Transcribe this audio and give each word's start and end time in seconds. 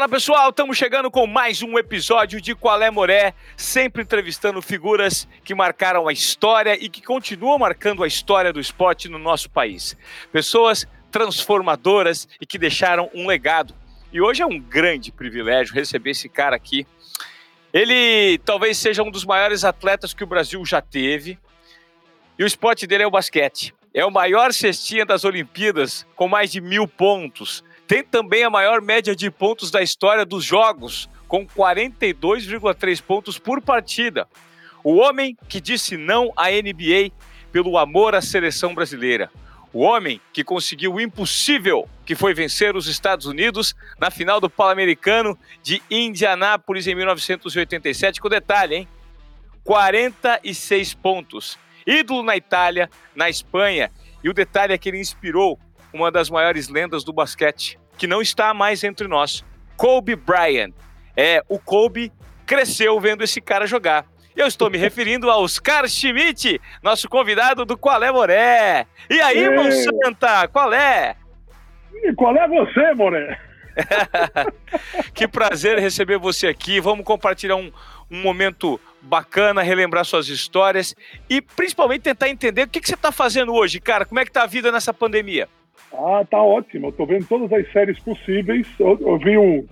Fala 0.00 0.08
pessoal, 0.08 0.48
estamos 0.48 0.78
chegando 0.78 1.10
com 1.10 1.26
mais 1.26 1.62
um 1.62 1.78
episódio 1.78 2.40
de 2.40 2.54
Qual 2.54 2.80
é 2.80 2.90
Moré, 2.90 3.34
sempre 3.54 4.00
entrevistando 4.00 4.62
figuras 4.62 5.28
que 5.44 5.54
marcaram 5.54 6.08
a 6.08 6.12
história 6.12 6.74
e 6.82 6.88
que 6.88 7.02
continuam 7.02 7.58
marcando 7.58 8.02
a 8.02 8.06
história 8.06 8.50
do 8.50 8.58
esporte 8.58 9.10
no 9.10 9.18
nosso 9.18 9.50
país. 9.50 9.94
Pessoas 10.32 10.88
transformadoras 11.10 12.26
e 12.40 12.46
que 12.46 12.56
deixaram 12.56 13.10
um 13.14 13.26
legado. 13.26 13.74
E 14.10 14.22
hoje 14.22 14.40
é 14.40 14.46
um 14.46 14.58
grande 14.58 15.12
privilégio 15.12 15.74
receber 15.74 16.12
esse 16.12 16.30
cara 16.30 16.56
aqui. 16.56 16.86
Ele 17.70 18.38
talvez 18.38 18.78
seja 18.78 19.02
um 19.02 19.10
dos 19.10 19.26
maiores 19.26 19.66
atletas 19.66 20.14
que 20.14 20.24
o 20.24 20.26
Brasil 20.26 20.64
já 20.64 20.80
teve. 20.80 21.38
E 22.38 22.42
o 22.42 22.46
esporte 22.46 22.86
dele 22.86 23.02
é 23.02 23.06
o 23.06 23.10
basquete. 23.10 23.74
É 23.92 24.02
o 24.02 24.10
maior 24.10 24.54
cestinha 24.54 25.04
das 25.04 25.26
Olimpíadas, 25.26 26.06
com 26.16 26.26
mais 26.26 26.50
de 26.50 26.58
mil 26.58 26.88
pontos 26.88 27.62
tem 27.90 28.04
também 28.04 28.44
a 28.44 28.50
maior 28.50 28.80
média 28.80 29.16
de 29.16 29.28
pontos 29.32 29.68
da 29.68 29.82
história 29.82 30.24
dos 30.24 30.44
jogos, 30.44 31.10
com 31.26 31.44
42,3 31.44 33.02
pontos 33.02 33.36
por 33.36 33.60
partida. 33.60 34.28
O 34.84 34.94
homem 34.98 35.36
que 35.48 35.60
disse 35.60 35.96
não 35.96 36.32
à 36.36 36.50
NBA 36.50 37.10
pelo 37.50 37.76
amor 37.76 38.14
à 38.14 38.22
seleção 38.22 38.76
brasileira. 38.76 39.28
O 39.72 39.80
homem 39.80 40.20
que 40.32 40.44
conseguiu 40.44 40.94
o 40.94 41.00
impossível, 41.00 41.88
que 42.06 42.14
foi 42.14 42.32
vencer 42.32 42.76
os 42.76 42.86
Estados 42.86 43.26
Unidos 43.26 43.74
na 43.98 44.08
final 44.08 44.40
do 44.40 44.48
Pan-Americano 44.48 45.36
de 45.60 45.82
Indianápolis 45.90 46.86
em 46.86 46.94
1987, 46.94 48.20
com 48.20 48.28
detalhe, 48.28 48.76
hein? 48.76 48.88
46 49.64 50.94
pontos. 50.94 51.58
Ídolo 51.84 52.22
na 52.22 52.36
Itália, 52.36 52.88
na 53.16 53.28
Espanha, 53.28 53.90
e 54.22 54.30
o 54.30 54.32
detalhe 54.32 54.74
é 54.74 54.78
que 54.78 54.88
ele 54.88 55.00
inspirou 55.00 55.58
uma 55.92 56.10
das 56.10 56.30
maiores 56.30 56.68
lendas 56.68 57.04
do 57.04 57.12
basquete, 57.12 57.78
que 57.96 58.06
não 58.06 58.22
está 58.22 58.54
mais 58.54 58.82
entre 58.84 59.06
nós, 59.06 59.44
Kobe 59.76 60.16
Bryant. 60.16 60.72
É, 61.16 61.42
o 61.48 61.58
Kobe 61.58 62.12
cresceu 62.46 62.98
vendo 63.00 63.22
esse 63.22 63.40
cara 63.40 63.66
jogar. 63.66 64.06
Eu 64.36 64.46
estou 64.46 64.70
me 64.70 64.78
referindo 64.78 65.30
a 65.30 65.36
Oscar 65.36 65.88
Schmidt, 65.88 66.60
nosso 66.82 67.08
convidado 67.08 67.64
do 67.64 67.76
Qual 67.76 68.02
é 68.02 68.10
Moré. 68.10 68.86
E 69.08 69.20
aí, 69.20 69.44
Ei. 69.44 69.50
Monsanta, 69.50 70.48
qual 70.48 70.72
é? 70.72 71.16
E 72.02 72.12
qual 72.14 72.34
é 72.36 72.48
você, 72.48 72.94
Moré? 72.94 73.38
que 75.14 75.28
prazer 75.28 75.78
receber 75.78 76.18
você 76.18 76.46
aqui. 76.46 76.80
Vamos 76.80 77.04
compartilhar 77.04 77.56
um, 77.56 77.72
um 78.10 78.20
momento 78.22 78.80
bacana, 79.02 79.62
relembrar 79.62 80.04
suas 80.04 80.28
histórias 80.28 80.94
e 81.28 81.40
principalmente 81.40 82.02
tentar 82.02 82.28
entender 82.28 82.62
o 82.62 82.68
que, 82.68 82.80
que 82.80 82.88
você 82.88 82.94
está 82.94 83.12
fazendo 83.12 83.54
hoje, 83.54 83.80
cara. 83.80 84.04
Como 84.04 84.20
é 84.20 84.24
que 84.24 84.32
tá 84.32 84.42
a 84.42 84.46
vida 84.46 84.70
nessa 84.72 84.92
pandemia? 84.92 85.48
Ah, 85.92 86.24
tá 86.28 86.42
ótimo. 86.42 86.88
Eu 86.88 86.92
tô 86.92 87.06
vendo 87.06 87.26
todas 87.26 87.52
as 87.52 87.70
séries 87.72 87.98
possíveis. 88.00 88.66
Eu, 88.78 88.98
eu 89.00 89.18
vi 89.18 89.36
um, 89.36 89.66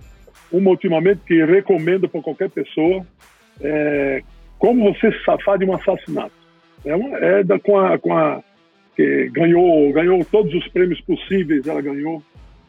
uma 0.51 0.71
ultimamente 0.71 1.21
que 1.25 1.43
recomendo 1.45 2.09
para 2.09 2.21
qualquer 2.21 2.49
pessoa. 2.49 3.05
É, 3.61 4.21
como 4.57 4.93
você 4.93 5.11
se 5.11 5.23
safar 5.23 5.57
de 5.57 5.65
um 5.65 5.73
assassinato. 5.73 6.33
É, 6.85 6.95
uma, 6.95 7.17
é 7.17 7.43
da, 7.43 7.59
com 7.59 7.77
a, 7.79 7.97
com 7.97 8.15
a 8.15 8.41
que 8.95 9.29
ganhou, 9.29 9.91
ganhou 9.93 10.23
todos 10.25 10.53
os 10.53 10.67
prêmios 10.69 10.99
possíveis, 11.01 11.65
ela 11.65 11.81
ganhou. 11.81 12.21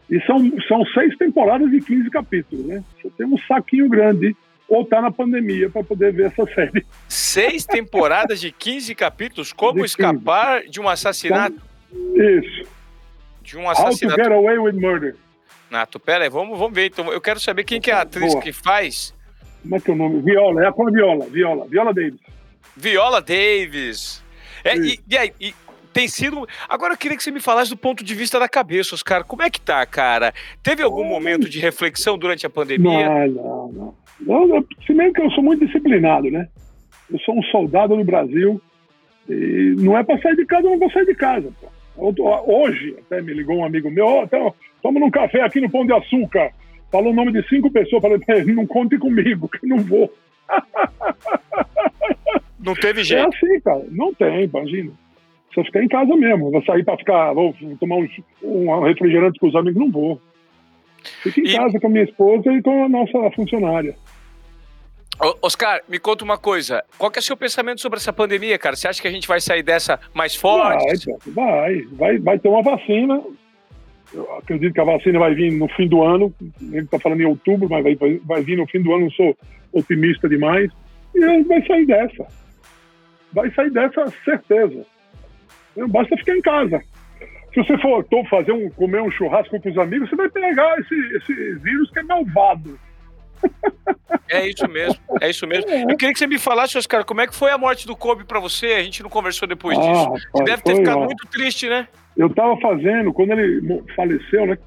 E 0.09 0.21
são, 0.23 0.39
são 0.67 0.85
seis 0.87 1.17
temporadas 1.17 1.71
de 1.71 1.81
15 1.81 2.11
capítulos, 2.11 2.67
né? 2.67 2.85
Você 2.97 3.11
tem 3.11 3.27
um 3.27 3.39
saquinho 3.39 3.89
grande 3.89 4.37
ou 4.69 4.85
tá 4.85 5.01
na 5.01 5.11
pandemia 5.11 5.69
para 5.69 5.83
poder 5.83 6.13
ver 6.13 6.27
essa 6.27 6.47
série. 6.55 6.87
Seis 7.09 7.65
temporadas 7.65 8.41
de 8.41 8.53
15 8.53 8.95
capítulos? 8.95 9.53
Como 9.53 9.81
de 9.81 9.87
escapar 9.87 10.63
de 10.63 10.81
um 10.81 10.89
assassinato? 10.89 11.61
Isso 12.15 12.80
de 13.51 13.59
um 13.59 13.69
assassinato. 13.69 14.21
How 14.21 14.25
to 14.25 14.31
get 14.31 14.33
away 14.33 14.59
with 14.59 14.75
murder. 14.75 15.17
Nato, 15.71 15.99
pera 16.01 16.25
aí, 16.25 16.31
vamos, 16.31 16.59
vamos 16.59 16.75
ver. 16.75 16.87
Então, 16.87 17.13
eu 17.13 17.21
quero 17.21 17.41
saber 17.41 17.65
quem 17.65 17.81
que 17.81 17.91
é 17.91 17.95
a 17.95 18.03
atriz 18.03 18.33
Boa. 18.33 18.43
que 18.43 18.53
faz. 18.53 19.15
Como 19.63 19.77
é 19.77 19.81
que 19.81 19.91
é 19.91 19.95
o 19.95 19.97
nome? 19.97 20.21
Viola, 20.23 20.65
é 20.65 20.67
a 20.67 20.71
Viola, 20.71 21.27
Viola, 21.27 21.67
Viola 21.69 21.95
Davis. 21.95 22.21
Viola 22.77 23.21
Davis. 23.21 24.25
É, 24.65 24.77
e, 24.77 25.01
e, 25.09 25.19
aí, 25.19 25.33
e 25.41 25.55
tem 25.93 26.09
sido. 26.09 26.47
Agora 26.69 26.95
eu 26.95 26.99
queria 26.99 27.17
que 27.17 27.23
você 27.23 27.31
me 27.31 27.41
falasse 27.41 27.71
do 27.71 27.77
ponto 27.77 28.03
de 28.03 28.15
vista 28.15 28.39
da 28.39 28.49
cabeça, 28.49 28.95
Oscar. 28.95 29.25
Como 29.25 29.43
é 29.43 29.51
que 29.51 29.61
tá, 29.61 29.85
cara? 29.87 30.33
Teve 30.63 30.83
algum 30.83 31.05
momento 31.05 31.49
de 31.49 31.59
reflexão 31.59 32.19
durante 32.19 32.47
a 32.47 32.51
pandemia? 32.51 33.09
Não, 33.29 33.73
não, 33.73 33.95
não. 34.21 34.47
não 34.47 34.67
se 34.87 34.95
bem 34.95 35.13
que 35.13 35.21
eu 35.21 35.31
sou 35.31 35.43
muito 35.43 35.65
disciplinado, 35.67 36.31
né? 36.31 36.49
Eu 37.11 37.19
sou 37.21 37.39
um 37.39 37.43
soldado 37.45 37.97
no 37.97 38.05
Brasil 38.05 38.61
e 39.29 39.75
não 39.79 39.97
é 39.97 40.03
pra 40.03 40.21
sair 40.21 40.37
de 40.37 40.47
casa, 40.47 40.67
eu 40.67 40.71
não 40.71 40.79
vou 40.79 40.91
sair 40.91 41.07
de 41.07 41.15
casa, 41.15 41.53
pô. 41.61 41.69
Hoje, 42.01 42.97
até 42.99 43.21
me 43.21 43.35
ligou 43.35 43.57
um 43.57 43.65
amigo 43.65 43.91
meu, 43.91 44.07
oh, 44.07 44.23
então, 44.25 44.55
toma 44.83 44.99
num 44.99 45.11
café 45.11 45.43
aqui 45.43 45.61
no 45.61 45.71
Pão 45.71 45.85
de 45.85 45.93
Açúcar. 45.93 46.51
Falou 46.91 47.13
o 47.13 47.15
nome 47.15 47.33
de 47.33 47.47
cinco 47.49 47.71
pessoas, 47.71 48.03
falei, 48.03 48.19
não 48.47 48.67
conte 48.67 48.99
comigo, 48.99 49.49
que 49.49 49.67
não 49.67 49.79
vou. 49.79 50.13
Não 52.63 52.75
teve 52.75 53.03
jeito. 53.03 53.25
É 53.25 53.29
assim, 53.29 53.61
cara, 53.61 53.83
não 53.91 54.13
tem, 54.13 54.45
imagina. 54.45 54.93
Você 55.53 55.65
ficar 55.65 55.83
em 55.83 55.89
casa 55.89 56.15
mesmo, 56.15 56.51
vou 56.51 56.63
sair 56.63 56.85
para 56.85 56.97
ficar, 56.97 57.33
vou 57.33 57.55
tomar 57.81 57.97
um, 57.97 58.09
um, 58.43 58.81
refrigerante 58.81 59.41
com 59.41 59.49
os 59.49 59.57
amigos, 59.57 59.81
não 59.81 59.91
vou. 59.91 60.21
Fico 61.23 61.41
em 61.41 61.45
e... 61.45 61.57
casa 61.57 61.81
com 61.81 61.87
a 61.87 61.91
minha 61.91 62.05
esposa 62.05 62.53
e 62.53 62.63
com 62.63 62.85
a 62.85 62.89
nossa 62.89 63.31
funcionária. 63.35 63.97
Oscar, 65.43 65.83
me 65.87 65.99
conta 65.99 66.25
uma 66.25 66.39
coisa. 66.39 66.83
Qual 66.97 67.11
que 67.11 67.19
é 67.19 67.21
o 67.21 67.23
seu 67.23 67.37
pensamento 67.37 67.81
sobre 67.81 67.99
essa 67.99 68.13
pandemia, 68.13 68.59
cara? 68.59 68.75
Você 68.75 68.89
acha 68.89 69.03
que 69.03 69.09
a 69.09 69.11
gente 69.11 69.29
vai 69.29 69.41
sair 69.41 69.63
dessa 69.63 70.01
mais 70.15 70.35
forte? 70.35 71.07
Vai, 71.27 71.83
vai, 71.93 72.19
vai, 72.19 72.39
ter 72.39 72.49
uma 72.49 72.63
vacina. 72.63 73.23
Eu 74.15 74.39
acredito 74.39 74.73
que 74.73 74.81
a 74.81 74.85
vacina 74.85 75.19
vai 75.19 75.35
vir 75.35 75.53
no 75.53 75.69
fim 75.69 75.87
do 75.87 76.03
ano. 76.03 76.35
Ele 76.61 76.79
está 76.79 76.99
falando 76.99 77.21
em 77.21 77.27
outubro, 77.27 77.69
mas 77.69 77.83
vai, 77.83 77.95
vai, 77.97 78.21
vai 78.25 78.43
vir 78.43 78.57
no 78.57 78.67
fim 78.67 78.81
do 78.83 78.95
ano. 78.95 79.05
Não 79.05 79.11
sou 79.11 79.37
otimista 79.73 80.27
demais. 80.27 80.71
E 81.15 81.43
vai 81.45 81.67
sair 81.67 81.87
dessa. 81.87 82.27
Vai 83.33 83.51
sair 83.53 83.71
dessa 83.71 84.07
certeza. 84.25 84.87
Basta 85.89 86.17
ficar 86.17 86.37
em 86.37 86.43
casa. 86.43 86.83
Se 87.53 87.63
você 87.63 87.77
for 87.79 88.07
fazer 88.31 88.53
um, 88.53 88.71
comer 88.71 89.03
um 89.03 89.11
churrasco 89.11 89.61
com 89.61 89.69
os 89.69 89.79
amigos, 89.79 90.09
você 90.09 90.17
vai 90.17 90.31
pegar 90.31 90.79
esse, 90.79 90.95
esse 91.17 91.35
vírus 91.57 91.91
que 91.91 91.99
é 91.99 92.03
malvado 92.03 92.79
é 94.29 94.49
isso 94.49 94.69
mesmo, 94.69 95.01
é 95.21 95.31
isso 95.31 95.47
mesmo. 95.47 95.71
Eu 95.71 95.97
queria 95.97 96.13
que 96.13 96.19
você 96.19 96.27
me 96.27 96.39
falasse, 96.39 96.79
Oscar, 96.79 97.05
como 97.05 97.21
é 97.21 97.27
que 97.27 97.35
foi 97.35 97.51
a 97.51 97.59
morte 97.59 97.87
do 97.87 97.97
Kobe 97.97 98.25
para 98.25 98.41
você? 98.41 98.67
A 98.75 98.83
gente 98.83 99.03
não 99.03 99.11
conversou 99.11 99.47
depois 99.49 99.79
ah, 99.79 99.81
disso. 99.81 100.05
Rapaz, 100.05 100.29
você 100.33 100.45
deve 100.45 100.63
ter 100.63 100.77
ficado 100.77 100.99
ó, 100.99 101.05
muito 101.05 101.27
triste, 101.29 101.69
né? 101.69 101.89
Eu 102.17 102.27
estava 102.29 102.57
fazendo, 102.59 103.13
quando 103.13 103.33
ele 103.33 103.83
faleceu, 103.95 104.47
né? 104.47 104.59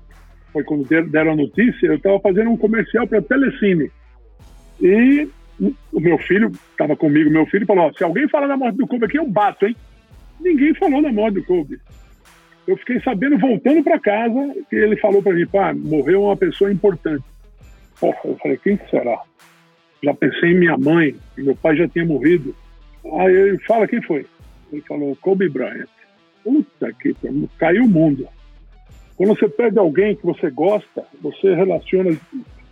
Foi 0.51 0.63
quando 0.63 0.87
deram 1.09 1.31
a 1.31 1.35
notícia, 1.35 1.87
eu 1.87 1.95
estava 1.95 2.19
fazendo 2.19 2.49
um 2.49 2.57
comercial 2.57 3.07
para 3.07 3.21
Telecine. 3.21 3.91
E 4.81 5.27
o 5.91 5.99
meu 5.99 6.17
filho, 6.19 6.51
estava 6.71 6.95
comigo, 6.95 7.29
meu 7.29 7.45
filho 7.47 7.65
falou: 7.65 7.87
ó, 7.87 7.93
se 7.93 8.03
alguém 8.03 8.27
falar 8.27 8.47
da 8.47 8.57
morte 8.57 8.77
do 8.77 8.87
Kobe 8.87 9.05
aqui, 9.05 9.17
eu 9.17 9.27
bato, 9.27 9.65
hein? 9.65 9.75
Ninguém 10.39 10.73
falou 10.75 11.01
da 11.01 11.11
morte 11.11 11.35
do 11.35 11.43
Kobe. 11.43 11.79
Eu 12.67 12.77
fiquei 12.77 12.99
sabendo, 13.01 13.37
voltando 13.37 13.83
para 13.83 13.99
casa, 13.99 14.55
que 14.69 14.75
ele 14.75 14.97
falou 14.97 15.21
para 15.21 15.33
mim: 15.33 15.45
pá, 15.45 15.73
morreu 15.73 16.23
uma 16.23 16.37
pessoa 16.37 16.71
importante. 16.71 17.23
Porra, 17.99 18.19
eu 18.25 18.37
falei, 18.37 18.57
quem 18.57 18.79
será? 18.89 19.21
Já 20.03 20.13
pensei 20.13 20.51
em 20.51 20.59
minha 20.59 20.77
mãe, 20.77 21.15
meu 21.37 21.55
pai 21.55 21.77
já 21.77 21.87
tinha 21.87 22.05
morrido. 22.05 22.55
Aí 23.19 23.33
ele 23.33 23.59
fala, 23.59 23.87
quem 23.87 24.01
foi? 24.01 24.25
Ele 24.71 24.81
falou, 24.81 25.15
Kobe 25.17 25.49
Bryant. 25.49 25.87
Puta 26.43 26.91
que 26.93 27.15
caiu 27.57 27.85
o 27.85 27.89
mundo. 27.89 28.27
Quando 29.15 29.37
você 29.37 29.47
perde 29.47 29.79
alguém 29.79 30.15
que 30.15 30.25
você 30.25 30.49
gosta, 30.49 31.05
você 31.21 31.53
relaciona 31.53 32.17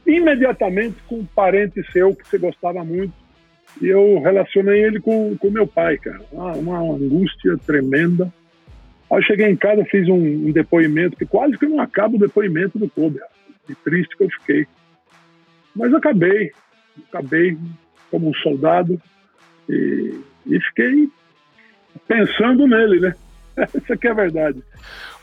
imediatamente 0.06 0.98
com 1.08 1.20
um 1.20 1.26
parente 1.26 1.82
seu 1.92 2.16
que 2.16 2.28
você 2.28 2.38
gostava 2.38 2.84
muito. 2.84 3.14
E 3.82 3.88
eu 3.88 4.20
relacionei 4.20 4.84
ele 4.84 5.00
com, 5.00 5.38
com 5.38 5.50
meu 5.50 5.66
pai, 5.66 5.98
cara. 5.98 6.20
Uma, 6.32 6.52
uma 6.54 6.80
angústia 6.80 7.58
tremenda. 7.66 8.32
Aí 9.10 9.18
eu 9.20 9.24
cheguei 9.24 9.48
em 9.48 9.56
casa, 9.56 9.86
fiz 9.86 10.08
um, 10.10 10.16
um, 10.16 10.52
depoimento, 10.52 11.16
que 11.16 11.26
quase 11.26 11.58
que 11.58 11.66
não 11.66 11.80
acaba 11.80 12.16
o 12.16 12.20
depoimento 12.20 12.78
do 12.78 12.90
Kobe. 12.90 13.20
Que 13.68 13.76
triste 13.76 14.18
que 14.18 14.24
eu 14.24 14.30
fiquei. 14.30 14.68
Mas 15.76 15.94
acabei, 15.94 16.52
acabei 17.10 17.58
como 18.10 18.30
um 18.30 18.34
soldado 18.36 19.02
e, 19.70 20.20
e 20.46 20.60
fiquei 20.62 21.10
pensando 22.08 22.68
nele, 22.68 23.00
né? 23.00 23.16
Isso 23.76 23.94
aqui 23.94 24.08
é 24.08 24.12
a 24.12 24.16
verdade. 24.16 24.62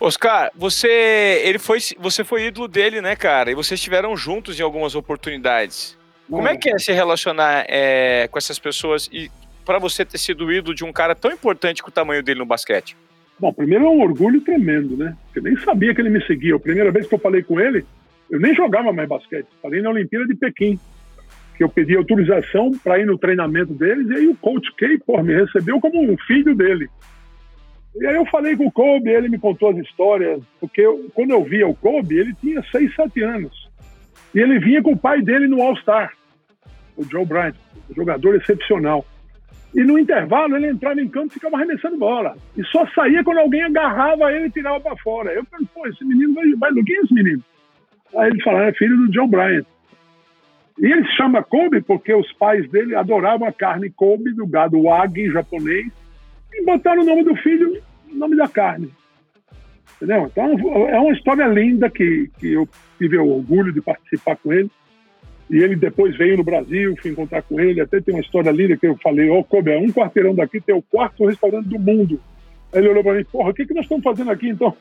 Oscar, 0.01 0.51
você, 0.55 1.43
ele 1.45 1.59
foi, 1.59 1.79
você 1.99 2.23
foi 2.23 2.47
ídolo 2.47 2.69
dele, 2.69 3.01
né, 3.01 3.17
cara? 3.17 3.51
E 3.51 3.55
vocês 3.55 3.79
estiveram 3.79 4.17
juntos 4.17 4.59
em 4.59 4.63
algumas 4.63 4.95
oportunidades. 4.95 5.99
Como 6.31 6.47
é, 6.47 6.53
é 6.53 6.57
que 6.57 6.71
é 6.71 6.79
se 6.79 6.93
relacionar 6.93 7.65
é, 7.69 8.29
com 8.29 8.39
essas 8.39 8.59
pessoas 8.59 9.09
e 9.13 9.31
para 9.65 9.79
você 9.79 10.05
ter 10.05 10.19
sido 10.19 10.53
ídolo 10.53 10.75
de 10.75 10.85
um 10.85 10.93
cara 10.93 11.15
tão 11.15 11.31
importante 11.31 11.83
com 11.83 11.89
o 11.89 11.93
tamanho 11.93 12.23
dele 12.23 12.39
no 12.39 12.47
basquete? 12.47 12.97
Bom, 13.39 13.53
primeiro 13.53 13.87
é 13.87 13.89
um 13.89 14.01
orgulho 14.01 14.41
tremendo, 14.41 14.97
né? 14.97 15.17
Eu 15.35 15.43
nem 15.43 15.57
sabia 15.59 15.95
que 15.95 16.01
ele 16.01 16.11
me 16.11 16.25
seguia. 16.27 16.57
A 16.57 16.61
primeira 16.61 16.91
vez 16.91 17.07
que 17.07 17.15
eu 17.15 17.19
falei 17.19 17.43
com 17.43 17.61
ele, 17.61 17.85
eu 18.31 18.41
nem 18.41 18.55
jogava 18.55 18.93
mais 18.93 19.09
basquete. 19.09 19.47
Falei 19.63 19.81
na 19.81 19.91
Olimpíada 19.91 20.27
de 20.27 20.35
Pequim, 20.35 20.79
que 21.57 21.65
eu 21.65 21.69
pedi 21.69 21.97
autorização 21.97 22.71
para 22.83 22.99
ir 22.99 23.07
no 23.07 23.19
treinamento 23.19 23.75
deles, 23.75 24.09
e 24.09 24.15
aí 24.15 24.29
o 24.29 24.37
coach 24.37 24.73
Kay, 24.77 24.99
pô, 24.99 25.23
me 25.23 25.35
recebeu 25.35 25.81
como 25.81 26.01
um 26.01 26.17
filho 26.19 26.55
dele. 26.55 26.89
E 27.97 28.07
aí 28.07 28.15
eu 28.15 28.27
falei 28.27 28.57
com 28.57 28.67
o 28.67 28.73
Kobe, 28.73 29.11
ele 29.11 29.29
me 29.29 29.39
contou 29.39 29.71
as 29.71 29.77
histórias, 29.79 30.41
porque 30.61 30.81
eu, 30.81 31.11
quando 31.15 31.31
eu 31.31 31.43
via 31.43 31.67
o 31.67 31.75
Kobe, 31.75 32.17
ele 32.17 32.35
tinha 32.35 32.63
6, 32.63 32.95
7 32.95 33.23
anos. 33.23 33.69
E 34.35 34.41
ele 34.41 34.61
vinha 34.61 34.83
com 34.83 34.93
o 34.93 34.97
pai 34.97 35.21
dele 35.21 35.49
no 35.49 35.61
All-Star, 35.61 36.13
o 36.97 37.03
Joe 37.03 37.25
Bryant, 37.25 37.57
um 37.91 37.95
jogador 37.95 38.37
excepcional. 38.37 39.05
E 39.75 39.83
no 39.83 39.99
intervalo 39.99 40.57
ele 40.57 40.69
entrava 40.69 41.01
em 41.01 41.09
campo 41.09 41.29
e 41.29 41.35
ficava 41.35 41.57
arremessando 41.57 41.97
bola. 41.97 42.37
E 42.57 42.63
só 42.65 42.87
saía 42.95 43.25
quando 43.25 43.39
alguém 43.39 43.63
agarrava 43.63 44.33
ele 44.33 44.47
e 44.47 44.51
tirava 44.51 44.81
para 44.81 44.97
fora. 44.97 45.33
Eu 45.33 45.45
falei, 45.47 45.67
pô, 45.75 45.87
esse 45.87 46.05
menino 46.05 46.35
vai, 46.35 46.51
vai 46.53 46.73
do 46.73 46.85
que 46.85 46.93
é 46.93 47.01
esse 47.01 47.13
menino? 47.13 47.43
Aí 48.17 48.31
ele 48.31 48.43
falou, 48.43 48.61
é 48.61 48.73
filho 48.73 48.97
do 48.97 49.13
Joe 49.13 49.29
Bryant. 49.29 49.67
E 50.79 50.87
ele 50.87 51.05
se 51.07 51.17
chama 51.17 51.43
Kobe 51.43 51.81
porque 51.81 52.15
os 52.15 52.33
pais 52.35 52.69
dele 52.71 52.95
adoravam 52.95 53.47
a 53.49 53.53
carne 53.53 53.91
Kobe, 53.91 54.33
do 54.33 54.47
gado 54.47 54.83
Wagyu 54.83 55.33
japonês, 55.33 55.89
e 56.53 56.65
botaram 56.65 57.03
o 57.03 57.05
nome 57.05 57.25
do 57.25 57.35
filho, 57.37 57.83
o 58.11 58.15
nome 58.15 58.37
da 58.37 58.49
carne. 58.49 58.91
Entendeu? 59.97 60.27
Então 60.27 60.89
é 60.89 60.99
uma 61.01 61.13
história 61.13 61.47
linda 61.47 61.91
que, 61.91 62.31
que 62.39 62.53
eu 62.53 62.69
tive 62.97 63.19
o 63.19 63.29
orgulho 63.29 63.73
de 63.73 63.81
participar 63.81 64.37
com 64.37 64.53
ele. 64.53 64.71
E 65.51 65.57
ele 65.57 65.75
depois 65.75 66.17
veio 66.17 66.37
no 66.37 66.45
Brasil, 66.45 66.95
fui 67.01 67.11
encontrar 67.11 67.43
com 67.43 67.59
ele. 67.59 67.81
Até 67.81 68.01
tem 68.01 68.15
uma 68.15 68.21
história 68.21 68.51
linda 68.51 68.77
que 68.77 68.87
eu 68.87 68.97
falei: 69.03 69.29
Ô, 69.31 69.39
oh, 69.39 69.45
Kobe, 69.45 69.73
é 69.73 69.79
um 69.79 69.89
quarteirão 69.89 70.35
daqui 70.35 70.61
tem 70.61 70.75
o 70.75 70.83
quarto 70.83 71.27
restaurante 71.27 71.69
do 71.69 71.79
mundo. 71.79 72.21
Aí 72.73 72.81
ele 72.81 72.91
olhou 72.91 73.03
para 73.03 73.15
mim: 73.15 73.25
Porra, 73.25 73.51
o 73.51 73.55
que, 73.55 73.67
que 73.67 73.75
nós 73.75 73.85
estamos 73.85 74.05
fazendo 74.05 74.31
aqui 74.31 74.49
então? 74.49 74.77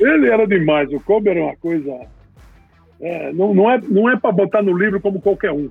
Ele 0.00 0.28
era 0.28 0.46
demais. 0.46 0.92
O 0.92 1.00
Kobe 1.00 1.30
era 1.30 1.42
uma 1.42 1.56
coisa. 1.56 2.06
É, 3.00 3.32
não, 3.32 3.54
não 3.54 3.70
é, 3.70 3.80
não 3.80 4.10
é 4.10 4.16
para 4.16 4.32
botar 4.32 4.62
no 4.62 4.76
livro 4.76 5.00
como 5.00 5.20
qualquer 5.20 5.52
um. 5.52 5.70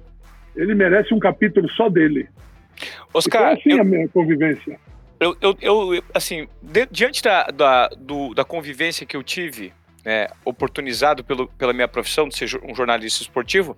Ele 0.56 0.74
merece 0.74 1.14
um 1.14 1.20
capítulo 1.20 1.70
só 1.72 1.90
dele. 1.90 2.30
Oscar. 3.14 3.54
assim 3.54 3.72
eu... 3.72 3.82
a 3.82 3.84
minha 3.84 4.08
convivência. 4.08 4.80
Eu, 5.20 5.36
eu, 5.42 5.58
eu, 5.62 6.04
assim, 6.14 6.48
diante 6.92 7.24
da, 7.24 7.46
da, 7.46 7.88
do, 7.88 8.34
da 8.34 8.44
convivência 8.44 9.06
que 9.06 9.16
eu 9.16 9.24
tive, 9.24 9.72
né, 10.04 10.28
oportunizado 10.44 11.24
pelo, 11.24 11.48
pela 11.48 11.72
minha 11.72 11.88
profissão 11.88 12.28
de 12.28 12.36
ser 12.36 12.60
um 12.64 12.76
jornalista 12.76 13.24
esportivo, 13.24 13.78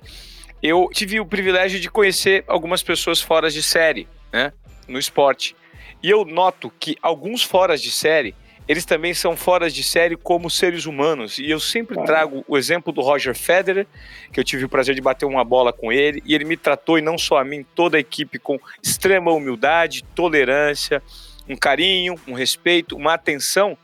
eu 0.62 0.90
tive 0.92 1.20
o 1.20 1.26
privilégio 1.26 1.80
de 1.80 1.92
conhecer 1.92 2.44
algumas 2.48 2.82
pessoas 2.82 3.22
fora 3.22 3.50
de 3.52 3.62
série, 3.62 4.08
né, 4.34 4.52
no 4.88 4.98
esporte. 4.98 5.56
E 6.02 6.10
eu 6.10 6.24
noto 6.26 6.72
que 6.80 6.96
alguns 7.02 7.44
fora 7.44 7.78
de 7.78 7.92
série, 7.92 8.36
eles 8.68 8.86
também 8.86 9.14
são 9.14 9.36
fora 9.36 9.70
de 9.70 9.82
série 9.82 10.18
como 10.18 10.50
seres 10.50 10.86
humanos. 10.86 11.40
E 11.40 11.50
eu 11.50 11.60
sempre 11.60 12.04
trago 12.06 12.44
o 12.48 12.58
exemplo 12.58 12.92
do 12.92 13.02
Roger 13.02 13.34
Federer, 13.34 13.88
que 14.32 14.40
eu 14.40 14.44
tive 14.44 14.66
o 14.66 14.70
prazer 14.70 14.94
de 14.94 15.02
bater 15.02 15.26
uma 15.26 15.44
bola 15.44 15.72
com 15.72 15.92
ele, 15.92 16.22
e 16.26 16.36
ele 16.36 16.44
me 16.44 16.58
tratou, 16.58 16.98
e 16.98 17.02
não 17.02 17.18
só 17.18 17.38
a 17.38 17.46
mim, 17.46 17.66
toda 17.74 17.98
a 17.98 18.00
equipe, 18.00 18.38
com 18.38 18.60
extrema 18.84 19.32
humildade, 19.32 20.04
tolerância, 20.14 21.02
um 21.48 21.56
carinho, 21.56 22.16
um 22.28 22.34
respeito, 22.34 22.96
uma 22.96 23.14
atenção 23.14 23.78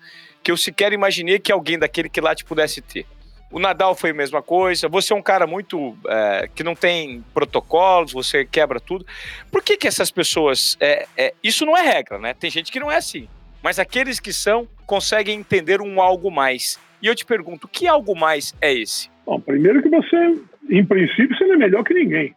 que 0.43 0.51
eu 0.51 0.57
sequer 0.57 0.91
imaginei 0.91 1.39
que 1.39 1.51
alguém 1.51 1.79
daquele 1.79 2.09
que 2.09 2.19
lá 2.19 2.35
te 2.35 2.43
pudesse 2.43 2.81
ter. 2.81 3.05
O 3.53 3.59
Nadal 3.59 3.93
foi 3.93 4.09
a 4.09 4.13
mesma 4.15 4.41
coisa. 4.41 4.89
Você 4.89 5.13
é 5.13 5.15
um 5.15 5.21
cara 5.21 5.45
muito 5.45 5.95
é, 6.07 6.49
que 6.55 6.63
não 6.63 6.73
tem 6.73 7.23
protocolos, 7.35 8.11
você 8.11 8.43
quebra 8.43 8.79
tudo. 8.79 9.05
Por 9.51 9.61
que, 9.61 9.77
que 9.77 9.87
essas 9.87 10.09
pessoas. 10.09 10.75
É, 10.79 11.05
é, 11.15 11.33
isso 11.43 11.63
não 11.63 11.77
é 11.77 11.81
regra, 11.81 12.17
né? 12.17 12.33
Tem 12.33 12.49
gente 12.49 12.71
que 12.71 12.79
não 12.79 12.91
é 12.91 12.97
assim. 12.97 13.27
Mas 13.61 13.77
aqueles 13.77 14.19
que 14.19 14.33
são 14.33 14.67
conseguem 14.87 15.39
entender 15.39 15.81
um 15.81 16.01
algo 16.01 16.31
mais. 16.31 16.79
E 16.99 17.05
eu 17.05 17.13
te 17.13 17.23
pergunto, 17.23 17.67
que 17.67 17.87
algo 17.87 18.15
mais 18.15 18.55
é 18.59 18.73
esse? 18.73 19.07
Bom, 19.23 19.39
primeiro 19.39 19.83
que 19.83 19.89
você, 19.89 20.35
em 20.71 20.83
princípio, 20.83 21.37
você 21.37 21.45
não 21.45 21.53
é 21.53 21.57
melhor 21.57 21.83
que 21.83 21.93
ninguém. 21.93 22.33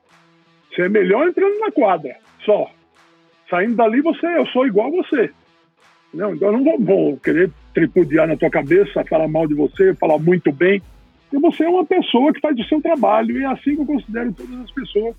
Você 0.70 0.82
é 0.82 0.88
melhor 0.90 1.26
entrando 1.26 1.58
na 1.58 1.72
quadra, 1.72 2.14
só. 2.44 2.70
Saindo 3.48 3.74
dali, 3.74 4.02
você, 4.02 4.26
eu 4.26 4.46
sou 4.48 4.66
igual 4.66 4.88
a 4.88 5.02
você. 5.02 5.30
Não, 6.12 6.34
então 6.34 6.48
eu 6.48 6.58
não 6.58 6.64
vou, 6.64 6.78
vou, 6.78 7.16
querer 7.16 7.50
tripudiar 7.72 8.28
na 8.28 8.36
tua 8.36 8.50
cabeça, 8.50 9.02
falar 9.04 9.28
mal 9.28 9.46
de 9.46 9.54
você, 9.54 9.94
falar 9.94 10.18
muito 10.18 10.52
bem. 10.52 10.82
Porque 11.28 11.38
você 11.38 11.64
é 11.64 11.68
uma 11.68 11.84
pessoa 11.84 12.32
que 12.32 12.40
faz 12.40 12.58
o 12.58 12.64
seu 12.64 12.80
trabalho 12.80 13.38
e 13.38 13.42
é 13.42 13.46
assim 13.46 13.74
que 13.74 13.82
eu 13.82 13.86
considero 13.86 14.32
todas 14.32 14.60
as 14.60 14.70
pessoas. 14.70 15.16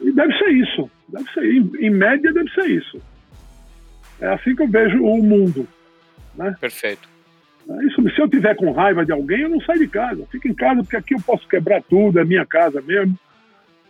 E 0.00 0.10
deve 0.12 0.36
ser 0.38 0.48
isso. 0.50 0.90
Deve 1.08 1.30
ser, 1.32 1.44
em, 1.44 1.70
em 1.86 1.90
média, 1.90 2.32
deve 2.32 2.50
ser 2.50 2.66
isso. 2.66 3.00
É 4.20 4.28
assim 4.28 4.54
que 4.54 4.62
eu 4.62 4.68
vejo 4.68 5.02
o 5.02 5.22
mundo. 5.22 5.66
Né? 6.34 6.54
Perfeito. 6.60 7.08
É 7.68 7.84
isso, 7.84 8.02
se 8.10 8.20
eu 8.20 8.28
tiver 8.28 8.56
com 8.56 8.72
raiva 8.72 9.04
de 9.04 9.12
alguém, 9.12 9.42
eu 9.42 9.48
não 9.48 9.60
saio 9.60 9.78
de 9.78 9.88
casa. 9.88 10.26
Fico 10.30 10.48
em 10.48 10.54
casa 10.54 10.82
porque 10.82 10.96
aqui 10.96 11.14
eu 11.14 11.20
posso 11.20 11.46
quebrar 11.48 11.82
tudo, 11.82 12.18
é 12.18 12.24
minha 12.24 12.46
casa 12.46 12.80
mesmo. 12.80 13.16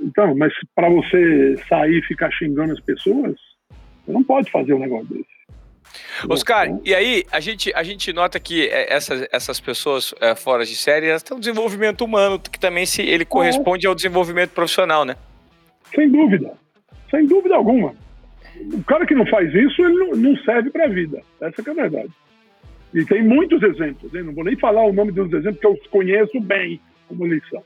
Então, 0.01 0.35
mas 0.35 0.53
para 0.75 0.89
você 0.89 1.57
sair 1.69 1.99
e 1.99 2.07
ficar 2.07 2.31
xingando 2.33 2.73
as 2.73 2.81
pessoas, 2.81 3.37
você 4.05 4.13
não 4.13 4.25
pode 4.25 4.51
fazer 4.51 4.75
um 4.75 4.79
negócio 4.79 5.07
desse. 5.07 5.40
Oscar, 6.29 6.67
então, 6.67 6.83
e 6.85 6.95
aí 6.95 7.25
a 7.33 7.41
gente, 7.41 7.73
a 7.75 7.83
gente 7.83 8.13
nota 8.13 8.39
que 8.39 8.69
é, 8.69 8.93
essas, 8.93 9.27
essas 9.33 9.61
pessoas 9.61 10.15
é, 10.21 10.35
fora 10.35 10.65
de 10.65 10.77
série 10.77 11.07
elas 11.07 11.23
têm 11.23 11.37
um 11.37 11.41
desenvolvimento 11.41 12.05
humano, 12.05 12.39
que 12.39 12.59
também 12.59 12.87
se 12.87 13.03
ele 13.03 13.25
corresponde 13.25 13.87
ao 13.87 13.95
desenvolvimento 13.95 14.51
profissional, 14.51 15.05
né? 15.05 15.17
Sem 15.95 16.11
dúvida. 16.11 16.53
Sem 17.11 17.27
dúvida 17.27 17.57
alguma. 17.57 17.95
O 18.73 18.85
cara 18.85 19.07
que 19.07 19.15
não 19.15 19.27
faz 19.27 19.53
isso, 19.55 19.83
ele 19.83 20.17
não 20.17 20.37
serve 20.39 20.71
para 20.71 20.85
a 20.85 20.89
vida. 20.89 21.23
Essa 21.41 21.63
é 21.67 21.71
a 21.71 21.75
verdade. 21.75 22.11
E 22.95 23.05
tem 23.05 23.23
muitos 23.23 23.63
exemplos. 23.63 24.13
Hein? 24.15 24.25
Não 24.25 24.35
vou 24.35 24.45
nem 24.45 24.57
falar 24.57 24.85
o 24.85 24.93
nome 24.93 25.13
dos 25.13 25.33
exemplos 25.33 25.61
que 25.61 25.67
eu 25.67 25.79
conheço 25.91 26.41
bem 26.41 26.81
como 27.09 27.27
lição. 27.27 27.63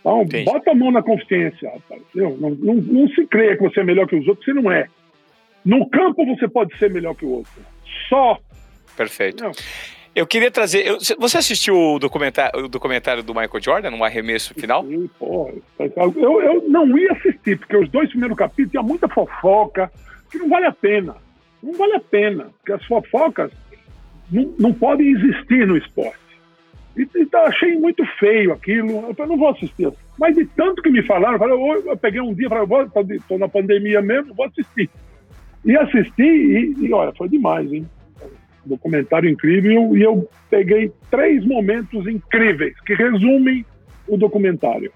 Então, 0.00 0.22
Entendi. 0.22 0.44
bota 0.44 0.70
a 0.70 0.74
mão 0.74 0.90
na 0.90 1.02
consciência, 1.02 1.70
rapaz. 1.70 2.02
Não, 2.14 2.30
não, 2.36 2.50
não, 2.50 3.08
se 3.08 3.26
creia 3.26 3.56
que 3.56 3.62
você 3.62 3.80
é 3.80 3.84
melhor 3.84 4.06
que 4.06 4.16
os 4.16 4.26
outros, 4.26 4.44
você 4.44 4.52
não 4.52 4.70
é. 4.70 4.88
No 5.64 5.88
campo 5.88 6.24
você 6.26 6.48
pode 6.48 6.76
ser 6.78 6.90
melhor 6.90 7.14
que 7.14 7.24
o 7.24 7.30
outro. 7.30 7.52
Só. 8.08 8.38
Perfeito. 8.96 9.42
Não. 9.42 9.52
Eu 10.14 10.26
queria 10.26 10.50
trazer. 10.50 10.86
Eu, 10.86 10.98
você 11.18 11.38
assistiu 11.38 11.76
o 11.76 11.98
documentário, 11.98 12.64
o 12.64 12.68
documentário 12.68 13.22
do 13.22 13.32
Michael 13.32 13.62
Jordan, 13.62 13.90
no 13.90 14.02
arremesso 14.02 14.52
final? 14.54 14.84
Sim, 14.84 15.08
pô, 15.18 15.52
eu, 15.78 16.42
eu 16.42 16.68
não 16.68 16.98
ia 16.98 17.12
assistir, 17.12 17.58
porque 17.58 17.76
os 17.76 17.88
dois 17.88 18.10
primeiros 18.10 18.36
capítulos 18.36 18.70
tinha 18.72 18.82
muita 18.82 19.08
fofoca, 19.08 19.90
que 20.30 20.38
não 20.38 20.48
vale 20.48 20.66
a 20.66 20.72
pena. 20.72 21.16
Não 21.62 21.72
vale 21.74 21.94
a 21.94 22.00
pena, 22.00 22.50
porque 22.58 22.72
as 22.72 22.84
fofocas 22.86 23.52
não, 24.30 24.52
não 24.58 24.72
podem 24.72 25.10
existir 25.10 25.66
no 25.66 25.76
esporte. 25.76 26.18
E, 26.96 27.02
e 27.02 27.26
tá, 27.26 27.42
achei 27.42 27.78
muito 27.78 28.04
feio 28.18 28.52
aquilo. 28.52 28.90
Eu 29.08 29.14
falei, 29.14 29.30
não 29.30 29.38
vou 29.38 29.50
assistir. 29.50 29.92
Mas 30.18 30.34
de 30.34 30.44
tanto 30.44 30.82
que 30.82 30.90
me 30.90 31.02
falaram, 31.06 31.34
eu, 31.34 31.38
falei, 31.38 31.82
eu, 31.86 31.96
peguei 31.96 32.20
um 32.20 32.34
dia 32.34 32.46
e 32.46 32.48
falei, 32.48 33.20
tô 33.28 33.38
na 33.38 33.48
pandemia 33.48 34.02
mesmo, 34.02 34.34
vou 34.34 34.46
assistir. 34.46 34.90
E 35.64 35.76
assisti 35.76 36.22
e, 36.22 36.74
e 36.78 36.92
olha, 36.92 37.12
foi 37.12 37.28
demais, 37.28 37.70
hein? 37.72 37.86
Documentário 38.64 39.28
incrível 39.28 39.96
e 39.96 40.02
eu 40.02 40.28
peguei 40.48 40.92
três 41.10 41.44
momentos 41.44 42.06
incríveis 42.06 42.78
que 42.80 42.94
resumem 42.94 43.64
o 44.06 44.16
documentário. 44.16 44.92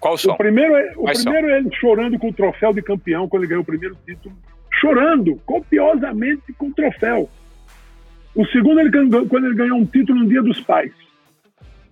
Qual 0.00 0.16
são? 0.18 0.34
O 0.34 0.36
primeiro, 0.36 0.74
é, 0.74 0.92
o 0.96 1.04
primeiro 1.04 1.48
é 1.48 1.58
ele 1.58 1.70
chorando 1.74 2.18
com 2.18 2.28
o 2.28 2.32
troféu 2.32 2.72
de 2.72 2.82
campeão 2.82 3.28
quando 3.28 3.42
ele 3.42 3.50
ganhou 3.50 3.62
o 3.62 3.66
primeiro 3.66 3.96
título. 4.04 4.34
Chorando 4.80 5.36
copiosamente 5.46 6.52
com 6.54 6.68
o 6.68 6.74
troféu. 6.74 7.28
O 8.34 8.46
segundo, 8.46 8.80
ele 8.80 8.90
ganhou, 8.90 9.26
quando 9.26 9.46
ele 9.46 9.54
ganhou 9.54 9.78
um 9.78 9.84
título 9.84 10.20
no 10.20 10.28
Dia 10.28 10.42
dos 10.42 10.60
Pais. 10.60 10.92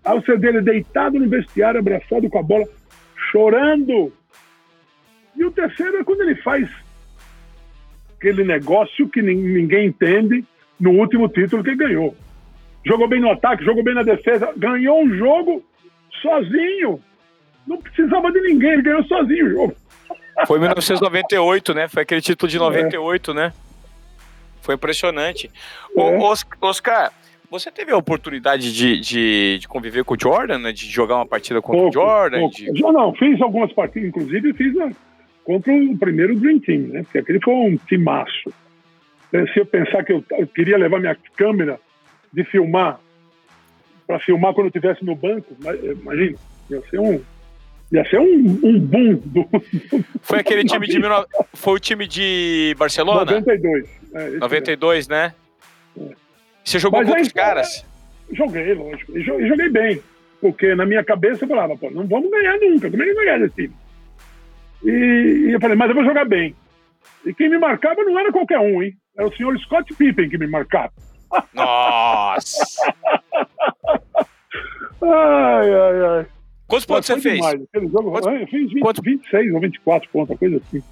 Aí 0.04 0.20
você 0.20 0.36
dele 0.36 0.60
deitado 0.60 1.18
no 1.18 1.28
vestiário, 1.28 1.78
abraçado 1.78 2.28
com 2.28 2.38
a 2.38 2.42
bola, 2.42 2.66
chorando. 3.30 4.12
E 5.36 5.44
o 5.44 5.50
terceiro 5.50 5.98
é 5.98 6.04
quando 6.04 6.22
ele 6.22 6.34
faz 6.36 6.68
aquele 8.20 8.44
negócio 8.44 9.08
que 9.08 9.22
ninguém 9.22 9.86
entende 9.86 10.44
no 10.78 10.90
último 10.90 11.26
título 11.26 11.64
que 11.64 11.74
ganhou. 11.74 12.14
Jogou 12.84 13.08
bem 13.08 13.20
no 13.20 13.30
ataque, 13.30 13.64
jogou 13.64 13.82
bem 13.82 13.94
na 13.94 14.02
defesa, 14.02 14.52
ganhou 14.56 15.02
um 15.02 15.16
jogo 15.16 15.64
sozinho. 16.20 17.00
Não 17.66 17.78
precisava 17.78 18.30
de 18.30 18.40
ninguém, 18.42 18.72
ele 18.72 18.82
ganhou 18.82 19.02
sozinho 19.04 19.46
o 19.46 19.50
jogo. 19.50 19.76
Foi 20.46 20.58
em 20.58 20.60
1998, 20.60 21.74
né? 21.74 21.88
Foi 21.88 22.02
aquele 22.02 22.20
título 22.20 22.50
de 22.50 22.58
98, 22.58 23.30
é. 23.30 23.34
né? 23.34 23.52
Foi 24.60 24.74
impressionante. 24.74 25.50
É. 25.96 26.00
O, 26.00 26.22
Oscar, 26.60 27.12
você 27.50 27.70
teve 27.70 27.90
a 27.90 27.96
oportunidade 27.96 28.72
de, 28.72 29.00
de, 29.00 29.58
de, 29.60 29.68
conviver 29.68 30.04
com 30.04 30.14
o 30.14 30.20
Jordan, 30.20 30.58
né? 30.58 30.72
De 30.72 30.86
jogar 30.86 31.16
uma 31.16 31.26
partida 31.26 31.60
contra 31.62 31.80
pouco, 31.80 31.98
o 31.98 32.02
Jordan? 32.02 32.48
De... 32.48 32.70
Não, 32.80 33.14
fiz 33.14 33.40
algumas 33.40 33.72
partidas, 33.72 34.08
inclusive 34.08 34.52
fiz 34.54 34.78
a, 34.78 34.90
contra 35.44 35.72
o 35.72 35.98
primeiro 35.98 36.36
Dream 36.36 36.60
Team, 36.60 36.80
né? 36.88 37.02
Porque 37.02 37.18
aquele 37.18 37.40
foi 37.40 37.54
um 37.54 37.76
timaço. 37.76 38.52
Se 39.52 39.60
eu 39.60 39.66
pensar 39.66 40.04
que 40.04 40.12
eu, 40.12 40.24
eu 40.32 40.46
queria 40.46 40.76
levar 40.76 40.98
minha 40.98 41.16
câmera 41.36 41.78
de 42.32 42.44
filmar, 42.44 43.00
para 44.06 44.18
filmar 44.18 44.52
quando 44.54 44.66
eu 44.66 44.68
estivesse 44.68 45.04
no 45.04 45.14
banco, 45.14 45.56
imagina, 46.02 46.36
ia 46.68 46.82
ser 46.88 46.98
um, 46.98 47.20
ia 47.92 48.04
ser 48.08 48.18
um, 48.18 48.60
um 48.62 48.78
boom 48.78 49.14
do. 49.24 49.48
Foi 50.22 50.40
aquele 50.40 50.64
time 50.64 50.86
de. 50.86 51.00
Foi 51.54 51.74
o 51.74 51.78
time 51.78 52.06
de 52.06 52.74
Barcelona? 52.78 53.40
92. 53.40 53.88
É, 54.14 54.30
92, 54.38 55.08
mesmo. 55.08 55.14
né? 55.14 55.34
É. 55.98 56.14
Você 56.64 56.78
jogou 56.78 57.04
com 57.04 57.20
os 57.20 57.28
caras? 57.28 57.84
É, 58.30 58.34
joguei, 58.34 58.74
lógico. 58.74 59.16
E 59.16 59.22
joguei 59.22 59.68
bem. 59.68 60.02
Porque 60.40 60.74
na 60.74 60.86
minha 60.86 61.04
cabeça 61.04 61.44
eu 61.44 61.48
falava, 61.48 61.76
pô, 61.76 61.90
não 61.90 62.06
vamos 62.06 62.30
ganhar 62.30 62.58
nunca. 62.58 62.90
Como 62.90 63.02
é 63.02 63.06
que 63.06 63.14
vai 63.14 63.24
ganhar 63.24 63.38
desse 63.40 63.54
time? 63.54 63.74
E, 64.84 64.90
e, 65.48 65.52
eu 65.52 65.60
falei, 65.60 65.76
mas 65.76 65.88
eu 65.88 65.94
vou 65.94 66.04
jogar 66.04 66.24
bem. 66.24 66.54
E 67.24 67.34
quem 67.34 67.48
me 67.48 67.58
marcava 67.58 68.02
não 68.02 68.18
era 68.18 68.32
qualquer 68.32 68.58
um, 68.58 68.82
hein? 68.82 68.94
Era 69.16 69.28
o 69.28 69.36
senhor 69.36 69.58
Scott 69.60 69.94
Pippen 69.94 70.28
que 70.28 70.38
me 70.38 70.46
marcava. 70.46 70.92
Nossa! 71.54 72.94
Ai, 75.02 75.74
ai, 75.74 76.04
ai. 76.08 76.26
Quantos 76.66 76.86
pontos 76.86 77.06
você 77.06 77.20
fez? 77.20 77.36
Demais. 77.36 77.60
jogo, 77.90 78.10
Quantos... 78.12 78.32
Eu 78.32 78.46
fiz 78.46 78.72
20, 78.72 78.80
Quantos... 78.80 79.02
26 79.04 79.54
ou 79.54 79.60
24 79.60 80.10
pontos, 80.10 80.38
coisa 80.38 80.56
assim. 80.56 80.82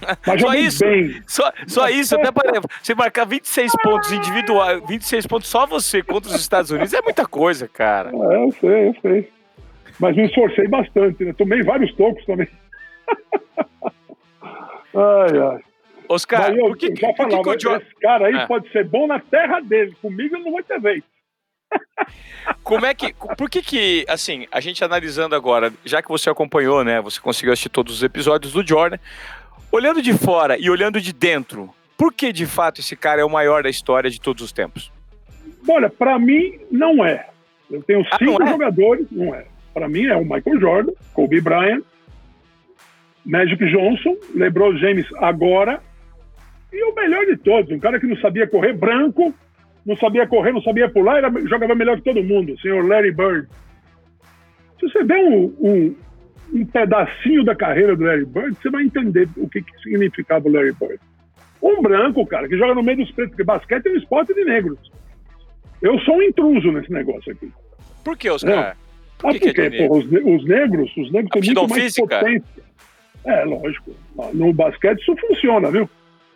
Mas 0.26 0.40
só 0.40 0.54
isso? 0.54 0.84
Bem. 0.84 1.22
Só, 1.26 1.52
só 1.66 1.88
isso, 1.88 2.14
até 2.16 2.32
para 2.32 2.60
você 2.82 2.94
marcar 2.94 3.26
26 3.26 3.72
pontos 3.82 4.10
individual, 4.10 4.80
26 4.86 5.26
pontos 5.26 5.48
só 5.48 5.66
você 5.66 6.02
contra 6.02 6.30
os 6.30 6.40
Estados 6.40 6.70
Unidos 6.70 6.92
é 6.92 7.02
muita 7.02 7.26
coisa, 7.26 7.68
cara. 7.68 8.10
É, 8.10 8.44
eu 8.44 8.52
sei, 8.60 8.88
eu 8.88 8.96
sei. 9.02 9.30
Mas 10.00 10.16
me 10.16 10.24
esforcei 10.24 10.66
bastante, 10.66 11.24
né? 11.24 11.34
Tomei 11.34 11.62
vários 11.62 11.94
tocos 11.94 12.24
também. 12.24 12.48
Ai, 14.94 15.38
ai. 15.38 15.60
Oscar, 16.08 16.52
eu, 16.52 16.66
por 16.66 16.76
que, 16.76 16.94
já 16.96 17.14
falava, 17.14 17.42
que, 17.42 17.56
que 17.56 17.68
o 17.68 17.76
esse 17.76 17.94
cara 18.00 18.26
aí 18.26 18.34
é. 18.34 18.46
pode 18.46 18.68
ser 18.72 18.84
bom 18.84 19.06
na 19.06 19.20
terra 19.20 19.60
dele, 19.60 19.94
comigo 20.02 20.36
não 20.38 20.52
vai 20.52 20.62
ter 20.64 20.80
vez. 20.80 21.04
Como 22.64 22.84
é 22.84 22.92
que. 22.94 23.14
Por 23.36 23.48
que 23.48 23.62
que, 23.62 24.04
assim, 24.08 24.46
a 24.50 24.60
gente 24.60 24.82
analisando 24.82 25.36
agora, 25.36 25.72
já 25.84 26.02
que 26.02 26.08
você 26.08 26.28
acompanhou, 26.28 26.82
né? 26.82 27.00
Você 27.00 27.20
conseguiu 27.20 27.52
assistir 27.52 27.68
todos 27.68 27.94
os 27.94 28.02
episódios 28.02 28.52
do 28.52 28.66
Jordan, 28.66 28.98
olhando 29.70 30.02
de 30.02 30.12
fora 30.12 30.58
e 30.58 30.68
olhando 30.68 31.00
de 31.00 31.12
dentro, 31.12 31.72
por 31.96 32.12
que 32.12 32.32
de 32.32 32.46
fato 32.46 32.80
esse 32.80 32.96
cara 32.96 33.20
é 33.20 33.24
o 33.24 33.30
maior 33.30 33.62
da 33.62 33.70
história 33.70 34.10
de 34.10 34.20
todos 34.20 34.42
os 34.42 34.52
tempos? 34.52 34.90
Olha, 35.68 35.88
para 35.88 36.18
mim 36.18 36.58
não 36.70 37.04
é. 37.04 37.28
Eu 37.70 37.82
tenho 37.82 38.04
ah, 38.10 38.18
cinco 38.18 38.38
não 38.38 38.46
é? 38.46 38.50
jogadores, 38.50 39.06
não 39.10 39.34
é. 39.34 39.44
Para 39.72 39.88
mim 39.88 40.06
é 40.06 40.16
o 40.16 40.24
Michael 40.24 40.60
Jordan, 40.60 40.92
Kobe 41.14 41.40
Bryant, 41.40 41.82
Magic 43.24 43.64
Johnson, 43.66 44.16
LeBron 44.34 44.76
James 44.76 45.06
agora 45.16 45.80
e 46.72 46.82
o 46.84 46.94
melhor 46.94 47.26
de 47.26 47.36
todos, 47.36 47.70
um 47.70 47.78
cara 47.78 47.98
que 47.98 48.06
não 48.06 48.16
sabia 48.16 48.46
correr 48.46 48.72
branco, 48.72 49.34
não 49.84 49.96
sabia 49.96 50.26
correr, 50.26 50.52
não 50.52 50.62
sabia 50.62 50.88
pular, 50.88 51.18
era, 51.18 51.30
jogava 51.46 51.74
melhor 51.74 51.96
que 51.96 52.04
todo 52.04 52.22
mundo, 52.22 52.52
o 52.52 52.60
senhor 52.60 52.86
Larry 52.86 53.12
Bird. 53.12 53.48
Se 54.78 54.88
você 54.88 55.02
vê 55.02 55.16
um, 55.16 55.54
um, 55.60 55.96
um, 56.54 56.64
pedacinho 56.64 57.44
da 57.44 57.56
carreira 57.56 57.96
do 57.96 58.04
Larry 58.04 58.24
Bird, 58.24 58.56
você 58.60 58.70
vai 58.70 58.84
entender 58.84 59.28
o 59.36 59.48
que, 59.48 59.62
que 59.62 59.82
significava 59.82 60.48
o 60.48 60.52
Larry 60.52 60.72
Bird. 60.72 61.00
Um 61.60 61.82
branco, 61.82 62.24
cara, 62.26 62.48
que 62.48 62.56
joga 62.56 62.74
no 62.74 62.82
meio 62.82 62.98
dos 62.98 63.10
pretos, 63.10 63.32
porque 63.32 63.44
basquete 63.44 63.86
é 63.86 63.90
um 63.90 63.96
esporte 63.96 64.32
de 64.32 64.44
negros. 64.44 64.78
Eu 65.82 65.98
sou 66.00 66.16
um 66.16 66.22
intruso 66.22 66.70
nesse 66.72 66.92
negócio 66.92 67.32
aqui. 67.32 67.50
Por 68.04 68.16
que, 68.16 68.30
Oscar? 68.30 68.52
É. 68.52 68.74
Por 69.18 69.30
ah, 69.30 69.38
porque, 69.38 69.60
é 69.60 69.86
porra, 69.86 69.98
os, 69.98 70.04
os, 70.06 70.44
negros, 70.46 70.96
os 70.96 71.12
negros 71.12 71.30
têm 71.32 71.42
muito 71.42 71.68
mais 71.68 71.82
física? 71.82 72.20
potência. 72.20 72.62
É, 73.24 73.44
lógico. 73.44 73.94
No 74.32 74.52
basquete 74.52 75.00
isso 75.00 75.16
funciona, 75.16 75.70
viu? 75.70 75.88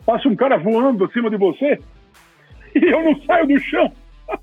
Passa 0.04 0.28
um 0.28 0.36
cara 0.36 0.56
voando 0.56 1.04
acima 1.04 1.30
de 1.30 1.36
você 1.36 1.78
e 2.74 2.84
eu 2.84 3.02
não 3.02 3.20
saio 3.22 3.46
do 3.46 3.58
chão. 3.58 3.92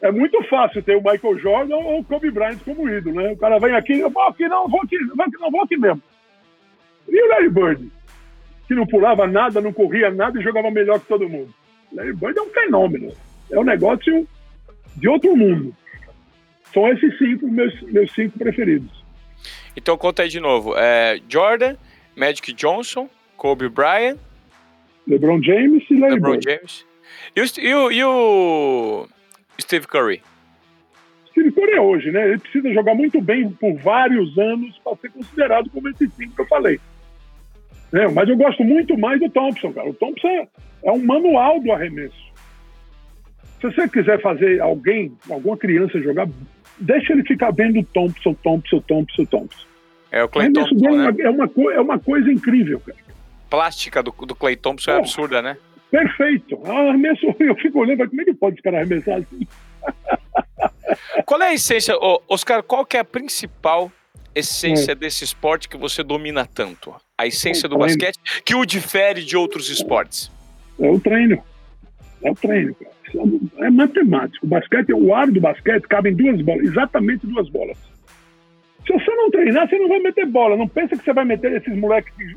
é 0.00 0.12
muito 0.12 0.42
fácil 0.44 0.82
ter 0.82 0.96
o 0.96 1.02
Michael 1.02 1.38
Jordan 1.38 1.76
ou 1.76 2.00
o 2.00 2.04
Kobe 2.04 2.30
Bryant 2.30 2.58
como 2.64 2.88
ídolo, 2.88 3.20
né? 3.20 3.32
O 3.32 3.36
cara 3.36 3.58
vem 3.58 3.74
aqui, 3.74 3.98
eu 3.98 4.10
vou 4.10 4.22
aqui, 4.22 4.48
não, 4.48 4.68
vou 4.68 4.80
aqui, 4.82 4.96
não 5.40 5.50
vou 5.50 5.62
aqui 5.62 5.76
mesmo. 5.76 6.02
E 7.08 7.22
o 7.22 7.28
Larry 7.28 7.50
Bird, 7.50 7.92
que 8.66 8.74
não 8.74 8.86
pulava 8.86 9.26
nada, 9.26 9.60
não 9.60 9.72
corria 9.72 10.10
nada 10.10 10.38
e 10.38 10.42
jogava 10.42 10.70
melhor 10.70 11.00
que 11.00 11.06
todo 11.06 11.28
mundo. 11.28 11.52
O 11.92 11.96
Larry 11.96 12.12
Bird 12.12 12.38
é 12.38 12.42
um 12.42 12.50
fenômeno. 12.50 13.12
É 13.50 13.58
um 13.58 13.64
negócio 13.64 14.26
de 14.96 15.08
outro 15.08 15.36
mundo. 15.36 15.74
São 16.72 16.88
esses 16.88 17.16
cinco 17.16 17.48
meus, 17.48 17.80
meus 17.82 18.12
cinco 18.12 18.38
preferidos. 18.38 18.95
Então 19.76 19.96
conta 19.98 20.22
aí 20.22 20.28
de 20.28 20.40
novo. 20.40 20.74
É 20.76 21.20
Jordan, 21.28 21.76
Magic 22.16 22.52
Johnson, 22.52 23.08
Kobe 23.36 23.68
Bryant, 23.68 24.18
LeBron 25.06 25.40
James 25.42 25.84
e 25.90 25.94
Larry 25.94 26.14
LeBron 26.14 26.32
Bird. 26.32 26.44
James. 26.50 26.86
E 27.34 27.40
o, 27.40 27.46
e, 27.60 27.74
o, 27.74 27.92
e 27.92 28.04
o 28.04 29.08
Steve 29.60 29.86
Curry? 29.86 30.22
Steve 31.30 31.52
Curry 31.52 31.72
é 31.72 31.80
hoje, 31.80 32.10
né? 32.10 32.28
Ele 32.28 32.38
precisa 32.38 32.72
jogar 32.72 32.94
muito 32.94 33.20
bem 33.20 33.50
por 33.50 33.74
vários 33.76 34.36
anos 34.38 34.76
para 34.82 34.96
ser 34.96 35.10
considerado 35.10 35.70
como 35.70 35.88
esse 35.88 36.08
cinco 36.08 36.34
que 36.34 36.42
eu 36.42 36.46
falei. 36.46 36.80
É, 37.92 38.08
mas 38.08 38.28
eu 38.28 38.36
gosto 38.36 38.64
muito 38.64 38.98
mais 38.98 39.20
do 39.20 39.30
Thompson, 39.30 39.72
cara. 39.72 39.88
O 39.88 39.94
Thompson 39.94 40.28
é, 40.28 40.48
é 40.84 40.92
um 40.92 41.04
manual 41.04 41.60
do 41.60 41.70
arremesso. 41.72 42.26
Se 43.60 43.70
você 43.70 43.88
quiser 43.88 44.20
fazer 44.20 44.60
alguém, 44.60 45.12
alguma 45.30 45.56
criança 45.56 46.00
jogar, 46.00 46.28
deixa 46.78 47.12
ele 47.12 47.22
ficar 47.24 47.50
vendo 47.50 47.82
Thompson, 47.82 48.34
Thompson, 48.34 48.80
Thompson, 48.80 49.24
Thompson. 49.24 49.66
É 50.10 50.22
o 50.22 50.28
Clay 50.28 50.52
Thompson, 50.52 50.74
né? 50.74 51.14
é, 51.18 51.30
uma, 51.30 51.50
é 51.72 51.80
uma 51.80 51.98
coisa 51.98 52.30
incrível, 52.30 52.80
cara 52.80 53.06
plástica 53.48 54.02
do, 54.02 54.10
do 54.10 54.34
Clay 54.34 54.56
Thompson 54.56 54.90
é 54.90 54.98
absurda, 54.98 55.40
né? 55.40 55.56
Perfeito. 55.90 56.60
Arremesso, 56.66 57.26
eu 57.40 57.54
fico 57.56 57.80
olhando, 57.80 58.08
como 58.08 58.20
é 58.20 58.24
que 58.24 58.34
pode 58.34 58.60
cara 58.62 58.78
arremessar 58.78 59.18
assim? 59.18 59.46
Qual 61.24 61.40
é 61.42 61.48
a 61.48 61.54
essência, 61.54 61.94
Oscar, 62.28 62.62
qual 62.62 62.84
que 62.84 62.96
é 62.96 63.00
a 63.00 63.04
principal 63.04 63.90
essência 64.34 64.92
é. 64.92 64.94
desse 64.94 65.24
esporte 65.24 65.68
que 65.68 65.76
você 65.76 66.02
domina 66.02 66.46
tanto? 66.46 66.94
A 67.16 67.26
essência 67.26 67.66
é 67.66 67.68
do 67.68 67.78
basquete 67.78 68.18
que 68.44 68.54
o 68.54 68.64
difere 68.64 69.24
de 69.24 69.36
outros 69.36 69.70
esportes? 69.70 70.30
É 70.78 70.88
o 70.88 71.00
treino. 71.00 71.42
É 72.26 72.30
o 72.30 72.34
treino, 72.34 72.74
cara. 72.74 73.66
É 73.66 73.70
matemático. 73.70 74.44
O 74.44 74.48
basquete, 74.48 74.92
o 74.92 75.14
ar 75.14 75.30
do 75.30 75.40
basquete 75.40 75.84
cabe 75.84 76.10
em 76.10 76.16
duas 76.16 76.42
bolas, 76.42 76.64
exatamente 76.64 77.24
duas 77.24 77.48
bolas. 77.48 77.78
Se 78.84 78.92
você 78.92 79.10
não 79.14 79.30
treinar, 79.30 79.68
você 79.68 79.78
não 79.78 79.88
vai 79.88 80.00
meter 80.00 80.26
bola. 80.26 80.56
Não 80.56 80.66
pensa 80.66 80.96
que 80.96 81.04
você 81.04 81.12
vai 81.12 81.24
meter 81.24 81.52
esses 81.52 81.76
moleques 81.78 82.12
que 82.16 82.34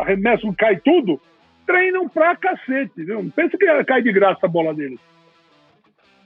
arremessam, 0.00 0.52
cai 0.58 0.80
tudo, 0.80 1.20
treinam 1.64 2.08
pra 2.08 2.34
cacete, 2.34 3.04
viu? 3.04 3.22
Não 3.22 3.30
pensa 3.30 3.56
que 3.56 3.84
cai 3.84 4.02
de 4.02 4.12
graça 4.12 4.46
a 4.46 4.48
bola 4.48 4.74
deles. 4.74 4.98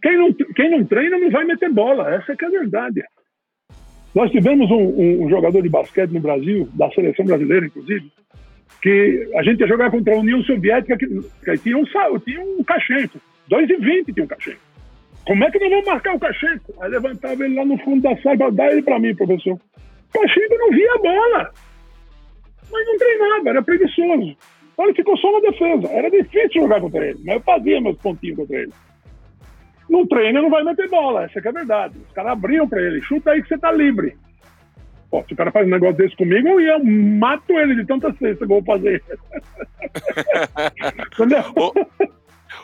Quem 0.01 0.17
não, 0.17 0.33
quem 0.33 0.71
não 0.71 0.85
treina 0.87 1.19
não 1.19 1.31
vai 1.31 1.45
meter 1.45 1.71
bola, 1.71 2.15
essa 2.15 2.33
é 2.33 2.37
que 2.37 2.45
é 2.47 2.49
a 2.49 2.51
verdade. 2.51 3.03
Nós 4.15 4.31
tivemos 4.31 4.71
um, 4.71 5.25
um, 5.25 5.29
jogador 5.29 5.61
de 5.61 5.69
basquete 5.69 6.11
no 6.11 6.21
Brasil, 6.21 6.67
da 6.73 6.91
seleção 6.93 7.27
brasileira, 7.27 7.67
inclusive, 7.67 8.11
que 8.81 9.31
a 9.35 9.43
gente 9.43 9.61
ia 9.61 9.67
jogar 9.67 9.91
contra 9.91 10.15
a 10.15 10.19
União 10.19 10.43
Soviética, 10.45 10.97
que, 10.97 11.07
que 11.07 11.59
tinha 11.59 11.77
um, 11.77 11.85
tinha 12.21 12.41
um 12.41 12.63
Kachenko, 12.65 13.21
2,20 13.51 14.15
tinha 14.15 14.25
um 14.25 14.29
Kachenko. 14.29 14.61
Como 15.27 15.45
é 15.45 15.51
que 15.51 15.59
nós 15.59 15.71
vamos 15.71 15.87
marcar 15.87 16.15
o 16.15 16.21
Kachenko? 16.21 16.75
Aí 16.81 16.91
levantava 16.91 17.45
ele 17.45 17.55
lá 17.55 17.65
no 17.65 17.79
fundo 17.79 18.03
da 18.03 18.17
sala, 18.19 18.51
dá 18.51 18.71
ele 18.71 18.83
para 18.83 18.99
mim, 18.99 19.15
professor. 19.15 19.55
O 19.55 20.59
não 20.59 20.71
via 20.71 20.95
a 20.95 20.99
bola 20.99 21.53
mas 22.71 22.87
não 22.87 22.99
treinava, 22.99 23.49
era 23.49 23.63
preguiçoso. 23.63 24.37
Então 24.73 24.85
ele 24.85 24.95
ficou 24.95 25.17
só 25.17 25.33
na 25.33 25.51
defesa. 25.51 25.89
Era 25.89 26.11
difícil 26.11 26.63
jogar 26.63 26.81
contra 26.81 27.07
ele, 27.07 27.19
mas 27.25 27.37
eu 27.37 27.41
fazia 27.41 27.81
meus 27.81 27.99
pontinhos 27.99 28.37
contra 28.37 28.57
ele. 28.57 28.73
No 29.89 30.07
treino 30.07 30.43
não 30.43 30.51
vai 30.51 30.63
meter 30.63 30.89
bola, 30.89 31.25
essa 31.25 31.39
é 31.39 31.49
a 31.49 31.53
verdade. 31.53 31.99
Os 32.07 32.13
caras 32.13 32.33
abriam 32.33 32.69
para 32.69 32.83
ele, 32.83 33.01
chuta 33.03 33.31
aí 33.31 33.43
que 33.43 33.49
você 33.49 33.59
tá 33.59 33.73
livre. 33.73 34.17
Pô, 35.11 35.25
se 35.27 35.33
o 35.33 35.37
cara 35.37 35.51
faz 35.51 35.67
um 35.67 35.71
negócio 35.71 35.97
desse 35.97 36.15
comigo, 36.17 36.49
eu 36.49 36.61
ia 36.61 36.79
mato 36.79 37.59
ele 37.59 37.75
de 37.77 37.87
tanta 37.87 38.13
cesta 38.13 38.47
que 38.47 38.53
eu 38.53 38.61
vou 38.61 38.65
fazer. 38.65 39.03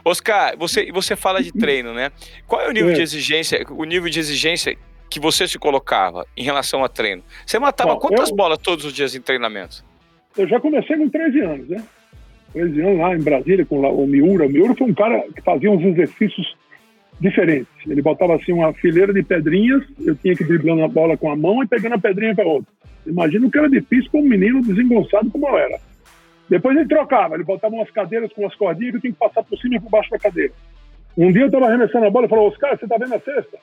Oscar, 0.05 0.55
você, 0.59 0.93
você 0.93 1.17
fala 1.17 1.43
de 1.43 1.51
treino, 1.53 1.95
né? 1.95 2.13
Qual 2.47 2.61
é 2.61 2.69
o 2.69 2.73
nível 2.73 2.91
é. 2.91 2.95
de 2.95 3.01
exigência, 3.01 3.65
o 3.71 3.85
nível 3.85 4.11
de 4.11 4.21
exigência 4.21 4.77
que 5.09 5.19
você 5.19 5.49
se 5.49 5.59
colocava 5.59 6.27
em 6.37 6.43
relação 6.43 6.85
a 6.85 6.89
treino? 6.89 7.23
Você 7.47 7.59
matava 7.59 7.95
Bom, 7.95 8.01
quantas 8.01 8.29
eu... 8.29 8.37
bolas 8.37 8.59
todos 8.59 8.85
os 8.85 8.93
dias 8.93 9.15
em 9.15 9.23
treinamento? 9.23 9.83
eu 10.37 10.49
já 10.49 10.61
comecei 10.61 10.97
com 10.97 11.09
13 11.09 11.41
anos, 11.41 11.69
né? 11.69 11.83
13 12.53 12.81
anos 12.83 12.99
lá 12.99 13.15
em 13.15 13.23
Brasília 13.23 13.65
com 13.65 13.81
o 13.81 14.07
Miura. 14.07 14.47
O 14.47 14.49
Miura 14.49 14.75
foi 14.75 14.89
um 14.89 14.95
cara 14.95 15.25
que 15.35 15.43
fazia 15.43 15.71
uns 15.71 15.85
exercícios 15.85 16.57
diferentes. 17.25 17.73
Ele 17.87 18.02
botava 18.02 18.37
assim 18.37 18.52
uma 18.52 18.73
fileira 18.75 19.12
de 19.12 19.23
pedrinhas, 19.23 19.83
eu 19.99 20.14
tinha 20.14 20.37
que 20.37 20.45
driblando 20.45 20.85
a 20.85 20.88
bola 20.88 21.16
com 21.16 21.31
a 21.31 21.37
mão 21.37 21.62
e 21.62 21.66
pegando 21.66 21.95
a 21.95 21.99
pedrinha 21.99 22.35
para 22.35 22.47
outra. 22.47 22.71
Imagina 23.07 23.47
o 23.47 23.50
que 23.50 23.59
era 23.59 23.69
difícil 23.69 24.11
para 24.11 24.21
um 24.21 24.28
menino 24.28 24.62
desengonçado 24.62 25.31
como 25.31 25.49
eu 25.49 25.57
era. 25.57 25.81
Depois 26.50 26.76
ele 26.76 26.87
trocava, 26.87 27.35
ele 27.35 27.45
botava 27.45 27.75
umas 27.75 27.90
cadeiras 27.90 28.31
com 28.33 28.43
umas 28.43 28.54
cordinhas 28.54 28.90
que 28.90 28.97
eu 28.99 29.00
tinha 29.00 29.12
que 29.14 29.19
passar 29.19 29.43
por 29.43 29.59
cima 29.59 29.76
e 29.76 29.81
por 29.81 29.90
baixo 29.90 30.11
da 30.11 30.19
cadeira. 30.19 30.52
Um 31.16 31.33
dia 31.33 31.43
eu 31.43 31.47
estava 31.47 31.66
arremessando 31.66 32.04
a 32.04 32.11
bola 32.11 32.26
e 32.26 32.28
falou, 32.28 32.49
Oscar, 32.49 32.76
você 32.76 32.85
está 32.85 32.99
vendo 32.99 33.14
a 33.14 33.21
cesta? 33.21 33.59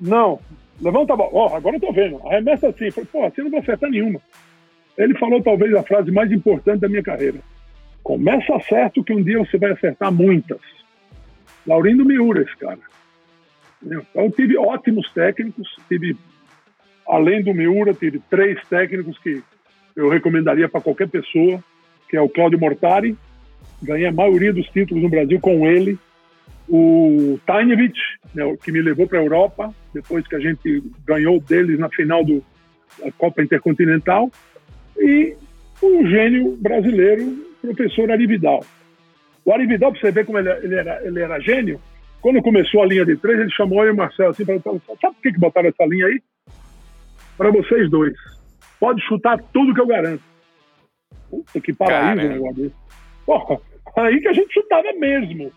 Não. 0.00 0.40
Levanta 0.80 1.12
a 1.12 1.16
bola. 1.16 1.30
Ó, 1.34 1.48
oh, 1.50 1.56
agora 1.56 1.76
eu 1.76 1.80
tô 1.80 1.92
vendo. 1.92 2.26
Arremessa 2.26 2.68
assim. 2.68 2.90
Falei, 2.90 3.08
pô, 3.12 3.24
assim 3.24 3.42
não 3.42 3.50
vou 3.50 3.60
acertar 3.60 3.90
nenhuma. 3.90 4.20
Ele 4.96 5.18
falou 5.18 5.42
talvez 5.42 5.74
a 5.74 5.82
frase 5.82 6.10
mais 6.10 6.32
importante 6.32 6.80
da 6.80 6.88
minha 6.88 7.02
carreira. 7.02 7.40
Começa 8.02 8.58
certo 8.66 9.04
que 9.04 9.12
um 9.12 9.22
dia 9.22 9.38
você 9.38 9.58
vai 9.58 9.72
acertar 9.72 10.10
muitas. 10.10 10.60
Laurindo 11.66 12.04
Miura, 12.04 12.42
esse 12.42 12.56
cara. 12.56 12.78
Então, 13.82 14.04
eu 14.14 14.30
tive 14.30 14.56
ótimos 14.58 15.10
técnicos, 15.12 15.68
tive, 15.88 16.16
além 17.08 17.42
do 17.42 17.54
Miura, 17.54 17.94
tive 17.94 18.20
três 18.30 18.58
técnicos 18.68 19.18
que 19.18 19.42
eu 19.96 20.08
recomendaria 20.08 20.68
para 20.68 20.80
qualquer 20.80 21.08
pessoa, 21.08 21.62
que 22.08 22.16
é 22.16 22.20
o 22.20 22.28
Cláudio 22.28 22.58
Mortari, 22.58 23.16
ganhei 23.82 24.06
a 24.06 24.12
maioria 24.12 24.52
dos 24.52 24.66
títulos 24.68 25.02
no 25.02 25.08
Brasil 25.08 25.40
com 25.40 25.66
ele, 25.66 25.98
o 26.68 27.38
Tajnevich, 27.46 27.98
né, 28.34 28.44
que 28.62 28.70
me 28.70 28.80
levou 28.80 29.06
para 29.06 29.18
a 29.18 29.22
Europa, 29.22 29.74
depois 29.92 30.26
que 30.26 30.36
a 30.36 30.40
gente 30.40 30.82
ganhou 31.04 31.40
deles 31.40 31.78
na 31.78 31.88
final 31.88 32.24
do, 32.24 32.44
da 33.02 33.10
Copa 33.12 33.42
Intercontinental, 33.42 34.30
e 34.96 35.34
um 35.82 36.06
gênio 36.06 36.56
brasileiro, 36.56 37.44
professor 37.60 38.10
Arividal. 38.10 38.64
O 39.50 39.52
Arividal, 39.52 39.90
para 39.90 40.00
você 40.00 40.12
ver 40.12 40.24
como 40.24 40.38
ele, 40.38 40.48
ele, 40.62 40.76
era, 40.76 41.04
ele 41.04 41.20
era 41.20 41.40
gênio, 41.40 41.80
Quando 42.20 42.40
começou 42.40 42.84
a 42.84 42.86
linha 42.86 43.04
de 43.04 43.16
três, 43.16 43.40
ele 43.40 43.50
chamou 43.50 43.82
eu 43.82 43.88
e 43.88 43.90
o 43.90 43.96
Marcelo 43.96 44.30
assim, 44.30 44.44
para 44.44 44.60
sabe 44.62 44.80
por 44.86 45.14
que, 45.20 45.32
que 45.32 45.40
botaram 45.40 45.68
essa 45.68 45.84
linha 45.86 46.06
aí? 46.06 46.22
Para 47.36 47.50
vocês 47.50 47.90
dois. 47.90 48.14
Pode 48.78 49.02
chutar 49.02 49.42
tudo 49.52 49.74
que 49.74 49.80
eu 49.80 49.88
garanto. 49.88 50.22
Puta 51.28 51.60
que 51.60 51.72
paraíso 51.72 52.26
o 52.26 52.28
negócio 52.28 52.54
desse. 52.62 52.74
Porra, 53.26 53.58
aí 53.96 54.20
que 54.20 54.28
a 54.28 54.32
gente 54.32 54.54
chutava 54.54 54.92
mesmo. 54.92 55.50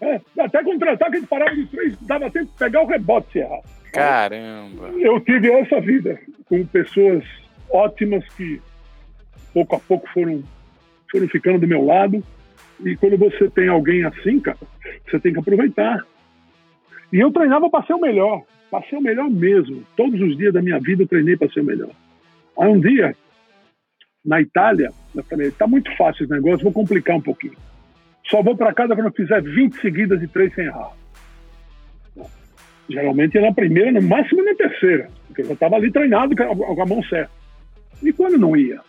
É, 0.00 0.20
até 0.40 0.64
contratar 0.64 1.08
que 1.08 1.16
a 1.16 1.20
gente 1.20 1.28
parava 1.28 1.54
de 1.54 1.66
três, 1.66 1.96
dava 2.00 2.28
tempo 2.28 2.46
de 2.46 2.58
pegar 2.58 2.82
o 2.82 2.86
rebote 2.86 3.30
se 3.30 3.38
errar. 3.38 3.60
Caramba! 3.92 4.88
Eu 4.98 5.20
tive 5.20 5.52
essa 5.52 5.80
vida 5.80 6.18
com 6.46 6.66
pessoas 6.66 7.22
ótimas 7.70 8.24
que 8.34 8.60
pouco 9.54 9.76
a 9.76 9.78
pouco 9.78 10.08
foram, 10.12 10.42
foram 11.08 11.28
ficando 11.28 11.60
do 11.60 11.68
meu 11.68 11.84
lado. 11.84 12.24
E 12.84 12.96
quando 12.96 13.16
você 13.16 13.48
tem 13.50 13.68
alguém 13.68 14.04
assim, 14.04 14.38
cara, 14.40 14.58
você 15.08 15.18
tem 15.18 15.32
que 15.32 15.38
aproveitar. 15.38 16.04
E 17.12 17.18
eu 17.18 17.30
treinava 17.30 17.70
para 17.70 17.84
ser 17.86 17.94
o 17.94 18.00
melhor, 18.00 18.42
para 18.70 18.86
ser 18.86 18.96
o 18.96 19.02
melhor 19.02 19.30
mesmo. 19.30 19.82
Todos 19.96 20.20
os 20.20 20.36
dias 20.36 20.52
da 20.52 20.62
minha 20.62 20.78
vida 20.78 21.02
eu 21.02 21.08
treinei 21.08 21.36
para 21.36 21.48
ser 21.50 21.60
o 21.60 21.64
melhor. 21.64 21.90
Aí 22.58 22.68
um 22.68 22.80
dia, 22.80 23.14
na 24.24 24.40
Itália, 24.40 24.90
eu 25.14 25.22
falei: 25.24 25.50
tá 25.50 25.66
muito 25.66 25.94
fácil 25.96 26.24
esse 26.24 26.32
negócio, 26.32 26.64
vou 26.64 26.72
complicar 26.72 27.16
um 27.16 27.22
pouquinho. 27.22 27.56
Só 28.28 28.42
vou 28.42 28.56
para 28.56 28.74
casa 28.74 28.94
quando 28.94 29.06
eu 29.06 29.12
fizer 29.12 29.40
20 29.40 29.80
seguidas 29.80 30.22
e 30.22 30.26
três 30.26 30.52
sem 30.54 30.66
errar. 30.66 30.92
Geralmente 32.88 33.38
na 33.40 33.52
primeira, 33.52 33.92
no 33.92 34.02
máximo 34.02 34.44
na 34.44 34.54
terceira, 34.54 35.08
porque 35.26 35.42
eu 35.42 35.46
já 35.46 35.54
estava 35.54 35.76
ali 35.76 35.90
treinado 35.90 36.34
com 36.36 36.82
a 36.82 36.86
mão 36.86 37.02
certa. 37.04 37.30
E 38.02 38.12
quando 38.12 38.38
não 38.38 38.56
ia? 38.56 38.80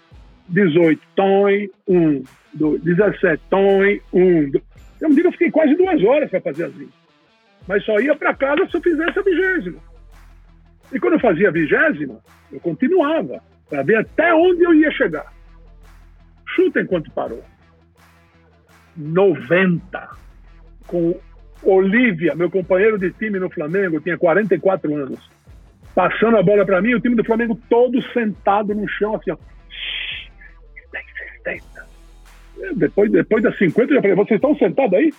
18, 0.50 1.02
tom, 1.16 1.48
1, 1.88 2.24
2, 2.54 2.82
17, 2.82 3.44
tom, 3.50 3.82
1. 4.14 4.52
Eu 5.00 5.10
um 5.10 5.14
dia 5.14 5.26
eu 5.26 5.32
fiquei 5.32 5.52
quase 5.52 5.76
duas 5.76 6.04
horas 6.04 6.30
para 6.30 6.42
fazer 6.42 6.66
as 6.66 6.74
20. 6.74 6.90
Mas 7.68 7.84
só 7.84 8.00
ia 8.00 8.16
para 8.16 8.34
casa 8.34 8.66
se 8.68 8.78
eu 8.78 8.82
fizesse 8.82 9.20
a 9.20 9.22
vigésima. 9.22 9.80
E 10.94 11.00
quando 11.00 11.14
eu 11.14 11.20
fazia 11.20 11.50
a 11.50 11.52
vigésima, 11.52 12.20
eu 12.52 12.60
continuava 12.60 13.42
para 13.70 13.84
ver 13.84 13.98
até 13.98 14.34
onde 14.34 14.64
eu 14.64 14.74
ia 14.74 14.92
chegar. 14.92 15.34
Chuta 16.56 16.82
enquanto 16.82 17.12
parou. 17.12 17.44
90. 18.96 20.10
Com 20.88 21.20
Olívia, 21.64 22.34
meu 22.36 22.50
companheiro 22.50 22.98
de 22.98 23.12
time 23.12 23.40
no 23.40 23.50
Flamengo, 23.50 24.00
tinha 24.00 24.18
44 24.18 24.96
anos. 24.96 25.20
Passando 25.94 26.38
a 26.38 26.44
bola 26.44 26.66
para 26.66 26.82
mim, 26.82 26.94
o 26.94 27.02
time 27.02 27.16
do 27.16 27.26
Flamengo 27.26 27.60
todo 27.70 28.02
sentado 28.14 28.74
no 28.74 28.88
chão, 28.88 29.16
assim, 29.16 29.32
ó. 29.32 29.38
Depois, 32.76 33.12
depois 33.12 33.44
das 33.44 33.58
50, 33.58 33.92
eu 33.92 33.96
já 33.96 34.02
falei, 34.02 34.16
vocês 34.16 34.38
estão 34.38 34.56
sentados 34.58 34.94
aí? 34.94 35.14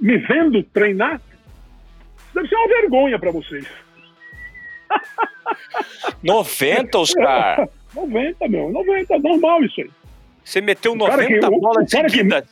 Me 0.00 0.18
vendo 0.18 0.62
treinar? 0.64 1.20
Deve 2.34 2.48
ser 2.48 2.56
uma 2.56 2.68
vergonha 2.68 3.18
para 3.18 3.30
vocês. 3.30 3.66
90, 6.22 6.98
Oscar? 6.98 7.68
90, 7.94 8.48
meu, 8.48 8.70
90, 8.70 9.18
normal 9.18 9.64
isso 9.64 9.80
aí. 9.80 9.90
Você 10.44 10.60
meteu 10.60 10.94
90 10.94 11.26
que, 11.26 11.40
bolas 11.60 11.90
seguidas 11.90 12.44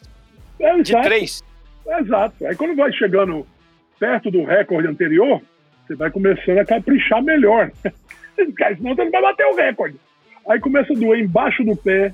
é, 0.58 0.82
de 0.82 0.92
três? 1.02 1.42
Exato. 1.87 2.46
Aí 2.46 2.56
quando 2.56 2.76
vai 2.76 2.92
chegando 2.92 3.46
perto 3.99 4.30
do 4.30 4.44
recorde 4.44 4.88
anterior, 4.88 5.40
você 5.87 5.94
vai 5.94 6.11
começando 6.11 6.58
a 6.58 6.64
caprichar 6.64 7.23
melhor. 7.23 7.70
Senão 8.37 8.94
você 8.94 9.04
não 9.04 9.11
vai 9.11 9.23
bater 9.23 9.46
o 9.46 9.56
recorde. 9.56 9.96
Aí 10.49 10.61
começa 10.61 10.92
a 10.92 10.96
doer 10.96 11.20
embaixo 11.20 11.64
do 11.64 11.75
pé, 11.76 12.12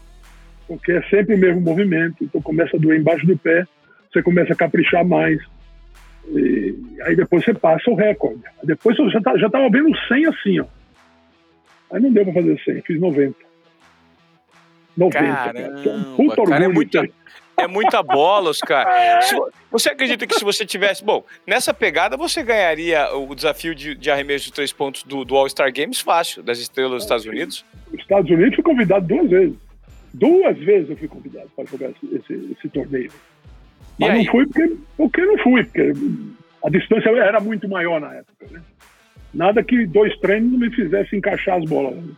porque 0.73 0.93
é 0.93 1.03
sempre 1.03 1.35
o 1.35 1.39
mesmo 1.39 1.61
movimento. 1.61 2.25
Então 2.25 2.41
começa 2.41 2.77
a 2.77 2.81
doer 2.81 2.99
embaixo 2.99 3.27
do 3.27 3.37
pé, 3.37 3.67
você 4.11 4.23
começa 4.23 4.55
a 4.55 4.57
caprichar 4.57 5.05
mais. 5.05 5.39
E 6.29 6.75
aí 7.03 7.15
depois 7.15 7.45
você 7.45 7.53
passa 7.53 7.91
o 7.91 7.95
recorde. 7.95 8.43
Depois 8.65 8.99
eu 8.99 9.11
já, 9.11 9.21
tá, 9.21 9.37
já 9.37 9.51
tava 9.51 9.69
vendo 9.69 9.95
100 10.09 10.27
assim, 10.27 10.61
ó. 10.61 10.67
Aí 11.93 12.01
não 12.01 12.11
deu 12.11 12.25
pra 12.25 12.33
fazer 12.33 12.59
100, 12.65 12.83
fiz 12.83 13.01
90. 13.01 13.37
90. 14.97 15.19
Caramba, 15.19 15.53
cara. 15.53 16.05
Puta 16.17 16.45
cara, 16.45 16.65
é 16.65 16.69
muita, 16.69 17.09
é 17.59 17.67
muita 17.67 18.03
bola, 18.03 18.49
Oscar. 18.51 18.87
Você 19.71 19.91
acredita 19.91 20.27
que 20.27 20.35
se 20.35 20.45
você 20.45 20.67
tivesse. 20.67 21.03
Bom, 21.03 21.25
nessa 21.47 21.73
pegada 21.73 22.15
você 22.15 22.43
ganharia 22.43 23.11
o 23.17 23.35
desafio 23.35 23.75
de, 23.75 23.95
de 23.95 24.11
arremesso 24.11 24.45
de 24.45 24.53
três 24.53 24.71
pontos 24.71 25.03
do, 25.03 25.25
do 25.25 25.35
All-Star 25.35 25.73
Games 25.73 25.99
fácil, 25.99 26.43
das 26.43 26.59
estrelas 26.59 26.93
dos 26.93 27.05
Estados 27.05 27.25
Unidos? 27.25 27.65
Os 27.91 27.99
Estados 27.99 28.31
Unidos 28.31 28.55
fui 28.55 28.65
convidado 28.65 29.07
duas 29.07 29.31
vezes. 29.31 29.72
Duas 30.15 30.59
vezes 30.59 30.91
eu 30.91 30.97
fui 30.97 31.09
convidado 31.09 31.49
para 31.57 31.65
jogar 31.65 31.91
esse, 31.91 32.53
esse, 32.53 32.69
torneio. 32.69 33.11
Mas 33.99 34.15
não 34.15 34.25
fui 34.27 34.47
porque, 34.47 34.77
porque 34.97 35.25
não 35.25 35.39
fui, 35.39 35.65
porque 35.65 35.93
a 36.65 36.71
distância 36.71 37.11
era 37.11 37.41
muito 37.41 37.69
maior 37.69 38.01
na 38.01 38.15
época. 38.15 38.47
Né? 38.51 38.63
Nada 39.33 39.63
que 39.63 39.87
dois 39.87 40.17
treinos 40.19 40.53
não 40.53 40.59
me 40.59 40.71
fizesse 40.71 41.17
encaixar 41.17 41.59
as 41.59 41.65
bolas. 41.65 41.97
Né? 41.97 42.13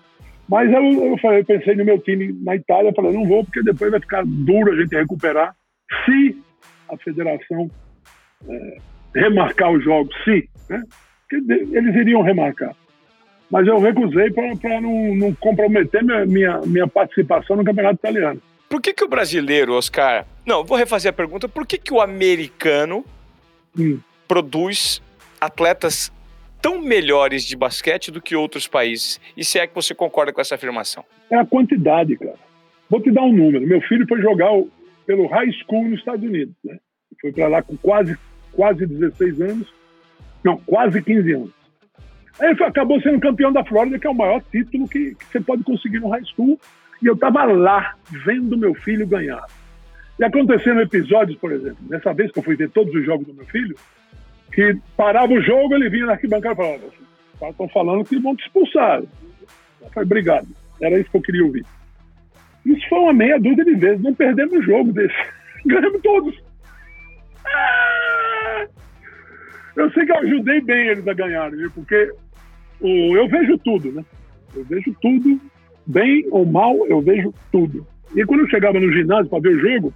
Mas 0.48 0.70
eu, 0.72 0.82
eu, 0.82 1.18
falei, 1.18 1.40
eu 1.40 1.44
pensei 1.44 1.74
no 1.74 1.84
meu 1.84 1.98
time 2.00 2.32
na 2.42 2.56
Itália, 2.56 2.92
falei, 2.94 3.12
não 3.12 3.26
vou, 3.26 3.44
porque 3.44 3.62
depois 3.62 3.90
vai 3.90 4.00
ficar 4.00 4.24
duro 4.26 4.72
a 4.72 4.76
gente 4.76 4.94
recuperar 4.94 5.54
se 6.04 6.36
a 6.90 6.96
federação 6.98 7.70
é, 8.48 8.76
remarcar 9.14 9.72
os 9.72 9.82
jogos, 9.82 10.14
se. 10.24 10.48
Né? 10.68 10.82
Porque 11.28 11.52
eles 11.76 11.94
iriam 11.94 12.22
remarcar. 12.22 12.74
Mas 13.50 13.66
eu 13.66 13.78
recusei 13.78 14.30
para 14.30 14.80
não, 14.80 15.14
não, 15.14 15.34
comprometer 15.34 16.02
minha, 16.02 16.26
minha, 16.26 16.60
minha, 16.64 16.88
participação 16.88 17.56
no 17.56 17.64
Campeonato 17.64 17.96
Italiano. 17.96 18.40
Por 18.68 18.80
que, 18.80 18.92
que 18.92 19.04
o 19.04 19.08
brasileiro, 19.08 19.74
Oscar. 19.74 20.26
Não, 20.44 20.64
vou 20.64 20.76
refazer 20.76 21.10
a 21.10 21.12
pergunta. 21.12 21.48
Por 21.48 21.66
que, 21.66 21.78
que 21.78 21.92
o 21.92 22.00
americano 22.00 23.04
hum. 23.78 23.98
produz 24.26 25.02
atletas 25.40 26.12
tão 26.60 26.80
melhores 26.80 27.44
de 27.44 27.56
basquete 27.56 28.10
do 28.10 28.20
que 28.20 28.34
outros 28.34 28.66
países? 28.66 29.20
E 29.36 29.44
se 29.44 29.58
é 29.58 29.66
que 29.66 29.74
você 29.74 29.94
concorda 29.94 30.32
com 30.32 30.40
essa 30.40 30.54
afirmação? 30.54 31.04
É 31.30 31.36
a 31.36 31.44
quantidade, 31.44 32.16
cara. 32.16 32.38
Vou 32.88 33.00
te 33.00 33.10
dar 33.10 33.22
um 33.22 33.32
número. 33.32 33.66
Meu 33.66 33.80
filho 33.82 34.06
foi 34.08 34.20
jogar 34.20 34.50
pelo 35.06 35.26
high 35.26 35.52
school 35.52 35.88
nos 35.88 35.98
Estados 35.98 36.24
Unidos. 36.24 36.54
Né? 36.64 36.78
Foi 37.20 37.32
para 37.32 37.48
lá 37.48 37.62
com 37.62 37.76
quase, 37.76 38.16
quase 38.52 38.86
16 38.86 39.40
anos. 39.40 39.68
Não, 40.42 40.58
quase 40.58 41.02
15 41.02 41.32
anos. 41.32 41.63
Aí 42.40 42.50
acabou 42.50 43.00
sendo 43.00 43.20
campeão 43.20 43.52
da 43.52 43.64
Flórida, 43.64 43.98
que 43.98 44.06
é 44.06 44.10
o 44.10 44.14
maior 44.14 44.42
título 44.50 44.88
que, 44.88 45.14
que 45.14 45.24
você 45.26 45.40
pode 45.40 45.62
conseguir 45.62 46.00
no 46.00 46.08
high 46.08 46.24
school. 46.24 46.58
E 47.02 47.06
eu 47.06 47.14
estava 47.14 47.44
lá, 47.44 47.94
vendo 48.24 48.56
meu 48.56 48.74
filho 48.74 49.06
ganhar. 49.06 49.44
E 50.18 50.24
acontecendo 50.24 50.80
episódios, 50.80 51.38
por 51.38 51.52
exemplo, 51.52 51.78
nessa 51.88 52.12
vez 52.12 52.30
que 52.30 52.38
eu 52.38 52.42
fui 52.42 52.56
ver 52.56 52.70
todos 52.70 52.94
os 52.94 53.04
jogos 53.04 53.26
do 53.26 53.34
meu 53.34 53.44
filho, 53.46 53.76
que 54.52 54.76
parava 54.96 55.32
o 55.32 55.42
jogo, 55.42 55.74
ele 55.74 55.90
vinha 55.90 56.06
na 56.06 56.12
arquibancada 56.12 56.54
e 56.54 56.56
falava: 56.56 57.50
estão 57.50 57.68
falando 57.68 58.04
que 58.04 58.18
vão 58.18 58.36
te 58.36 58.44
expulsar. 58.44 59.00
Eu 59.00 59.90
falei: 59.90 60.06
obrigado. 60.06 60.48
Era 60.80 60.98
isso 60.98 61.10
que 61.10 61.16
eu 61.16 61.22
queria 61.22 61.44
ouvir. 61.44 61.64
Isso 62.64 62.88
foi 62.88 62.98
uma 62.98 63.12
meia 63.12 63.38
dúzia 63.38 63.64
de 63.64 63.74
vezes. 63.74 64.02
Não 64.02 64.14
perdemos 64.14 64.54
o 64.54 64.62
jogo 64.62 64.92
desse. 64.92 65.14
Ganhamos 65.66 66.00
todos. 66.02 66.42
Ah! 67.46 68.66
Eu 69.76 69.90
sei 69.90 70.06
que 70.06 70.12
eu 70.12 70.18
ajudei 70.18 70.60
bem 70.60 70.88
eles 70.88 71.06
a 71.06 71.12
ganharem, 71.12 71.58
viu? 71.58 71.70
porque 71.72 72.12
o, 72.80 73.16
eu 73.16 73.28
vejo 73.28 73.58
tudo, 73.58 73.92
né? 73.92 74.04
Eu 74.54 74.64
vejo 74.64 74.94
tudo, 75.00 75.40
bem 75.86 76.26
ou 76.30 76.46
mal, 76.46 76.86
eu 76.86 77.00
vejo 77.00 77.32
tudo. 77.50 77.86
E 78.14 78.24
quando 78.24 78.40
eu 78.40 78.48
chegava 78.48 78.78
no 78.78 78.92
ginásio 78.92 79.28
para 79.28 79.40
ver 79.40 79.56
o 79.56 79.58
jogo, 79.58 79.94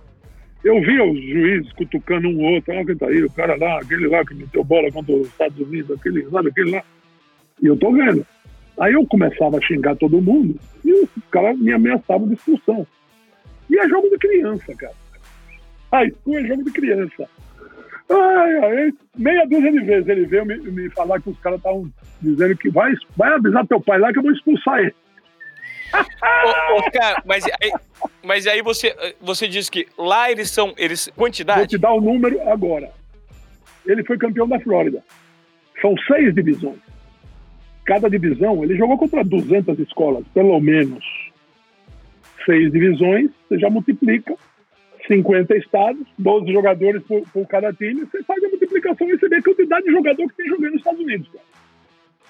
eu 0.65 0.81
via 0.81 1.05
os 1.05 1.21
juízes 1.21 1.73
cutucando 1.73 2.29
um 2.29 2.45
ou 2.45 2.55
outro, 2.55 2.79
ah, 2.79 2.85
quem 2.85 2.97
tá 2.97 3.07
aí, 3.07 3.23
o 3.23 3.31
cara 3.31 3.57
lá, 3.57 3.79
aquele 3.79 4.09
lá 4.09 4.25
que 4.25 4.35
meteu 4.35 4.65
bola 4.65 4.91
contra 4.91 5.15
os 5.15 5.29
Estados 5.29 5.59
Unidos, 5.59 5.97
aquele, 5.97 6.29
sabe, 6.29 6.49
aquele 6.49 6.71
lá. 6.73 6.83
E 7.63 7.67
eu 7.67 7.77
tô 7.77 7.93
vendo. 7.93 8.27
Aí 8.79 8.93
eu 8.93 9.07
começava 9.07 9.59
a 9.59 9.61
xingar 9.61 9.97
todo 9.97 10.21
mundo 10.21 10.57
e 10.85 10.93
os 10.93 11.09
caras 11.31 11.59
me 11.59 11.73
ameaçavam 11.73 12.29
de 12.29 12.35
expulsão. 12.35 12.87
E 13.71 13.79
é 13.79 13.89
jogo 13.89 14.09
de 14.09 14.19
criança, 14.19 14.75
cara. 14.75 14.95
Aí, 15.91 16.13
é 16.29 16.45
jogo 16.47 16.65
de 16.65 16.71
criança. 16.71 17.29
Ai, 18.11 18.93
meia 19.17 19.47
dúzia 19.47 19.71
de 19.71 19.81
vezes 19.81 20.09
ele 20.09 20.27
veio 20.27 20.47
me, 20.47 20.57
me 20.57 20.91
falar 20.91 21.21
que 21.21 21.29
os 21.29 21.39
caras 21.41 21.59
estavam 21.59 21.91
dizendo 22.21 22.57
que 22.57 22.71
vai, 22.71 22.93
vai 23.17 23.35
avisar 23.35 23.67
teu 23.67 23.81
pai 23.81 23.99
lá 23.99 24.13
que 24.13 24.19
eu 24.19 24.23
vou 24.23 24.33
expulsar 24.33 24.79
ele. 24.81 24.95
ô, 25.93 26.79
ô, 26.79 26.91
cara, 26.91 27.23
mas 27.25 27.45
aí, 27.45 27.73
mas 28.23 28.47
aí 28.47 28.63
você, 28.63 28.95
você 29.21 29.47
diz 29.47 29.69
que 29.71 29.87
lá 29.97 30.31
eles 30.31 30.51
são. 30.51 30.75
Eles, 30.77 31.11
quantidade? 31.17 31.61
Vou 31.61 31.67
te 31.67 31.79
dar 31.79 31.93
o 31.93 32.01
número 32.01 32.41
agora. 32.49 32.91
Ele 33.87 34.05
foi 34.05 34.19
campeão 34.19 34.47
da 34.47 34.61
Flórida. 34.61 35.03
São 35.81 35.95
seis 36.07 36.35
divisões. 36.35 36.79
Cada 37.85 38.09
divisão, 38.11 38.63
ele 38.63 38.77
jogou 38.77 38.99
contra 38.99 39.25
200 39.25 39.79
escolas, 39.79 40.27
pelo 40.35 40.61
menos. 40.61 41.03
Seis 42.45 42.71
divisões, 42.71 43.31
você 43.49 43.59
já 43.59 43.71
multiplica. 43.71 44.35
50 45.09 45.57
estados, 45.57 46.07
12 46.19 46.53
jogadores 46.53 47.03
por, 47.03 47.23
por 47.33 47.47
cada 47.47 47.73
time, 47.73 48.05
você 48.05 48.23
faz 48.23 48.43
a 48.45 48.49
multiplicação 48.49 49.09
e 49.09 49.19
você 49.19 49.29
vê 49.29 49.37
a 49.37 49.43
quantidade 49.43 49.87
de 49.87 49.93
jogador 49.93 50.29
que 50.29 50.37
tem 50.37 50.49
jogando 50.49 50.73
nos 50.73 50.81
Estados 50.81 51.01
Unidos. 51.01 51.29
Cara. 51.33 51.45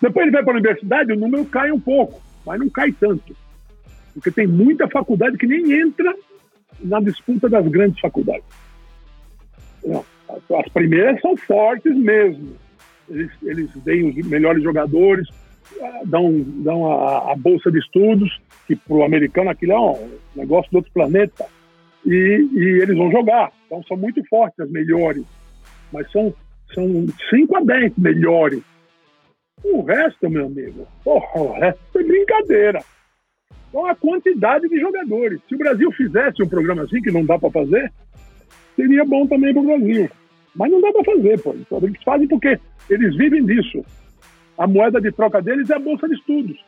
Depois 0.01 0.27
ele 0.27 0.33
vai 0.33 0.45
para 0.45 0.53
a 0.53 0.57
universidade, 0.57 1.13
o 1.13 1.17
número 1.17 1.45
cai 1.47 1.73
um 1.73 1.81
pouco, 1.81 2.21
mas 2.47 2.61
não 2.61 2.71
cai 2.71 2.93
tanto. 2.93 3.37
Porque 4.15 4.31
tem 4.31 4.47
muita 4.47 4.89
faculdade 4.89 5.37
que 5.37 5.47
nem 5.47 5.73
entra 5.81 6.15
na 6.81 7.01
disputa 7.01 7.49
das 7.49 7.67
grandes 7.67 8.01
faculdades. 8.01 8.45
Não. 9.85 10.05
as 10.59 10.69
primeiras 10.73 11.21
são 11.21 11.37
fortes 11.37 11.95
mesmo. 11.95 12.57
Eles, 13.09 13.31
eles 13.43 13.71
têm 13.85 14.09
os 14.09 14.27
melhores 14.27 14.63
jogadores, 14.63 15.29
ah, 15.81 16.03
dão, 16.05 16.41
dão 16.63 16.93
a, 16.93 17.33
a 17.33 17.37
bolsa 17.37 17.71
de 17.71 17.79
estudos, 17.79 18.41
que 18.67 18.77
para 18.77 18.95
o 18.95 19.03
americano 19.03 19.51
aquilo 19.51 19.73
é 19.73 19.81
um 19.81 20.11
negócio 20.37 20.71
do 20.71 20.77
outro 20.77 20.93
planeta. 20.93 21.47
E, 22.07 22.49
e, 22.53 22.83
eles 22.83 22.97
vão 22.97 23.11
jogar. 23.11 23.53
Então 23.67 23.83
são 23.85 23.97
muito 23.97 24.23
fortes 24.29 24.59
as 24.61 24.71
melhores. 24.71 25.25
Mas 25.93 26.11
são, 26.11 26.33
são 26.75 27.07
5 27.31 27.57
a 27.57 27.61
10 27.61 27.99
melhores. 27.99 28.63
O 29.65 29.83
resto, 29.83 30.31
meu 30.31 30.47
amigo, 30.47 30.87
porra, 31.03 31.41
o 31.41 31.53
resto 31.53 31.99
é 31.99 32.05
brincadeira. 32.05 32.83
Então 33.69 33.87
a 33.87 33.95
quantidade 33.95 34.69
de 34.69 34.79
jogadores. 34.81 35.41
Se 35.49 35.55
o 35.55 35.59
Brasil 35.59 35.91
fizesse 35.93 36.43
um 36.43 36.49
programa 36.49 36.83
assim, 36.83 37.03
que 37.03 37.11
não 37.11 37.25
dá 37.25 37.39
para 37.39 37.51
fazer, 37.51 37.93
seria 38.77 39.05
bom 39.05 39.27
também 39.27 39.53
para 39.53 39.63
o 39.63 39.67
Brasil. 39.67 40.09
Mas 40.55 40.71
não 40.71 40.81
dá 40.81 40.93
para 40.93 41.05
fazer, 41.05 41.41
pô. 41.41 41.55
Então, 41.55 41.79
eles 41.83 42.03
fazem 42.03 42.27
porque 42.27 42.59
eles 42.89 43.17
vivem 43.17 43.45
disso. 43.45 43.85
A 44.57 44.67
moeda 44.67 45.01
de 45.01 45.13
troca 45.13 45.41
deles 45.41 45.71
é 45.71 45.75
a 45.75 45.79
bolsa 45.79 46.09
de 46.09 46.15
estudos. 46.15 46.59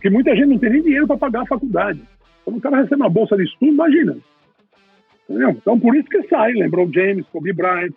Que 0.00 0.10
muita 0.10 0.34
gente 0.34 0.48
não 0.48 0.58
tem 0.58 0.70
nem 0.70 0.82
dinheiro 0.82 1.06
para 1.06 1.16
pagar 1.16 1.42
a 1.42 1.46
faculdade. 1.46 2.02
Quando 2.50 2.58
o 2.58 2.60
cara 2.60 2.76
recebe 2.78 2.96
uma 2.96 3.08
bolsa 3.08 3.36
de 3.36 3.44
estudo, 3.44 3.72
imagina. 3.72 4.16
Entendeu? 5.28 5.50
Então, 5.50 5.78
por 5.78 5.94
isso 5.94 6.08
que 6.08 6.26
sai. 6.26 6.52
Lembrou 6.52 6.90
James, 6.92 7.24
Kobe 7.32 7.52
Bryant. 7.52 7.92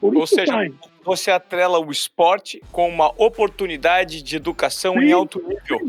Por 0.00 0.16
Ou 0.16 0.26
seja, 0.28 0.52
sai. 0.52 0.72
você 1.04 1.32
atrela 1.32 1.80
o 1.80 1.90
esporte 1.90 2.62
com 2.70 2.88
uma 2.88 3.08
oportunidade 3.20 4.22
de 4.22 4.36
educação 4.36 4.94
Sim, 4.94 5.00
em 5.00 5.12
alto 5.12 5.42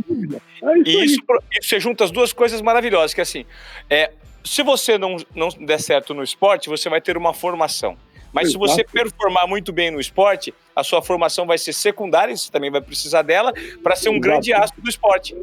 nível. 0.10 0.42
É 0.64 0.80
isso 0.80 0.90
e 0.90 1.06
isso, 1.06 1.24
isso, 1.52 1.70
você 1.70 1.80
junta 1.80 2.04
as 2.04 2.10
duas 2.10 2.34
coisas 2.34 2.60
maravilhosas, 2.60 3.14
que 3.14 3.22
é 3.22 3.24
assim, 3.24 3.46
é, 3.88 4.12
se 4.44 4.64
você 4.64 4.98
não, 4.98 5.18
não 5.36 5.50
der 5.64 5.80
certo 5.80 6.16
no 6.16 6.24
esporte, 6.24 6.70
você 6.70 6.90
vai 6.90 7.00
ter 7.00 7.18
uma 7.18 7.36
formação. 7.36 7.96
Mas 8.34 8.50
Exato. 8.50 8.68
se 8.68 8.74
você 8.74 8.84
performar 8.84 9.48
muito 9.48 9.72
bem 9.72 9.92
no 9.92 10.00
esporte, 10.00 10.52
a 10.76 10.84
sua 10.84 11.04
formação 11.04 11.46
vai 11.46 11.60
ser 11.60 11.74
secundária, 11.74 12.36
você 12.36 12.52
também 12.52 12.72
vai 12.72 12.82
precisar 12.82 13.22
dela 13.22 13.54
para 13.84 13.96
ser 13.96 14.10
um 14.10 14.14
Exato. 14.14 14.28
grande 14.28 14.54
astro 14.54 14.82
do 14.82 14.90
esporte. 14.90 15.36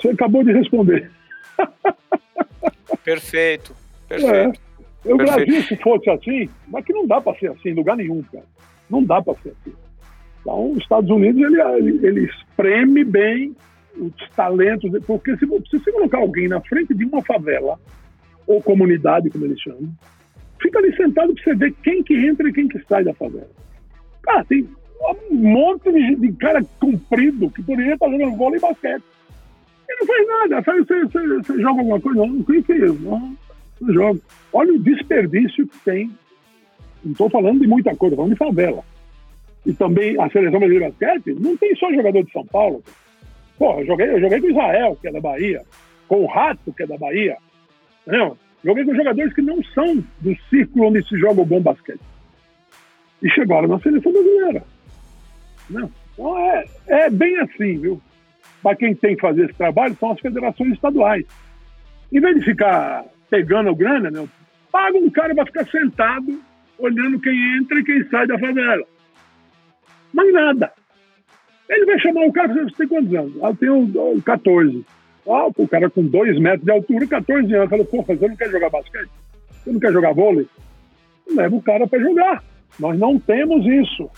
Você 0.00 0.08
acabou 0.08 0.42
de 0.42 0.52
responder. 0.52 1.10
Perfeito, 3.04 3.74
perfeito. 4.08 4.60
É. 5.04 5.12
O 5.12 5.16
Brasil, 5.16 5.62
se 5.62 5.76
fosse 5.76 6.10
assim, 6.10 6.48
mas 6.66 6.84
que 6.84 6.92
não 6.92 7.06
dá 7.06 7.20
para 7.20 7.38
ser 7.38 7.50
assim 7.50 7.70
em 7.70 7.74
lugar 7.74 7.96
nenhum, 7.96 8.22
cara. 8.22 8.44
Não 8.90 9.02
dá 9.02 9.22
para 9.22 9.34
ser 9.42 9.54
assim. 9.60 9.74
Então, 10.40 10.72
os 10.72 10.78
Estados 10.78 11.10
Unidos, 11.10 11.40
ele, 11.42 11.60
ele, 11.60 12.06
ele 12.06 12.24
espreme 12.26 13.04
bem 13.04 13.56
os 13.96 14.30
talentos, 14.34 14.90
porque 15.06 15.36
se, 15.36 15.46
se 15.46 15.78
você 15.78 15.92
colocar 15.92 16.18
alguém 16.18 16.48
na 16.48 16.60
frente 16.60 16.94
de 16.94 17.04
uma 17.04 17.22
favela, 17.22 17.78
ou 18.46 18.62
comunidade, 18.62 19.30
como 19.30 19.44
eles 19.44 19.60
chamam, 19.60 19.90
fica 20.60 20.78
ali 20.78 20.94
sentado 20.96 21.34
para 21.34 21.44
você 21.44 21.54
ver 21.54 21.74
quem 21.82 22.02
que 22.02 22.14
entra 22.14 22.48
e 22.48 22.52
quem 22.52 22.66
que 22.66 22.82
sai 22.88 23.04
da 23.04 23.12
favela. 23.14 23.50
Cara, 24.22 24.44
tem 24.44 24.68
um 25.30 25.36
monte 25.36 25.92
de, 25.92 26.16
de 26.16 26.32
cara 26.32 26.64
comprido 26.80 27.50
que 27.50 27.62
poderia 27.62 27.94
estar 27.94 28.10
jogando 28.10 28.36
vôlei 28.36 28.58
e 28.58 28.62
basquete. 28.62 29.04
E 29.88 29.96
não 30.00 30.06
faz 30.06 30.26
nada. 30.26 30.60
Você, 30.60 31.04
você, 31.04 31.28
você 31.28 31.60
joga 31.60 31.80
alguma 31.80 32.00
coisa? 32.00 32.18
Não, 32.20 32.26
não 32.26 32.42
que 32.42 32.72
isso. 32.72 32.94
Não, 33.00 33.36
não 33.80 33.94
joga. 33.94 34.20
Olha 34.52 34.72
o 34.72 34.78
desperdício 34.78 35.66
que 35.66 35.78
tem. 35.80 36.10
Não 37.04 37.12
estou 37.12 37.30
falando 37.30 37.60
de 37.60 37.66
muita 37.66 37.94
coisa, 37.96 38.16
falando 38.16 38.32
de 38.32 38.38
favela. 38.38 38.84
E 39.64 39.72
também 39.72 40.20
a 40.20 40.28
seleção 40.30 40.58
brasileira 40.58 40.90
de 40.90 40.98
basquete 40.98 41.36
não 41.40 41.56
tem 41.56 41.74
só 41.76 41.92
jogador 41.92 42.22
de 42.22 42.32
São 42.32 42.46
Paulo. 42.46 42.82
Pô, 43.58 43.80
eu 43.80 43.86
joguei, 43.86 44.08
eu 44.08 44.20
joguei 44.20 44.40
com 44.40 44.50
Israel, 44.50 44.96
que 45.00 45.08
é 45.08 45.12
da 45.12 45.20
Bahia, 45.20 45.62
com 46.06 46.22
o 46.22 46.26
Rato, 46.26 46.72
que 46.72 46.84
é 46.84 46.86
da 46.86 46.96
Bahia. 46.96 47.36
Não, 48.06 48.36
joguei 48.64 48.84
com 48.84 48.94
jogadores 48.94 49.34
que 49.34 49.42
não 49.42 49.62
são 49.74 49.96
do 50.20 50.36
círculo 50.48 50.86
onde 50.86 51.06
se 51.06 51.18
joga 51.18 51.40
o 51.40 51.46
bom 51.46 51.60
basquete. 51.60 52.00
E 53.22 53.28
chegaram 53.30 53.68
na 53.68 53.80
seleção 53.80 54.12
brasileira. 54.12 54.62
Não. 55.68 55.90
Então 56.12 56.38
é, 56.38 56.64
é 56.86 57.10
bem 57.10 57.38
assim, 57.40 57.78
viu? 57.78 58.00
Para 58.62 58.76
quem 58.76 58.94
tem 58.94 59.14
que 59.14 59.22
fazer 59.22 59.44
esse 59.44 59.54
trabalho 59.54 59.96
são 59.98 60.12
as 60.12 60.20
federações 60.20 60.72
estaduais. 60.72 61.24
Em 62.12 62.20
vez 62.20 62.36
de 62.36 62.44
ficar 62.44 63.04
pegando 63.30 63.74
grana, 63.74 64.10
né, 64.10 64.26
paga 64.72 64.98
um 64.98 65.10
cara 65.10 65.34
para 65.34 65.46
ficar 65.46 65.66
sentado 65.66 66.40
olhando 66.78 67.20
quem 67.20 67.58
entra 67.58 67.78
e 67.78 67.84
quem 67.84 68.04
sai 68.08 68.26
da 68.26 68.38
favela. 68.38 68.84
Mas 70.12 70.32
nada. 70.32 70.72
Ele 71.68 71.84
vai 71.84 71.98
chamar 71.98 72.26
o 72.26 72.32
cara, 72.32 72.52
você 72.54 72.76
tem 72.76 72.88
quantos 72.88 73.14
anos? 73.14 73.32
Ah, 73.42 73.48
eu 73.48 73.56
tenho 73.56 74.22
14. 74.22 74.84
Ah, 75.26 75.48
o 75.54 75.68
cara 75.68 75.90
com 75.90 76.02
2 76.06 76.40
metros 76.40 76.64
de 76.64 76.70
altura, 76.70 77.06
14 77.06 77.54
anos. 77.54 77.68
Falou, 77.68 77.84
pô, 77.84 78.02
você 78.02 78.26
não 78.26 78.36
quer 78.36 78.50
jogar 78.50 78.70
basquete? 78.70 79.10
Você 79.50 79.72
não 79.72 79.80
quer 79.80 79.92
jogar 79.92 80.14
vôlei? 80.14 80.46
Leva 81.30 81.54
o 81.54 81.62
cara 81.62 81.86
para 81.86 82.00
jogar. 82.00 82.42
Nós 82.80 82.98
não 82.98 83.18
temos 83.18 83.66
isso. 83.66 84.08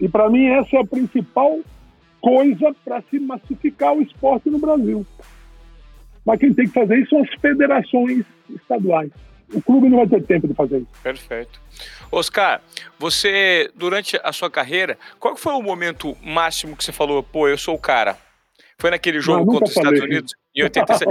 E 0.00 0.08
para 0.08 0.30
mim 0.30 0.46
essa 0.46 0.76
é 0.76 0.80
a 0.80 0.86
principal 0.86 1.60
coisa 2.24 2.74
para 2.82 3.02
se 3.10 3.20
massificar 3.20 3.92
o 3.92 4.00
esporte 4.00 4.48
no 4.48 4.58
Brasil. 4.58 5.06
Mas 6.24 6.40
quem 6.40 6.54
tem 6.54 6.66
que 6.66 6.72
fazer 6.72 6.98
isso 6.98 7.10
são 7.10 7.20
as 7.20 7.28
federações 7.40 8.24
estaduais. 8.48 9.10
O 9.52 9.60
clube 9.60 9.90
não 9.90 9.98
vai 9.98 10.06
ter 10.06 10.24
tempo 10.24 10.48
de 10.48 10.54
fazer 10.54 10.78
isso. 10.78 11.02
Perfeito. 11.02 11.60
Oscar, 12.10 12.62
você, 12.98 13.70
durante 13.74 14.18
a 14.22 14.32
sua 14.32 14.50
carreira, 14.50 14.96
qual 15.20 15.36
foi 15.36 15.52
o 15.52 15.62
momento 15.62 16.16
máximo 16.22 16.74
que 16.74 16.82
você 16.82 16.92
falou, 16.92 17.22
pô, 17.22 17.46
eu 17.46 17.58
sou 17.58 17.74
o 17.74 17.78
cara? 17.78 18.16
Foi 18.78 18.90
naquele 18.90 19.20
jogo 19.20 19.40
não, 19.40 19.46
contra 19.46 19.64
os 19.64 19.76
Estados 19.76 20.00
Unidos? 20.00 20.34
Em 20.54 20.62
87. 20.62 21.04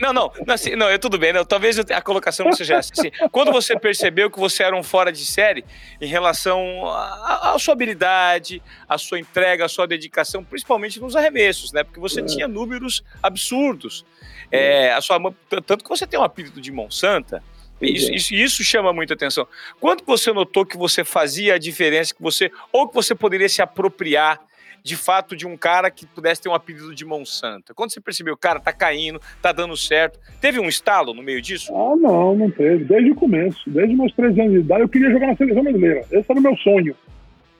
não, 0.00 0.12
não, 0.12 0.32
não, 0.44 0.54
assim, 0.54 0.74
não, 0.74 0.88
é 0.88 0.98
tudo 0.98 1.16
bem, 1.16 1.32
talvez 1.46 1.78
a 1.78 2.02
colocação 2.02 2.44
não 2.44 2.52
seja 2.52 2.74
essa. 2.74 2.92
Assim, 2.92 3.12
quando 3.30 3.52
você 3.52 3.78
percebeu 3.78 4.28
que 4.28 4.40
você 4.40 4.64
era 4.64 4.76
um 4.76 4.82
fora 4.82 5.12
de 5.12 5.24
série 5.24 5.64
em 6.00 6.06
relação 6.06 6.84
à 6.88 7.54
sua 7.60 7.74
habilidade, 7.74 8.60
à 8.88 8.98
sua 8.98 9.20
entrega, 9.20 9.66
à 9.66 9.68
sua 9.68 9.86
dedicação, 9.86 10.42
principalmente 10.42 11.00
nos 11.00 11.14
arremessos, 11.14 11.72
né? 11.72 11.84
Porque 11.84 12.00
você 12.00 12.20
é. 12.20 12.24
tinha 12.24 12.48
números 12.48 13.04
absurdos. 13.22 14.04
É, 14.50 14.92
a 14.92 15.00
sua, 15.00 15.18
tanto 15.64 15.84
que 15.84 15.88
você 15.88 16.04
tem 16.04 16.18
um 16.18 16.24
apelido 16.24 16.60
de 16.60 16.72
Monsanta, 16.72 17.42
isso, 17.80 18.12
isso, 18.12 18.34
isso, 18.34 18.64
chama 18.64 18.92
muita 18.92 19.14
atenção. 19.14 19.46
Quando 19.80 20.04
você 20.04 20.32
notou 20.32 20.64
que 20.64 20.76
você 20.76 21.04
fazia 21.04 21.54
a 21.54 21.58
diferença, 21.58 22.14
que 22.14 22.22
você 22.22 22.50
ou 22.72 22.88
que 22.88 22.94
você 22.94 23.14
poderia 23.14 23.48
se 23.48 23.62
apropriar 23.62 24.40
de 24.82 24.96
fato 24.96 25.36
de 25.36 25.46
um 25.46 25.56
cara 25.56 25.90
que 25.90 26.06
pudesse 26.06 26.42
ter 26.42 26.48
um 26.48 26.54
apelido 26.54 26.94
de 26.94 27.04
Monsanto? 27.04 27.74
Quando 27.74 27.92
você 27.92 28.00
percebeu, 28.00 28.36
cara, 28.36 28.60
tá 28.60 28.72
caindo, 28.72 29.20
tá 29.40 29.52
dando 29.52 29.76
certo, 29.76 30.18
teve 30.40 30.58
um 30.58 30.68
estalo 30.68 31.14
no 31.14 31.22
meio 31.22 31.40
disso? 31.40 31.74
Ah, 31.74 31.96
não, 31.96 32.34
não 32.34 32.50
teve. 32.50 32.84
Desde 32.84 33.10
o 33.10 33.14
começo, 33.14 33.68
desde 33.70 33.94
meus 33.94 34.12
13 34.14 34.40
anos 34.40 34.52
de 34.52 34.58
idade, 34.60 34.82
eu 34.82 34.88
queria 34.88 35.10
jogar 35.10 35.28
na 35.28 35.36
seleção 35.36 35.62
brasileira. 35.62 36.00
Esse 36.10 36.30
era 36.30 36.40
o 36.40 36.42
meu 36.42 36.56
sonho. 36.56 36.96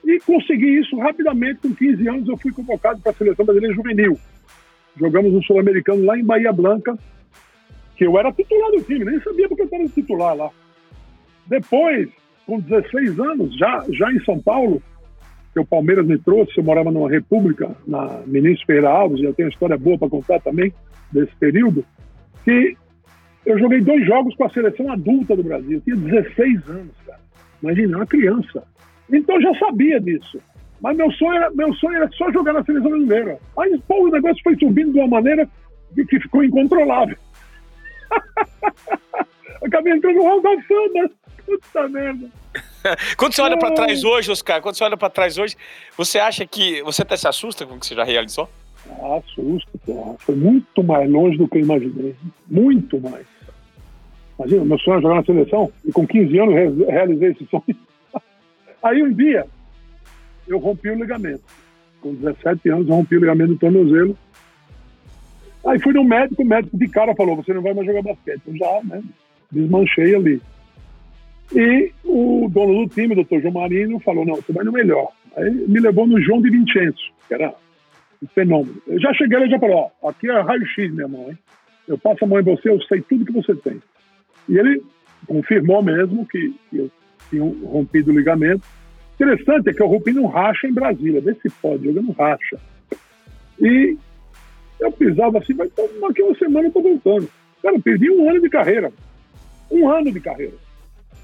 E 0.03 0.19
consegui 0.19 0.79
isso 0.79 0.97
rapidamente. 0.97 1.61
Com 1.61 1.73
15 1.73 2.07
anos, 2.09 2.27
eu 2.27 2.37
fui 2.37 2.51
convocado 2.51 2.99
para 2.99 3.11
a 3.11 3.15
seleção 3.15 3.45
brasileira 3.45 3.75
juvenil. 3.75 4.19
Jogamos 4.97 5.31
no 5.31 5.43
Sul-Americano 5.43 6.05
lá 6.05 6.17
em 6.17 6.23
Bahia 6.23 6.51
Blanca, 6.51 6.97
que 7.95 8.05
eu 8.05 8.17
era 8.19 8.31
titular 8.31 8.71
do 8.71 8.83
time, 8.83 9.05
nem 9.05 9.19
sabia 9.21 9.47
porque 9.47 9.63
eu 9.63 9.65
estava 9.65 9.87
titular 9.87 10.35
lá. 10.35 10.49
Depois, 11.47 12.09
com 12.45 12.59
16 12.59 13.19
anos, 13.19 13.57
já, 13.57 13.85
já 13.89 14.11
em 14.11 14.23
São 14.23 14.39
Paulo, 14.39 14.81
que 15.53 15.59
o 15.59 15.65
Palmeiras 15.65 16.05
me 16.05 16.17
trouxe, 16.17 16.57
eu 16.57 16.63
morava 16.63 16.91
numa 16.91 17.09
república, 17.09 17.75
na 17.87 18.21
Ministro 18.25 18.65
Ferreira 18.65 18.89
Alves, 18.89 19.19
e 19.21 19.23
eu 19.23 19.33
tenho 19.33 19.47
uma 19.47 19.53
história 19.53 19.77
boa 19.77 19.97
para 19.99 20.09
contar 20.09 20.39
também 20.39 20.73
desse 21.11 21.35
período, 21.35 21.85
que 22.43 22.75
eu 23.45 23.59
joguei 23.59 23.79
dois 23.81 24.05
jogos 24.05 24.35
com 24.35 24.45
a 24.45 24.49
seleção 24.49 24.91
adulta 24.91 25.35
do 25.35 25.43
Brasil, 25.43 25.77
eu 25.77 25.81
tinha 25.81 25.95
16 25.95 26.69
anos, 26.69 26.95
cara. 27.05 27.19
Imagina, 27.61 27.97
uma 27.97 28.07
criança. 28.07 28.63
Então 29.11 29.35
eu 29.35 29.41
já 29.41 29.59
sabia 29.59 29.99
disso. 29.99 30.41
Mas 30.81 30.97
meu 30.97 31.11
sonho, 31.11 31.33
era, 31.33 31.51
meu 31.51 31.73
sonho 31.75 31.95
era 31.95 32.09
só 32.11 32.31
jogar 32.31 32.53
na 32.53 32.63
seleção 32.63 32.89
brasileira. 32.89 33.39
Aí, 33.57 33.79
pô, 33.87 34.07
o 34.07 34.11
negócio 34.11 34.41
foi 34.43 34.57
subindo 34.57 34.91
de 34.91 34.99
uma 34.99 35.07
maneira 35.07 35.47
que 35.95 36.19
ficou 36.19 36.43
incontrolável. 36.43 37.15
Acabei 39.63 39.93
entrando 39.93 40.15
no 40.15 40.23
Hall 40.23 40.41
da 40.41 40.61
Fama. 40.63 41.09
Puta 41.45 41.87
merda. 41.87 42.42
quando 43.17 43.33
você 43.33 43.41
olha 43.41 43.57
para 43.57 43.73
trás 43.73 44.03
hoje, 44.03 44.31
Oscar, 44.31 44.61
quando 44.61 44.75
você 44.75 44.83
olha 44.83 44.97
para 44.97 45.09
trás 45.09 45.37
hoje, 45.37 45.55
você 45.97 46.19
acha 46.19 46.45
que 46.45 46.81
você 46.83 47.01
até 47.01 47.17
se 47.17 47.27
assusta 47.27 47.65
com 47.65 47.75
o 47.75 47.79
que 47.79 47.85
você 47.85 47.95
já 47.95 48.03
realizou? 48.03 48.49
Ah, 48.89 49.17
assusta, 49.17 49.71
porra. 49.85 50.15
Foi 50.19 50.35
muito 50.35 50.83
mais 50.83 51.09
longe 51.09 51.37
do 51.37 51.47
que 51.47 51.57
eu 51.57 51.61
imaginei. 51.61 52.15
Muito 52.47 52.99
mais. 52.99 53.25
Imagina, 54.37 54.65
meu 54.65 54.79
sonho 54.79 54.97
é 54.97 55.01
jogar 55.01 55.15
na 55.15 55.23
seleção 55.23 55.71
e 55.85 55.91
com 55.91 56.05
15 56.05 56.39
anos 56.39 56.87
realizei 56.87 57.31
esse 57.31 57.45
sonho. 57.45 57.63
Aí 58.83 59.01
um 59.01 59.13
dia 59.13 59.45
eu 60.47 60.59
rompi 60.59 60.89
o 60.89 60.95
ligamento. 60.95 61.43
Com 62.01 62.13
17 62.15 62.69
anos 62.69 62.87
eu 62.87 62.95
rompi 62.95 63.15
o 63.15 63.19
ligamento 63.19 63.53
do 63.53 63.59
tornozelo. 63.59 64.17
Aí 65.65 65.79
fui 65.79 65.93
no 65.93 66.03
médico, 66.03 66.41
o 66.41 66.45
médico 66.45 66.77
de 66.77 66.87
cara 66.89 67.15
falou: 67.15 67.37
você 67.37 67.53
não 67.53 67.61
vai 67.61 67.73
mais 67.73 67.87
jogar 67.87 68.01
basquete. 68.01 68.41
Eu 68.47 68.57
já, 68.57 68.81
né? 68.83 69.01
Desmanchei 69.49 70.15
ali. 70.15 70.41
E 71.51 71.91
o 72.03 72.47
dono 72.49 72.85
do 72.85 72.93
time, 72.93 73.13
o 73.13 73.15
doutor 73.15 73.41
João 73.41 73.53
Marino, 73.53 73.99
falou: 73.99 74.25
não, 74.25 74.35
você 74.35 74.51
vai 74.53 74.63
no 74.63 74.71
melhor. 74.71 75.09
Aí 75.35 75.51
me 75.51 75.79
levou 75.79 76.07
no 76.07 76.21
João 76.21 76.41
de 76.41 76.49
Vincenzo, 76.49 77.11
que 77.27 77.33
era 77.33 77.53
um 78.21 78.27
fenômeno. 78.27 78.81
Eu 78.87 78.99
já 78.99 79.13
cheguei 79.13 79.39
lá 79.39 79.45
e 79.45 79.49
já 79.49 79.59
falei: 79.59 79.75
ó, 79.75 80.09
aqui 80.09 80.29
é 80.29 80.41
raio-x, 80.41 80.77
irmão, 80.97 81.29
hein? 81.29 81.37
Eu 81.87 81.97
passo 81.97 82.23
a 82.23 82.27
mão 82.27 82.39
em 82.39 82.43
você, 82.43 82.69
eu 82.69 82.81
sei 82.83 83.01
tudo 83.01 83.25
que 83.25 83.33
você 83.33 83.53
tem. 83.55 83.81
E 84.47 84.57
ele 84.57 84.81
confirmou 85.27 85.83
mesmo 85.83 86.25
que, 86.25 86.53
que 86.69 86.77
eu 86.77 86.91
tinha 87.29 87.43
rompido 87.43 88.11
o 88.11 88.15
ligamento. 88.15 88.63
Interessante 89.15 89.69
é 89.69 89.73
que 89.73 89.81
eu 89.81 89.87
rompi 89.87 90.11
num 90.11 90.25
racha 90.25 90.67
em 90.67 90.73
Brasília, 90.73 91.21
vê 91.21 91.35
se 91.35 91.49
pode, 91.61 91.85
jogando 91.85 92.11
racha. 92.13 92.57
E 93.59 93.97
eu 94.79 94.91
pisava 94.91 95.37
assim, 95.37 95.53
mas 95.53 95.71
daqui 95.75 96.21
uma 96.21 96.35
semana 96.35 96.67
eu 96.67 96.71
tô 96.71 96.81
voltando. 96.81 97.29
Cara, 97.61 97.75
eu 97.75 97.81
perdi 97.81 98.09
um 98.09 98.29
ano 98.29 98.41
de 98.41 98.49
carreira. 98.49 98.91
Um 99.71 99.89
ano 99.89 100.11
de 100.11 100.19
carreira. 100.19 100.53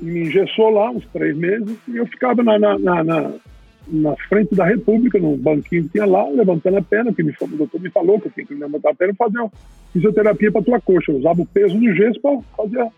E 0.01 0.05
me 0.05 0.21
engessou 0.21 0.69
lá 0.69 0.91
uns 0.91 1.05
três 1.07 1.35
meses 1.35 1.77
e 1.87 1.97
eu 1.97 2.05
ficava 2.07 2.41
na, 2.43 2.57
na, 2.57 2.79
na, 2.79 3.03
na, 3.03 3.31
na 3.87 4.15
frente 4.27 4.55
da 4.55 4.65
República, 4.65 5.19
num 5.19 5.37
banquinho 5.37 5.83
que 5.83 5.89
tinha 5.89 6.05
lá, 6.05 6.27
levantando 6.29 6.77
a 6.77 6.81
perna, 6.81 7.13
que 7.13 7.23
me, 7.23 7.33
o 7.39 7.47
doutor 7.47 7.81
me 7.81 7.89
falou 7.89 8.19
que 8.19 8.27
eu 8.27 8.31
tinha 8.31 8.45
que 8.45 8.53
levantar 8.53 8.91
a 8.91 8.95
perna 8.95 9.13
e 9.13 9.17
fazer 9.17 9.39
uma 9.39 9.51
fisioterapia 9.91 10.51
para 10.51 10.61
tua 10.61 10.79
coxa. 10.79 11.11
Eu 11.11 11.17
usava 11.17 11.41
o 11.41 11.45
peso 11.45 11.77
do 11.77 11.95
gesso 11.95 12.19
para 12.21 12.39
fazer 12.55 12.81
a 12.81 12.89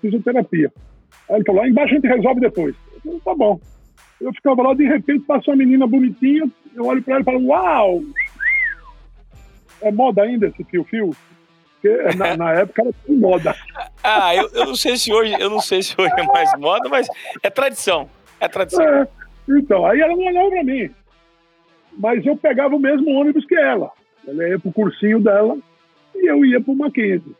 fisioterapia. 0.00 0.72
Aí 1.28 1.36
ele 1.36 1.44
falou, 1.44 1.62
lá 1.62 1.68
embaixo 1.68 1.92
a 1.92 1.96
gente 1.96 2.08
resolve 2.08 2.40
depois. 2.40 2.74
Eu 2.94 3.00
falei, 3.00 3.20
tá 3.20 3.34
bom. 3.34 3.60
Eu 4.20 4.32
ficava 4.32 4.62
lá, 4.62 4.74
de 4.74 4.84
repente 4.84 5.24
passou 5.26 5.54
uma 5.54 5.58
menina 5.58 5.86
bonitinha, 5.86 6.50
eu 6.74 6.84
olho 6.86 7.02
para 7.02 7.14
ela 7.14 7.22
e 7.22 7.24
falo, 7.24 7.46
uau! 7.46 8.02
É 9.80 9.92
moda 9.92 10.22
ainda 10.22 10.48
esse 10.48 10.64
fio-fio? 10.64 11.10
Porque 11.80 12.16
na, 12.16 12.36
na, 12.36 12.52
época 12.52 12.82
era 12.82 12.92
moda. 13.08 13.54
Ah, 14.10 14.34
eu, 14.34 14.48
eu, 14.54 14.64
não 14.64 14.74
sei 14.74 14.96
se 14.96 15.12
hoje, 15.12 15.34
eu 15.38 15.50
não 15.50 15.60
sei 15.60 15.82
se 15.82 15.94
hoje 15.98 16.14
é 16.16 16.22
mais 16.22 16.50
moda, 16.58 16.88
mas 16.88 17.06
é 17.42 17.50
tradição. 17.50 18.08
É 18.40 18.48
tradição. 18.48 18.82
É, 18.82 19.06
então, 19.50 19.84
aí 19.84 20.00
ela 20.00 20.16
não 20.16 20.24
olhava 20.24 20.48
para 20.48 20.64
mim. 20.64 20.90
Mas 21.98 22.24
eu 22.24 22.34
pegava 22.34 22.74
o 22.74 22.80
mesmo 22.80 23.10
ônibus 23.10 23.44
que 23.44 23.54
ela. 23.54 23.90
Ela 24.26 24.48
ia 24.48 24.58
pro 24.58 24.72
cursinho 24.72 25.20
dela 25.20 25.58
e 26.16 26.26
eu 26.26 26.42
ia 26.42 26.58
pro 26.58 26.74
Mackenzie. 26.74 27.36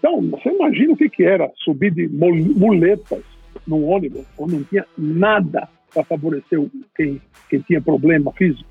Então, 0.00 0.20
você 0.22 0.48
imagina 0.48 0.92
o 0.92 0.96
que, 0.96 1.08
que 1.08 1.22
era 1.22 1.48
subir 1.62 1.92
de 1.92 2.08
muletas 2.08 3.22
num 3.64 3.86
ônibus, 3.86 4.26
onde 4.36 4.56
não 4.56 4.64
tinha 4.64 4.84
nada 4.98 5.68
para 5.94 6.02
favorecer 6.02 6.58
quem, 6.96 7.22
quem 7.48 7.60
tinha 7.60 7.80
problema 7.80 8.32
físico. 8.32 8.68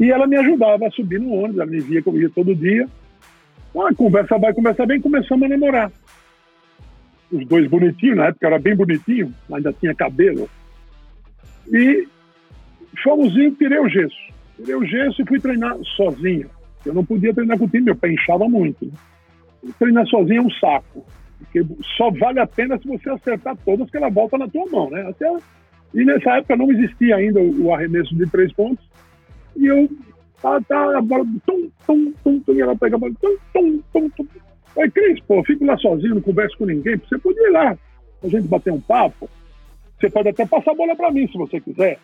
E 0.00 0.10
ela 0.10 0.26
me 0.26 0.36
ajudava 0.36 0.88
a 0.88 0.90
subir 0.90 1.20
no 1.20 1.32
ônibus, 1.32 1.60
ela 1.60 1.70
me 1.70 1.78
via 1.78 2.02
eu 2.04 2.20
ia 2.20 2.30
todo 2.30 2.56
dia. 2.56 2.88
Ah, 3.76 3.94
conversa 3.94 4.36
vai, 4.36 4.52
conversa 4.52 4.84
bem, 4.84 5.00
começamos 5.00 5.44
a 5.44 5.48
namorar. 5.48 5.92
Os 7.30 7.46
dois 7.46 7.68
bonitinhos, 7.68 8.16
na 8.16 8.26
época 8.26 8.46
era 8.46 8.58
bem 8.58 8.74
bonitinho, 8.74 9.32
ainda 9.52 9.72
tinha 9.72 9.94
cabelo. 9.94 10.48
E 11.70 12.08
fomos 13.02 13.36
indo, 13.36 13.56
tirei 13.56 13.78
o 13.78 13.88
gesso. 13.88 14.16
Tirei 14.56 14.74
o 14.74 14.84
gesso 14.84 15.22
e 15.22 15.26
fui 15.26 15.38
treinar 15.38 15.76
sozinho. 15.96 16.48
Eu 16.84 16.94
não 16.94 17.04
podia 17.04 17.34
treinar 17.34 17.58
com 17.58 17.64
o 17.66 17.68
time, 17.68 17.84
meu 17.84 17.96
pé 17.96 18.10
inchava 18.10 18.48
muito. 18.48 18.86
Né? 18.86 19.72
Treinar 19.78 20.06
sozinho 20.06 20.42
é 20.42 20.46
um 20.46 20.50
saco. 20.50 21.04
Porque 21.38 21.64
só 21.96 22.10
vale 22.10 22.40
a 22.40 22.46
pena 22.46 22.78
se 22.78 22.88
você 22.88 23.10
acertar 23.10 23.56
todas 23.64 23.90
que 23.90 23.96
ela 23.96 24.08
volta 24.08 24.38
na 24.38 24.48
tua 24.48 24.64
mão, 24.70 24.90
né? 24.90 25.06
Até 25.08 25.26
e 25.94 26.04
nessa 26.04 26.36
época 26.36 26.56
não 26.56 26.70
existia 26.70 27.16
ainda 27.16 27.40
o 27.40 27.72
arremesso 27.72 28.14
de 28.14 28.26
três 28.30 28.52
pontos. 28.52 28.84
E 29.56 29.66
eu, 29.66 29.88
tá, 30.40 30.60
tá, 30.62 30.98
a 30.98 31.00
bola, 31.00 31.24
tum, 31.46 31.70
tum, 31.86 32.12
tum, 32.22 32.40
tum, 32.40 32.52
e 32.52 32.60
ela 32.60 32.76
pega 32.76 32.96
a 32.96 32.98
bola, 32.98 33.12
tum, 33.20 33.36
tum, 33.52 33.80
tum, 33.92 34.10
tum. 34.10 34.26
Aí, 34.76 34.90
Cris, 34.90 35.20
pô, 35.20 35.42
fico 35.44 35.64
lá 35.64 35.76
sozinho, 35.78 36.16
não 36.16 36.22
converso 36.22 36.56
com 36.58 36.66
ninguém. 36.66 36.96
Você 36.96 37.18
podia 37.18 37.48
ir 37.48 37.52
lá, 37.52 37.78
a 38.22 38.28
gente 38.28 38.48
bater 38.48 38.72
um 38.72 38.80
papo. 38.80 39.28
Você 39.98 40.10
pode 40.10 40.28
até 40.28 40.46
passar 40.46 40.72
a 40.72 40.74
bola 40.74 40.94
para 40.94 41.10
mim, 41.10 41.26
se 41.26 41.36
você 41.36 41.60
quiser. 41.60 41.98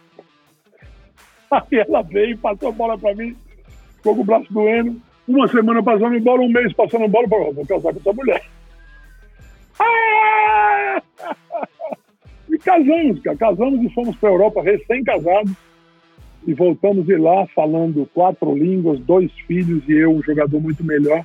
Aí 1.50 1.79
ela 1.79 2.03
veio, 2.03 2.38
passou 2.38 2.68
a 2.68 2.72
bola 2.72 2.98
para 2.98 3.14
mim, 3.14 3.37
ficou 3.96 4.14
com 4.16 4.22
o 4.22 4.24
braço 4.24 4.53
doendo. 4.53 5.00
Uma 5.27 5.48
semana 5.48 5.83
passando 5.83 6.20
bola, 6.20 6.42
um 6.42 6.48
mês 6.48 6.72
passando 6.74 7.09
bola, 7.09 7.29
falou, 7.29 7.55
vou 7.55 7.66
casar 7.66 7.92
com 7.92 8.00
essa 8.00 8.12
mulher. 8.12 8.42
Ah! 9.79 11.03
E 12.55 12.59
casamos, 12.59 13.20
cara. 13.20 13.37
Casamos 13.37 13.83
e 13.83 13.92
fomos 13.92 14.14
para 14.16 14.29
a 14.29 14.33
Europa 14.33 14.62
recém-casados. 14.62 15.53
E 16.46 16.53
voltamos 16.53 17.07
de 17.07 17.16
lá 17.16 17.46
falando 17.48 18.09
quatro 18.14 18.55
línguas, 18.55 19.00
dois 19.00 19.33
filhos 19.46 19.83
e 19.88 19.92
eu, 19.92 20.12
um 20.12 20.22
jogador 20.22 20.61
muito 20.61 20.85
melhor. 20.85 21.24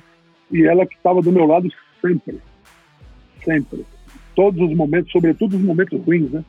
E 0.50 0.66
ela 0.66 0.86
que 0.86 0.94
estava 0.94 1.22
do 1.22 1.32
meu 1.32 1.46
lado 1.46 1.68
sempre. 2.00 2.40
Sempre. 3.44 3.84
Todos 4.34 4.60
os 4.60 4.76
momentos, 4.76 5.12
sobretudo 5.12 5.56
os 5.56 5.62
momentos 5.62 6.00
ruins, 6.04 6.30
né? 6.30 6.44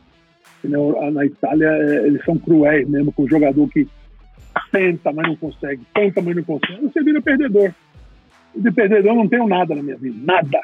Na 1.12 1.26
Itália, 1.26 1.68
é, 1.68 2.08
eles 2.08 2.24
são 2.24 2.38
cruéis 2.38 2.88
mesmo, 2.88 3.12
com 3.12 3.24
o 3.24 3.30
jogador 3.30 3.68
que 3.70 3.88
tenta, 4.72 5.12
mas 5.12 5.28
não 5.28 5.36
consegue, 5.36 5.82
tenta, 5.94 6.22
mas 6.22 6.36
não 6.36 6.44
consegue. 6.44 6.82
Você 6.82 7.04
vira 7.04 7.22
perdedor. 7.22 7.74
E 8.56 8.62
de 8.62 8.72
perdedor 8.72 9.16
não 9.16 9.28
tenho 9.28 9.48
nada 9.48 9.74
na 9.74 9.82
minha 9.82 9.98
vida, 9.98 10.16
nada. 10.22 10.62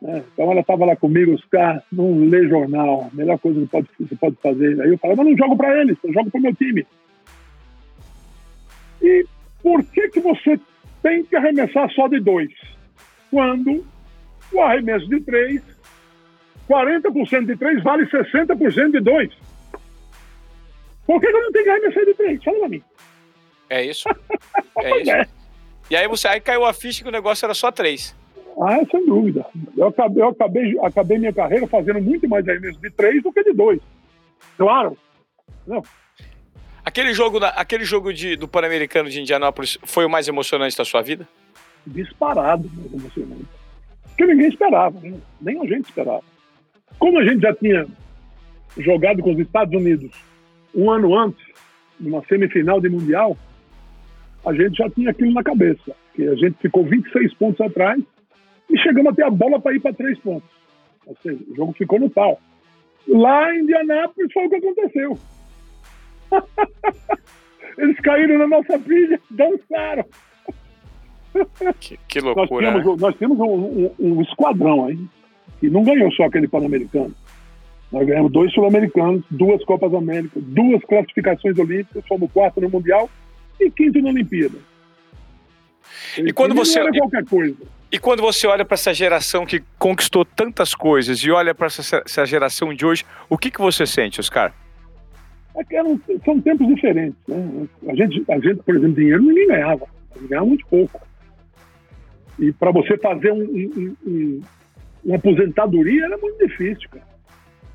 Né? 0.00 0.22
Então 0.32 0.50
ela 0.50 0.60
estava 0.60 0.84
lá 0.84 0.94
comigo, 0.94 1.32
os 1.32 1.44
caras 1.46 1.82
não 1.90 2.28
lê 2.28 2.48
jornal, 2.48 3.10
melhor 3.12 3.38
coisa 3.38 3.60
que 3.60 3.66
pode, 3.66 3.88
você 3.98 4.14
pode 4.16 4.36
fazer. 4.42 4.80
Aí 4.80 4.90
eu 4.90 4.98
falava, 4.98 5.22
mas 5.22 5.30
não 5.30 5.38
jogo 5.38 5.56
para 5.56 5.80
eles, 5.80 5.96
eu 6.04 6.12
jogo 6.12 6.30
para 6.30 6.38
o 6.38 6.42
meu 6.42 6.54
time. 6.54 6.86
E 9.02 9.26
por 9.62 9.82
que, 9.84 10.08
que 10.10 10.20
você 10.20 10.60
tem 11.06 11.22
que 11.24 11.36
arremessar 11.36 11.88
só 11.92 12.08
de 12.08 12.18
dois? 12.18 12.50
Quando 13.30 13.86
o 14.52 14.60
arremesso 14.60 15.06
de 15.08 15.20
três, 15.20 15.62
40% 16.68 17.46
de 17.46 17.56
três 17.56 17.80
vale 17.84 18.06
60% 18.06 18.90
de 18.90 19.00
dois. 19.00 19.32
Por 21.06 21.20
que, 21.20 21.28
eu 21.28 21.32
não 21.32 21.52
tenho 21.52 21.64
que 21.64 21.70
arremessar 21.70 22.04
de 22.04 22.14
três? 22.14 22.42
Fala 22.42 22.58
pra 22.58 22.68
mim. 22.68 22.82
É 23.70 23.84
isso. 23.84 24.08
É 24.78 25.00
isso. 25.00 25.10
É. 25.10 25.26
E 25.90 25.96
aí 25.96 26.06
você 26.06 26.28
aí 26.28 26.38
caiu 26.38 26.64
a 26.64 26.72
ficha 26.74 27.02
que 27.02 27.08
o 27.08 27.12
negócio 27.12 27.46
era 27.46 27.54
só 27.54 27.72
três. 27.72 28.14
Ah, 28.60 28.78
sem 28.90 29.06
dúvida. 29.06 29.46
Eu 29.74 29.86
acabei, 29.86 30.22
eu 30.22 30.28
acabei, 30.28 30.78
acabei 30.82 31.18
minha 31.18 31.32
carreira 31.32 31.66
fazendo 31.66 32.00
muito 32.02 32.28
mais 32.28 32.46
arremessos 32.46 32.80
de 32.80 32.90
três 32.90 33.22
do 33.22 33.32
que 33.32 33.42
de 33.42 33.54
dois. 33.54 33.80
Claro. 34.58 34.98
Não. 35.66 35.82
Aquele 36.96 37.12
jogo, 37.12 37.38
aquele 37.44 37.84
jogo 37.84 38.10
de, 38.10 38.36
do 38.36 38.48
Pan-Americano 38.48 39.10
de 39.10 39.20
Indianápolis 39.20 39.76
foi 39.82 40.06
o 40.06 40.08
mais 40.08 40.28
emocionante 40.28 40.74
da 40.78 40.82
sua 40.82 41.02
vida? 41.02 41.28
Disparado 41.86 42.70
mais 42.74 42.90
emocionante. 42.90 43.44
Porque 44.08 44.24
ninguém 44.24 44.48
esperava, 44.48 44.98
né? 45.00 45.12
nem 45.38 45.60
a 45.60 45.66
gente 45.66 45.84
esperava. 45.84 46.22
Como 46.98 47.18
a 47.18 47.24
gente 47.26 47.42
já 47.42 47.54
tinha 47.54 47.86
jogado 48.78 49.22
com 49.22 49.34
os 49.34 49.38
Estados 49.38 49.78
Unidos 49.78 50.10
um 50.74 50.90
ano 50.90 51.14
antes, 51.14 51.44
numa 52.00 52.24
semifinal 52.24 52.80
de 52.80 52.88
Mundial, 52.88 53.36
a 54.46 54.54
gente 54.54 54.78
já 54.78 54.88
tinha 54.88 55.10
aquilo 55.10 55.34
na 55.34 55.42
cabeça. 55.42 55.94
Que 56.14 56.26
a 56.26 56.34
gente 56.34 56.56
ficou 56.62 56.82
26 56.82 57.34
pontos 57.34 57.60
atrás 57.60 58.02
e 58.70 58.78
chegamos 58.78 59.12
a 59.12 59.14
ter 59.14 59.24
a 59.24 59.30
bola 59.30 59.60
para 59.60 59.74
ir 59.74 59.80
para 59.80 59.92
três 59.92 60.18
pontos. 60.20 60.48
Ou 61.04 61.14
seja, 61.22 61.44
o 61.46 61.54
jogo 61.54 61.74
ficou 61.74 62.00
no 62.00 62.08
pau. 62.08 62.40
Lá 63.06 63.54
em 63.54 63.64
Indianápolis 63.64 64.32
foi 64.32 64.46
o 64.46 64.48
que 64.48 64.56
aconteceu. 64.56 65.18
Eles 67.78 68.00
caíram 68.00 68.38
na 68.38 68.46
nossa 68.46 68.78
pilha, 68.78 69.20
dançaram. 69.30 70.04
Que, 71.78 71.98
que 72.08 72.20
loucura. 72.20 72.70
Nós 72.70 72.82
temos, 72.82 72.86
né? 72.86 72.96
nós 73.00 73.16
temos 73.16 73.38
um, 73.38 73.44
um, 73.44 73.94
um, 73.98 74.22
esquadrão 74.22 74.86
aí, 74.86 74.98
que 75.60 75.68
não 75.68 75.84
ganhou 75.84 76.10
só 76.12 76.24
aquele 76.24 76.48
Pan-Americano. 76.48 77.14
Nós 77.92 78.06
ganhamos 78.06 78.32
dois 78.32 78.52
Sul-Americanos, 78.52 79.22
duas 79.30 79.62
Copas 79.64 79.92
América, 79.94 80.40
duas 80.40 80.82
classificações 80.84 81.58
olímpicas, 81.58 82.04
fomos 82.08 82.30
quarto 82.32 82.60
no 82.60 82.70
Mundial 82.70 83.08
e 83.60 83.70
quinto 83.70 84.00
na 84.00 84.08
Olimpíada. 84.08 84.58
E, 86.18 86.22
e 86.22 86.32
quando 86.32 86.54
você. 86.54 86.80
Era 86.80 86.90
qualquer 86.90 87.24
coisa. 87.24 87.56
E 87.90 87.98
quando 87.98 88.20
você 88.20 88.46
olha 88.46 88.64
para 88.64 88.74
essa 88.74 88.92
geração 88.92 89.46
que 89.46 89.62
conquistou 89.78 90.24
tantas 90.24 90.74
coisas 90.74 91.20
e 91.20 91.30
olha 91.30 91.54
para 91.54 91.68
essa, 91.68 92.02
essa, 92.04 92.26
geração 92.26 92.74
de 92.74 92.84
hoje, 92.84 93.04
o 93.28 93.38
que, 93.38 93.50
que 93.50 93.60
você 93.60 93.86
sente, 93.86 94.20
Oscar? 94.20 94.52
É 95.56 95.76
eram, 95.76 95.98
são 96.24 96.40
tempos 96.40 96.66
diferentes. 96.68 97.18
Né? 97.26 97.66
A, 97.88 97.94
gente, 97.94 98.24
a 98.30 98.38
gente, 98.38 98.62
por 98.62 98.76
exemplo, 98.76 98.94
dinheiro 98.94 99.22
ninguém 99.22 99.48
ganhava. 99.48 99.86
Ganhava 100.28 100.46
muito 100.46 100.66
pouco. 100.66 101.00
E 102.38 102.52
para 102.52 102.70
você 102.70 102.96
fazer 102.98 103.32
um, 103.32 103.42
um, 103.42 103.96
um, 104.06 104.40
uma 105.04 105.16
aposentadoria 105.16 106.04
era 106.04 106.18
muito 106.18 106.46
difícil, 106.46 106.88
cara. 106.90 107.16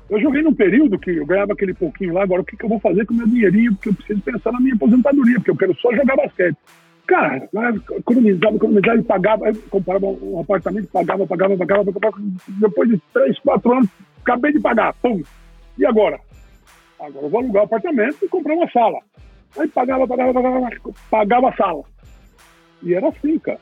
Eu 0.08 0.20
joguei 0.20 0.42
num 0.42 0.54
período 0.54 0.98
que 0.98 1.10
eu 1.10 1.24
ganhava 1.24 1.54
aquele 1.54 1.72
pouquinho 1.72 2.12
lá, 2.12 2.22
agora 2.22 2.42
o 2.42 2.44
que, 2.44 2.56
que 2.56 2.64
eu 2.64 2.68
vou 2.68 2.78
fazer 2.78 3.06
com 3.06 3.14
o 3.14 3.16
meu 3.16 3.26
dinheirinho? 3.26 3.72
Porque 3.74 3.88
eu 3.88 3.94
preciso 3.94 4.20
pensar 4.20 4.52
na 4.52 4.60
minha 4.60 4.74
aposentadoria, 4.74 5.36
porque 5.36 5.50
eu 5.50 5.56
quero 5.56 5.74
só 5.80 5.90
jogar 5.94 6.16
basquete. 6.16 6.56
Cara, 7.06 7.48
economizava, 7.96 8.56
economizava 8.56 8.98
e 8.98 9.02
pagava, 9.02 9.46
aí 9.46 9.54
comprava 9.70 10.06
um 10.06 10.38
apartamento, 10.38 10.88
pagava, 10.88 11.26
pagava, 11.26 11.56
pagava, 11.56 11.92
pagava, 11.92 12.16
depois 12.48 12.90
de 12.90 13.00
três, 13.12 13.38
quatro 13.40 13.72
anos, 13.72 13.88
acabei 14.20 14.52
de 14.52 14.60
pagar, 14.60 14.94
pum. 14.94 15.22
E 15.78 15.86
agora? 15.86 16.20
Agora 17.02 17.26
eu 17.26 17.30
vou 17.30 17.40
alugar 17.40 17.64
o 17.64 17.66
apartamento 17.66 18.24
e 18.24 18.28
comprar 18.28 18.54
uma 18.54 18.70
sala. 18.70 19.00
Aí 19.58 19.68
pagava, 19.68 20.06
pagava, 20.06 20.32
pagava, 20.32 20.70
pagava 21.10 21.48
a 21.48 21.56
sala. 21.56 21.82
E 22.82 22.94
era 22.94 23.08
assim, 23.08 23.38
cara. 23.40 23.60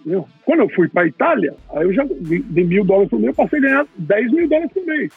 Entendeu? 0.00 0.26
Quando 0.44 0.60
eu 0.60 0.68
fui 0.70 0.88
para 0.88 1.06
Itália, 1.06 1.54
aí 1.70 1.84
eu 1.84 1.92
já, 1.94 2.04
de, 2.04 2.64
mil 2.64 2.84
dólares 2.84 3.08
por 3.08 3.18
mês, 3.18 3.28
eu 3.28 3.44
passei 3.44 3.58
a 3.60 3.62
ganhar 3.62 3.86
10 3.96 4.32
mil 4.32 4.48
dólares 4.48 4.72
por 4.72 4.84
mês. 4.84 5.12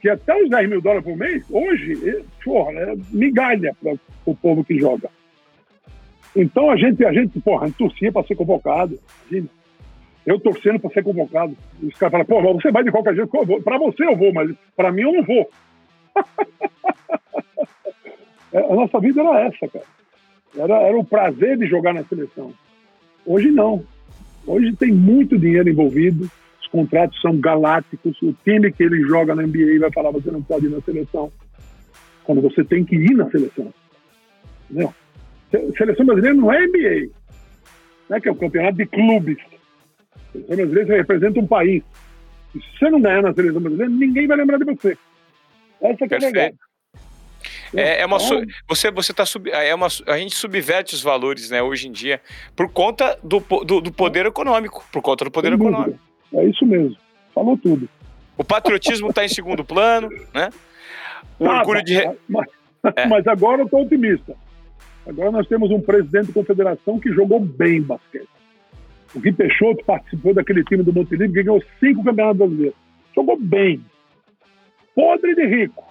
Que 0.00 0.08
até 0.08 0.42
os 0.42 0.50
10 0.50 0.70
mil 0.70 0.80
dólares 0.80 1.04
por 1.04 1.16
mês, 1.16 1.44
hoje, 1.50 2.24
porra, 2.42 2.72
é 2.72 2.94
migalha 3.12 3.76
para 3.80 3.94
o 4.26 4.34
povo 4.34 4.64
que 4.64 4.78
joga. 4.78 5.08
Então 6.34 6.70
a 6.70 6.76
gente, 6.76 7.04
a 7.04 7.12
gente, 7.12 7.38
porra, 7.40 7.64
a 7.64 7.66
gente 7.68 7.76
torcia 7.76 8.10
para 8.10 8.26
ser 8.26 8.34
convocado. 8.34 8.98
Imagina. 9.30 9.48
Eu 10.24 10.38
torcendo 10.38 10.78
para 10.78 10.90
ser 10.90 11.02
convocado. 11.02 11.56
Os 11.82 11.94
caras 11.94 12.12
falam, 12.26 12.26
pô, 12.26 12.54
você 12.54 12.70
vai 12.70 12.84
de 12.84 12.92
qualquer 12.92 13.14
jeito. 13.14 13.30
Para 13.62 13.78
você 13.78 14.04
eu 14.04 14.16
vou, 14.16 14.32
mas 14.32 14.50
para 14.76 14.92
mim 14.92 15.02
eu 15.02 15.12
não 15.12 15.22
vou. 15.24 15.50
É, 18.52 18.58
a 18.58 18.74
nossa 18.74 19.00
vida 19.00 19.22
era 19.22 19.46
essa, 19.46 19.66
cara. 19.66 19.86
Era, 20.56 20.74
era 20.82 20.98
o 20.98 21.04
prazer 21.04 21.56
de 21.56 21.66
jogar 21.66 21.94
na 21.94 22.04
seleção. 22.04 22.52
Hoje 23.24 23.50
não. 23.50 23.82
Hoje 24.46 24.74
tem 24.76 24.92
muito 24.92 25.38
dinheiro 25.38 25.68
envolvido, 25.68 26.30
os 26.60 26.66
contratos 26.68 27.20
são 27.20 27.38
galácticos, 27.40 28.20
o 28.20 28.34
time 28.44 28.72
que 28.72 28.82
ele 28.82 29.00
joga 29.02 29.34
na 29.34 29.42
NBA 29.42 29.78
vai 29.80 29.92
falar 29.92 30.10
você 30.10 30.30
não 30.30 30.42
pode 30.42 30.66
ir 30.66 30.70
na 30.70 30.80
seleção. 30.80 31.32
Quando 32.24 32.42
você 32.42 32.62
tem 32.64 32.84
que 32.84 32.96
ir 32.96 33.14
na 33.14 33.30
seleção. 33.30 33.72
Entendeu? 34.68 34.92
Seleção 35.76 36.06
brasileira 36.06 36.36
não 36.36 36.52
é 36.52 36.66
NBA, 36.66 37.10
né, 38.08 38.20
que 38.20 38.28
é 38.28 38.32
o 38.32 38.36
campeonato 38.36 38.76
de 38.76 38.86
clubes. 38.86 39.38
Seleção 40.32 40.56
brasileira 40.56 40.96
representa 40.96 41.40
um 41.40 41.46
país. 41.46 41.82
E 42.54 42.58
se 42.58 42.78
você 42.78 42.90
não 42.90 43.00
ganhar 43.00 43.22
na 43.22 43.32
seleção 43.32 43.60
brasileira, 43.60 43.90
ninguém 43.90 44.26
vai 44.26 44.36
lembrar 44.36 44.58
de 44.58 44.64
você. 44.64 44.96
Essa 45.82 46.08
que 46.08 46.14
é 46.14 46.18
verdade. 46.18 46.56
É, 47.74 48.02
é 48.02 48.06
uma 48.06 48.18
então, 48.18 48.42
você 48.68 48.90
você 48.90 49.12
tá 49.14 49.24
sub, 49.24 49.50
é 49.50 49.74
uma 49.74 49.88
a 50.06 50.18
gente 50.18 50.34
subverte 50.34 50.94
os 50.94 51.02
valores, 51.02 51.50
né, 51.50 51.62
hoje 51.62 51.88
em 51.88 51.92
dia, 51.92 52.20
por 52.54 52.70
conta 52.70 53.18
do, 53.22 53.40
do, 53.64 53.80
do 53.80 53.92
poder 53.92 54.26
econômico, 54.26 54.84
por 54.92 55.00
conta 55.00 55.24
do 55.24 55.30
poder 55.30 55.54
econômico. 55.54 55.98
É 56.34 56.44
isso 56.44 56.64
mesmo. 56.66 56.96
Falou 57.34 57.56
tudo. 57.56 57.88
O 58.36 58.44
patriotismo 58.44 59.08
está 59.08 59.24
em 59.24 59.28
segundo 59.28 59.64
plano, 59.64 60.08
né? 60.34 60.50
O 61.38 61.44
tá, 61.44 61.60
orgulho 61.60 61.82
de 61.82 61.96
mas, 62.28 62.46
é. 62.96 63.06
mas 63.06 63.26
agora 63.26 63.62
eu 63.62 63.64
estou 63.64 63.82
otimista. 63.82 64.34
Agora 65.06 65.30
nós 65.30 65.48
temos 65.48 65.70
um 65.70 65.80
presidente 65.80 66.28
da 66.28 66.32
confederação 66.32 67.00
que 67.00 67.10
jogou 67.12 67.40
bem 67.40 67.80
basquete. 67.80 68.28
O 69.14 69.20
Gui 69.20 69.32
Peixoto 69.32 69.84
participou 69.84 70.32
daquele 70.32 70.64
time 70.64 70.82
do 70.82 70.92
Montenegro 70.92 71.34
que 71.34 71.42
ganhou 71.42 71.62
cinco 71.80 72.04
campeonatos 72.04 72.38
brasileiros. 72.38 72.76
Jogou 73.14 73.38
bem. 73.38 73.82
Podre 74.94 75.34
de 75.34 75.46
rico. 75.46 75.84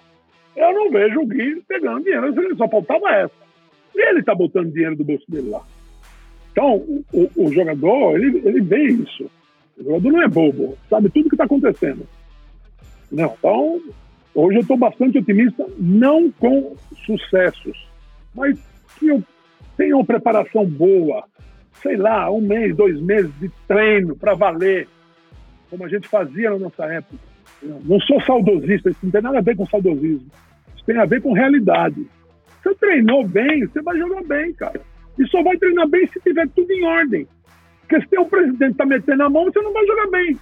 Eu 0.55 0.73
não 0.73 0.91
vejo 0.91 1.21
o 1.21 1.25
Gui 1.25 1.61
pegando 1.67 2.03
dinheiro, 2.03 2.57
só 2.57 2.67
faltava 2.67 3.09
essa. 3.11 3.41
E 3.95 4.01
ele 4.09 4.19
está 4.19 4.35
botando 4.35 4.71
dinheiro 4.71 4.95
do 4.95 5.03
bolso 5.03 5.25
dele 5.29 5.49
lá. 5.49 5.61
Então, 6.51 6.75
o, 7.13 7.29
o, 7.35 7.51
jogador, 7.51 8.15
ele, 8.15 8.41
ele 8.45 8.61
vê 8.61 8.83
isso. 8.83 9.29
O 9.77 9.83
jogador 9.83 10.11
não 10.11 10.21
é 10.21 10.27
bobo, 10.27 10.77
sabe 10.89 11.09
tudo 11.09 11.25
o 11.25 11.29
que 11.29 11.35
está 11.35 11.45
acontecendo. 11.45 12.05
Não, 13.11 13.33
então, 13.37 13.81
hoje 14.35 14.57
eu 14.57 14.61
estou 14.61 14.77
bastante 14.77 15.17
otimista, 15.17 15.65
não 15.77 16.31
com 16.31 16.75
sucessos, 17.05 17.89
mas 18.35 18.59
que 18.99 19.07
eu 19.07 19.23
tenha 19.77 19.95
uma 19.95 20.05
preparação 20.05 20.65
boa, 20.65 21.23
sei 21.81 21.95
lá, 21.95 22.29
um 22.29 22.41
mês, 22.41 22.75
dois 22.75 22.99
meses 23.01 23.31
de 23.39 23.49
treino 23.67 24.15
para 24.15 24.35
valer, 24.35 24.87
como 25.69 25.85
a 25.85 25.89
gente 25.89 26.07
fazia 26.07 26.49
na 26.51 26.59
nossa 26.59 26.85
época. 26.85 27.30
Não 27.61 27.99
sou 28.01 28.19
saudosista, 28.21 28.89
isso 28.89 28.99
não 29.03 29.11
tem 29.11 29.21
nada 29.21 29.37
a 29.37 29.41
ver 29.41 29.55
com 29.55 29.65
saudosismo. 29.67 30.29
Isso 30.75 30.85
tem 30.85 30.97
a 30.97 31.05
ver 31.05 31.21
com 31.21 31.33
realidade. 31.33 32.07
Você 32.61 32.75
treinou 32.75 33.27
bem, 33.27 33.65
você 33.65 33.81
vai 33.81 33.97
jogar 33.97 34.23
bem, 34.23 34.53
cara. 34.53 34.81
E 35.17 35.27
só 35.27 35.43
vai 35.43 35.57
treinar 35.57 35.87
bem 35.87 36.07
se 36.07 36.19
tiver 36.21 36.47
tudo 36.49 36.71
em 36.71 36.83
ordem. 36.85 37.27
Porque 37.81 38.01
se 38.01 38.07
tem 38.07 38.19
um 38.19 38.29
presidente 38.29 38.71
que 38.71 38.77
tá 38.77 38.85
metendo 38.85 39.23
a 39.23 39.29
mão, 39.29 39.45
você 39.45 39.61
não 39.61 39.73
vai 39.73 39.85
jogar 39.85 40.07
bem. 40.09 40.37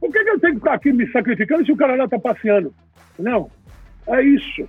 Por 0.00 0.12
que, 0.12 0.22
que 0.22 0.30
eu 0.30 0.40
tenho 0.40 0.54
que 0.54 0.58
ficar 0.60 0.74
aqui 0.74 0.92
me 0.92 1.10
sacrificando 1.10 1.64
se 1.64 1.72
o 1.72 1.76
cara 1.76 1.96
lá 1.96 2.08
tá 2.08 2.18
passeando? 2.18 2.74
Não. 3.18 3.50
É 4.08 4.22
isso. 4.22 4.68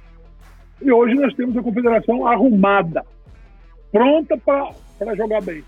E 0.82 0.92
hoje 0.92 1.16
nós 1.16 1.34
temos 1.34 1.58
a 1.58 1.62
confederação 1.62 2.26
arrumada, 2.28 3.04
pronta 3.92 4.38
para 4.38 5.16
jogar 5.16 5.42
bem. 5.42 5.64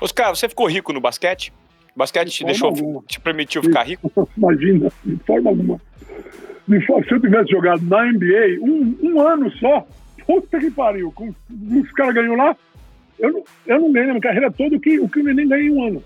Oscar, 0.00 0.34
você 0.34 0.48
ficou 0.48 0.66
rico 0.66 0.92
no 0.92 1.00
basquete? 1.00 1.52
Basquete 1.96 2.30
te 2.30 2.44
deixou, 2.44 2.68
alguma. 2.68 3.02
te 3.06 3.20
permitiu 3.20 3.62
ficar 3.62 3.84
rico? 3.84 4.10
Imagina, 4.36 4.90
de 5.04 5.16
forma 5.24 5.50
alguma. 5.50 5.80
De 6.66 6.80
se 6.84 6.90
eu 6.90 7.20
tivesse 7.20 7.50
jogado 7.50 7.82
na 7.84 8.10
NBA 8.10 8.58
um, 8.60 8.96
um 9.02 9.20
ano 9.20 9.50
só, 9.58 9.86
puta 10.26 10.58
que 10.58 10.70
pariu, 10.70 11.12
com 11.12 11.28
os 11.28 11.92
caras 11.92 12.14
ganham 12.14 12.34
lá, 12.34 12.56
eu 13.18 13.32
não, 13.32 13.44
eu 13.66 13.80
não 13.80 13.92
ganhei 13.92 14.06
na 14.06 14.14
minha 14.14 14.22
carreira 14.22 14.50
toda 14.50 14.76
o 14.76 14.80
que 14.80 14.98
o 14.98 15.08
que 15.08 15.20
o 15.20 15.24
Neném 15.24 15.48
ganhei 15.48 15.68
em 15.68 15.72
um 15.72 15.86
ano. 15.86 16.02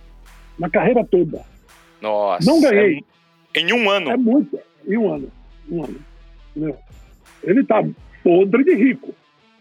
Na 0.59 0.69
carreira 0.69 1.05
toda. 1.05 1.43
Nossa. 2.01 2.51
Não 2.51 2.61
ganhei. 2.61 3.05
É, 3.55 3.61
em 3.61 3.73
um 3.73 3.89
ano? 3.89 4.11
É 4.11 4.17
muito. 4.17 4.59
Em 4.87 4.97
um 4.97 5.13
ano. 5.13 5.31
Um 5.71 5.85
ano. 5.85 5.97
Entendeu? 6.51 6.77
Ele 7.45 7.65
tá 7.65 7.83
podre 8.23 8.65
de 8.65 8.75
rico. 8.75 9.15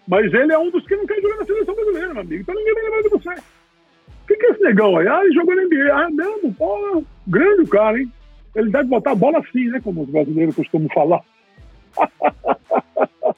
Mas 0.07 0.33
ele 0.33 0.53
é 0.53 0.57
um 0.57 0.71
dos 0.71 0.85
que 0.87 0.95
não 0.95 1.05
quer 1.05 1.21
jogar 1.21 1.37
na 1.37 1.45
seleção 1.45 1.75
brasileira, 1.75 2.13
meu 2.13 2.21
amigo. 2.21 2.41
Então 2.41 2.55
ninguém 2.55 2.73
vai 2.73 2.83
lembrar 2.83 3.01
de 3.01 3.09
você. 3.09 3.41
O 4.27 4.29
que, 4.29 4.35
que 4.35 4.45
é 4.45 4.49
esse 4.49 4.61
negão 4.61 4.97
aí? 4.97 5.07
Ah, 5.07 5.21
ele 5.23 5.33
jogou 5.33 5.55
na 5.55 5.63
NBA. 5.63 5.93
Ah, 5.93 6.09
mesmo? 6.09 6.53
Pô, 6.53 7.01
grande 7.25 7.61
o 7.61 7.67
cara, 7.67 7.97
hein? 7.97 8.11
Ele 8.53 8.69
deve 8.69 8.89
botar 8.89 9.11
a 9.11 9.15
bola 9.15 9.39
assim, 9.39 9.69
né? 9.69 9.79
Como 9.81 10.03
os 10.03 10.09
brasileiros 10.09 10.53
costumam 10.53 10.89
falar. 10.89 11.21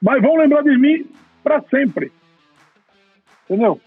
Mas 0.00 0.22
vão 0.22 0.36
lembrar 0.36 0.62
de 0.62 0.78
mim 0.78 1.10
para 1.42 1.60
sempre. 1.62 2.12
Entendeu? 3.48 3.80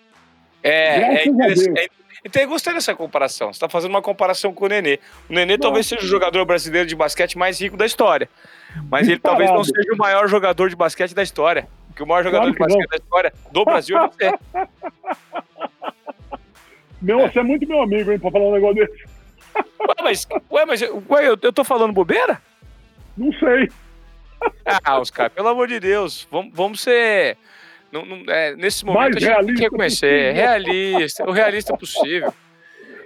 É, 0.61 0.97
é, 0.99 1.23
é, 1.23 1.87
então 2.25 2.41
eu 2.41 2.49
gostei 2.49 2.73
dessa 2.73 2.93
comparação. 2.93 3.53
Você 3.53 3.57
está 3.57 3.69
fazendo 3.69 3.91
uma 3.91 4.01
comparação 4.01 4.53
com 4.53 4.65
o 4.65 4.67
Nenê. 4.67 4.99
O 5.29 5.33
Nenê 5.33 5.53
Nossa. 5.53 5.61
talvez 5.61 5.87
seja 5.87 6.03
o 6.03 6.07
jogador 6.07 6.43
brasileiro 6.43 6.85
de 6.85 6.97
basquete 6.97 7.37
mais 7.37 7.61
rico 7.61 7.77
da 7.77 7.85
história. 7.85 8.27
Mas 8.91 9.07
ele 9.07 9.19
talvez 9.19 9.49
não 9.51 9.63
seja 9.63 9.93
o 9.93 9.97
maior 9.97 10.27
jogador 10.27 10.69
de 10.69 10.75
basquete 10.75 11.13
da 11.13 11.23
história. 11.23 11.65
Porque 11.87 12.03
o 12.03 12.07
maior 12.07 12.23
jogador 12.23 12.53
claro 12.53 12.53
de 12.53 12.59
basquete 12.59 12.81
não. 12.81 12.89
da 12.89 12.97
história 12.97 13.33
do 13.51 13.63
Brasil 13.63 13.97
é 13.97 14.07
você. 14.07 14.33
Meu, 17.03 17.19
você 17.19 17.39
é 17.39 17.43
muito 17.43 17.67
meu 17.67 17.81
amigo, 17.81 18.11
hein, 18.11 18.17
pra 18.17 18.31
falar 18.31 18.45
um 18.45 18.53
negócio 18.53 18.75
desse. 18.75 19.03
Ué, 19.79 19.95
mas, 20.01 20.27
ué, 20.49 20.65
mas 20.65 20.81
ué, 20.81 21.27
eu, 21.27 21.37
eu 21.41 21.53
tô 21.53 21.63
falando 21.63 21.93
bobeira? 21.93 22.41
Não 23.17 23.31
sei. 23.33 23.69
Ah, 24.65 24.99
Oscar, 24.99 25.29
pelo 25.29 25.49
amor 25.49 25.67
de 25.67 25.79
Deus, 25.79 26.27
vamos, 26.31 26.51
vamos 26.53 26.81
ser. 26.81 27.37
Não, 27.91 28.05
não, 28.05 28.23
é, 28.33 28.55
nesse 28.55 28.83
momento 28.83 29.13
Mais 29.13 29.15
a 29.17 29.19
gente 29.19 29.45
tem 29.45 29.55
que 29.55 29.61
reconhecer. 29.61 30.33
Possível. 30.33 30.33
Realista, 30.33 31.29
o 31.29 31.31
realista 31.31 31.77
possível. 31.77 32.33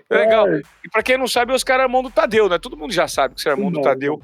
Legal. 0.10 0.48
É. 0.48 0.62
E 0.86 0.90
pra 0.90 1.04
quem 1.04 1.18
não 1.18 1.28
sabe, 1.28 1.52
o 1.52 1.56
Oscar 1.56 1.80
é 1.82 1.84
irmão 1.84 2.02
do 2.02 2.10
Tadeu, 2.10 2.48
né? 2.48 2.58
Todo 2.58 2.78
mundo 2.78 2.94
já 2.94 3.08
sabe 3.08 3.36
que 3.36 3.42
você 3.42 3.50
é 3.50 3.52
irmão 3.52 3.70
do 3.70 3.82
Tadeu. 3.82 4.22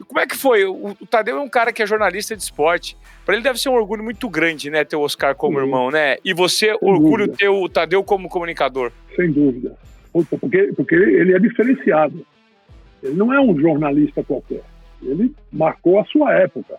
E 0.00 0.04
como 0.04 0.20
é 0.20 0.26
que 0.26 0.36
foi? 0.36 0.64
O, 0.64 0.96
o, 1.00 1.06
Tadeu 1.06 1.38
é 1.38 1.40
um 1.40 1.48
cara 1.48 1.72
que 1.72 1.82
é 1.82 1.86
jornalista 1.86 2.36
de 2.36 2.42
esporte. 2.42 2.96
Para 3.24 3.34
ele 3.34 3.42
deve 3.42 3.58
ser 3.58 3.68
um 3.68 3.74
orgulho 3.74 4.04
muito 4.04 4.28
grande, 4.28 4.70
né? 4.70 4.84
Ter 4.84 4.94
o 4.94 5.00
Oscar 5.00 5.34
como 5.34 5.58
Sim. 5.58 5.64
irmão, 5.64 5.90
né? 5.90 6.16
E 6.24 6.32
você, 6.32 6.66
Sem 6.66 6.78
orgulho 6.80 7.26
dúvida. 7.26 7.36
ter 7.36 7.48
o 7.48 7.68
Tadeu 7.68 8.04
como 8.04 8.28
comunicador. 8.28 8.92
Sem 9.16 9.32
dúvida. 9.32 9.76
Porque, 10.12 10.72
porque 10.76 10.94
ele 10.94 11.34
é 11.34 11.38
diferenciado. 11.40 12.24
Ele 13.02 13.14
não 13.14 13.32
é 13.32 13.40
um 13.40 13.58
jornalista 13.58 14.22
qualquer. 14.22 14.62
Ele 15.02 15.34
marcou 15.52 15.98
a 15.98 16.04
sua 16.04 16.32
época. 16.32 16.76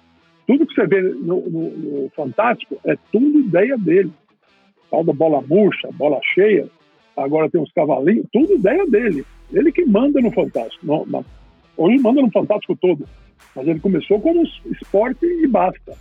Tudo 0.47 0.65
que 0.65 0.73
você 0.73 0.87
vê 0.87 1.01
no, 1.01 1.41
no, 1.41 1.69
no 1.71 2.09
Fantástico 2.15 2.79
é 2.85 2.95
tudo 3.11 3.39
ideia 3.39 3.77
dele. 3.77 4.11
Tal 4.89 5.03
da 5.03 5.11
bola 5.11 5.41
murcha, 5.41 5.89
bola 5.91 6.19
cheia, 6.33 6.69
agora 7.17 7.49
tem 7.49 7.61
os 7.61 7.71
cavalinhos, 7.71 8.25
tudo 8.31 8.53
ideia 8.53 8.85
dele. 8.87 9.25
Ele 9.51 9.71
que 9.71 9.85
manda 9.85 10.19
no 10.21 10.31
Fantástico. 10.31 10.85
Hoje 11.77 11.99
manda 11.99 12.21
no 12.21 12.31
Fantástico 12.31 12.75
todo. 12.75 13.07
Mas 13.55 13.67
ele 13.67 13.79
começou 13.79 14.19
como 14.19 14.43
esporte 14.43 15.25
e 15.25 15.47
basta. 15.47 15.93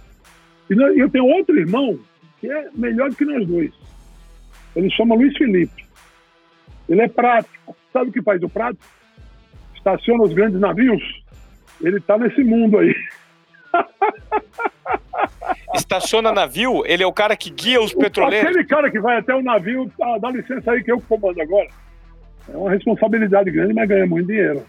E 0.70 1.00
eu 1.00 1.10
tenho 1.10 1.26
outro 1.26 1.56
irmão 1.58 1.98
que 2.40 2.50
é 2.50 2.68
melhor 2.74 3.10
do 3.10 3.16
que 3.16 3.24
nós 3.24 3.46
dois. 3.46 3.72
Ele 4.74 4.90
chama 4.90 5.14
Luiz 5.14 5.36
Felipe. 5.36 5.84
Ele 6.88 7.02
é 7.02 7.08
prático. 7.08 7.76
Sabe 7.92 8.10
o 8.10 8.12
que 8.12 8.22
faz 8.22 8.42
o 8.42 8.48
prático? 8.48 8.84
Estaciona 9.76 10.24
os 10.24 10.32
grandes 10.32 10.60
navios. 10.60 11.02
Ele 11.80 11.98
está 11.98 12.18
nesse 12.18 12.42
mundo 12.42 12.78
aí. 12.78 12.94
estaciona 15.74 16.32
navio, 16.32 16.82
ele 16.86 17.02
é 17.02 17.06
o 17.06 17.12
cara 17.12 17.36
que 17.36 17.50
guia 17.50 17.80
os 17.80 17.92
petroleiros. 17.92 18.48
Aquele 18.48 18.64
cara 18.64 18.90
que 18.90 19.00
vai 19.00 19.18
até 19.18 19.34
o 19.34 19.42
navio, 19.42 19.90
ah, 20.00 20.18
dá 20.20 20.30
licença 20.30 20.72
aí 20.72 20.82
que 20.82 20.92
eu 20.92 21.00
comando 21.00 21.40
agora. 21.40 21.68
É 22.52 22.56
uma 22.56 22.70
responsabilidade 22.70 23.50
grande, 23.50 23.74
mas 23.74 23.88
ganha 23.88 24.06
muito 24.06 24.26
dinheiro. 24.26 24.64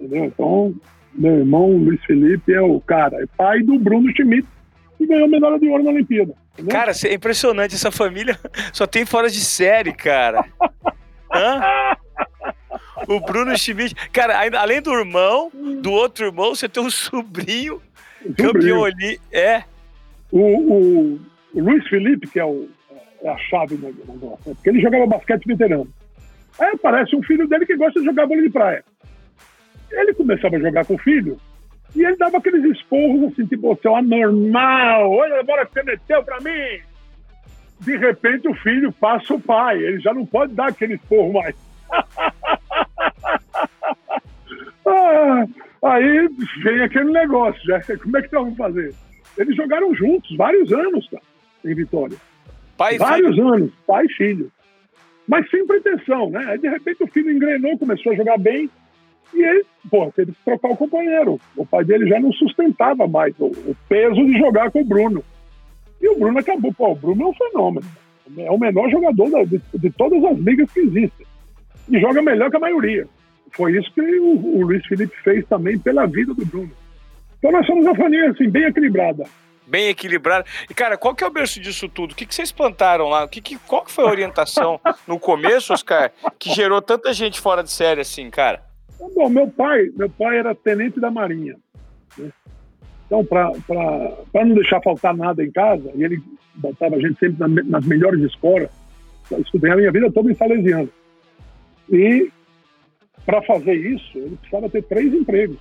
Entendeu? 0.00 0.24
Então, 0.24 0.74
meu 1.14 1.38
irmão 1.38 1.76
Luiz 1.76 2.02
Felipe 2.04 2.52
é 2.52 2.60
o 2.60 2.80
cara, 2.80 3.22
é 3.22 3.26
pai 3.36 3.60
do 3.62 3.78
Bruno 3.78 4.10
Schmidt, 4.14 4.46
que 4.98 5.06
ganhou 5.06 5.28
medalha 5.28 5.58
de 5.58 5.68
ouro 5.68 5.82
na 5.82 5.90
Olimpíada. 5.90 6.34
Entendeu? 6.54 6.72
Cara, 6.72 6.92
é 7.04 7.14
impressionante, 7.14 7.74
essa 7.74 7.90
família 7.90 8.38
só 8.72 8.86
tem 8.86 9.04
fora 9.04 9.28
de 9.28 9.40
série, 9.40 9.92
cara. 9.92 10.44
Hã? 11.32 11.96
O 13.08 13.20
Bruno 13.20 13.56
Schmidt. 13.56 13.94
Cara, 14.12 14.38
ainda, 14.38 14.60
além 14.60 14.80
do 14.80 14.92
irmão, 14.92 15.50
do 15.80 15.90
outro 15.90 16.26
irmão, 16.26 16.54
você 16.54 16.68
tem 16.68 16.82
um 16.82 16.90
sobrinho, 16.90 17.80
sobrinho. 18.22 18.52
campeão 18.52 18.84
ali. 18.84 19.18
É. 19.32 19.64
O, 20.32 20.38
o, 20.38 21.20
o 21.54 21.60
Luiz 21.60 21.86
Felipe, 21.88 22.28
que 22.28 22.38
é, 22.38 22.44
o, 22.44 22.68
é 23.22 23.28
a 23.28 23.36
chave 23.36 23.76
do 23.76 23.86
negócio, 23.86 24.20
né? 24.46 24.54
porque 24.54 24.70
ele 24.70 24.80
jogava 24.80 25.06
basquete 25.06 25.46
veterano. 25.46 25.88
Aí 26.58 26.72
aparece 26.74 27.16
um 27.16 27.22
filho 27.22 27.48
dele 27.48 27.66
que 27.66 27.76
gosta 27.76 27.98
de 28.00 28.06
jogar 28.06 28.26
bola 28.26 28.42
de 28.42 28.50
praia. 28.50 28.84
Ele 29.90 30.14
começava 30.14 30.56
a 30.56 30.60
jogar 30.60 30.84
com 30.84 30.94
o 30.94 30.98
filho 30.98 31.36
e 31.94 32.04
ele 32.04 32.16
dava 32.16 32.38
aqueles 32.38 32.64
esporros 32.76 33.32
assim, 33.32 33.46
tipo, 33.46 33.76
seu 33.82 33.96
anormal, 33.96 35.10
olha 35.10 35.40
a 35.40 35.42
bola 35.42 35.66
que 35.66 35.72
você 35.72 35.82
meteu 35.82 36.22
pra 36.22 36.38
mim. 36.40 36.80
De 37.80 37.96
repente 37.96 38.46
o 38.46 38.54
filho 38.54 38.92
passa 38.92 39.34
o 39.34 39.40
pai, 39.40 39.78
ele 39.82 40.00
já 40.00 40.12
não 40.12 40.26
pode 40.26 40.54
dar 40.54 40.68
aquele 40.68 40.94
esporro 40.94 41.32
mais. 41.32 41.56
aí 45.90 46.28
vem 46.62 46.82
aquele 46.82 47.12
negócio, 47.12 47.60
já, 47.64 47.80
como 47.98 48.16
é 48.16 48.22
que 48.22 48.32
nós 48.32 48.42
vamos 48.42 48.56
fazer? 48.56 48.94
Eles 49.38 49.56
jogaram 49.56 49.94
juntos 49.94 50.36
vários 50.36 50.72
anos, 50.72 51.08
cara, 51.08 51.22
em 51.64 51.74
Vitória. 51.74 52.16
Pai 52.76 52.96
vários 52.98 53.34
filho. 53.34 53.48
anos, 53.48 53.72
pai 53.86 54.06
e 54.06 54.12
filho. 54.14 54.50
Mas 55.28 55.48
sem 55.50 55.66
pretensão, 55.66 56.30
né? 56.30 56.44
Aí 56.48 56.58
de 56.58 56.68
repente 56.68 57.02
o 57.04 57.06
filho 57.06 57.30
engrenou, 57.30 57.78
começou 57.78 58.12
a 58.12 58.16
jogar 58.16 58.38
bem, 58.38 58.68
e 59.32 59.42
ele, 59.42 59.64
pô, 59.88 60.10
teve 60.10 60.32
que 60.32 60.44
trocar 60.44 60.70
o 60.70 60.76
companheiro. 60.76 61.40
O 61.56 61.64
pai 61.64 61.84
dele 61.84 62.08
já 62.08 62.18
não 62.18 62.32
sustentava 62.32 63.06
mais 63.06 63.34
o, 63.38 63.46
o 63.46 63.76
peso 63.88 64.24
de 64.26 64.38
jogar 64.38 64.70
com 64.70 64.80
o 64.80 64.84
Bruno. 64.84 65.24
E 66.00 66.08
o 66.08 66.18
Bruno 66.18 66.38
acabou. 66.38 66.72
Pô, 66.72 66.92
o 66.92 66.94
Bruno 66.94 67.22
é 67.22 67.26
um 67.26 67.34
fenômeno. 67.34 67.86
É 68.38 68.50
o 68.50 68.58
menor 68.58 68.90
jogador 68.90 69.30
da, 69.30 69.44
de, 69.44 69.60
de, 69.74 69.90
todas 69.90 70.22
as 70.24 70.38
ligas 70.38 70.70
que 70.72 70.80
existem. 70.80 71.26
E 71.88 72.00
joga 72.00 72.22
melhor 72.22 72.50
que 72.50 72.56
a 72.56 72.60
maioria. 72.60 73.06
Foi 73.52 73.76
isso 73.76 73.92
que 73.92 74.00
o, 74.00 74.58
o 74.58 74.62
Luiz 74.62 74.84
Felipe 74.86 75.14
fez 75.22 75.46
também 75.46 75.78
pela 75.78 76.06
vida 76.06 76.34
do 76.34 76.44
Bruno. 76.44 76.70
Então 77.38 77.52
nós 77.52 77.66
somos 77.66 77.84
uma 77.84 77.94
família 77.94 78.30
assim, 78.30 78.48
bem 78.48 78.64
equilibrada 78.64 79.24
bem 79.70 79.88
equilibrada. 79.88 80.44
E, 80.68 80.74
cara, 80.74 80.98
qual 80.98 81.14
que 81.14 81.22
é 81.22 81.26
o 81.26 81.30
berço 81.30 81.60
disso 81.60 81.88
tudo? 81.88 82.10
O 82.10 82.14
que, 82.14 82.26
que 82.26 82.34
vocês 82.34 82.50
plantaram 82.50 83.08
lá? 83.08 83.24
O 83.24 83.28
que, 83.28 83.40
que, 83.40 83.56
qual 83.60 83.84
que 83.84 83.92
foi 83.92 84.04
a 84.04 84.10
orientação 84.10 84.80
no 85.06 85.18
começo, 85.18 85.72
Oscar, 85.72 86.10
que 86.38 86.52
gerou 86.52 86.82
tanta 86.82 87.12
gente 87.12 87.40
fora 87.40 87.62
de 87.62 87.70
série 87.70 88.00
assim, 88.00 88.28
cara? 88.28 88.60
Bom, 89.14 89.30
meu 89.30 89.48
pai, 89.48 89.90
meu 89.96 90.10
pai 90.10 90.38
era 90.38 90.54
tenente 90.54 91.00
da 91.00 91.10
Marinha. 91.10 91.56
Né? 92.18 92.30
Então, 93.06 93.24
para 93.24 93.52
não 94.44 94.54
deixar 94.54 94.82
faltar 94.82 95.16
nada 95.16 95.42
em 95.42 95.50
casa, 95.50 95.90
e 95.94 96.02
ele 96.02 96.22
botava 96.54 96.96
a 96.96 97.00
gente 97.00 97.18
sempre 97.18 97.38
na, 97.38 97.48
nas 97.48 97.86
melhores 97.86 98.20
escolas, 98.20 98.68
eu 99.30 99.40
estudei 99.40 99.70
a 99.70 99.76
minha 99.76 99.92
vida 99.92 100.10
toda 100.12 100.30
em 100.30 100.34
Salesiano. 100.34 100.90
E 101.88 102.30
para 103.24 103.42
fazer 103.42 103.74
isso, 103.74 104.18
ele 104.18 104.36
precisava 104.36 104.68
ter 104.68 104.82
três 104.84 105.12
empregos. 105.12 105.58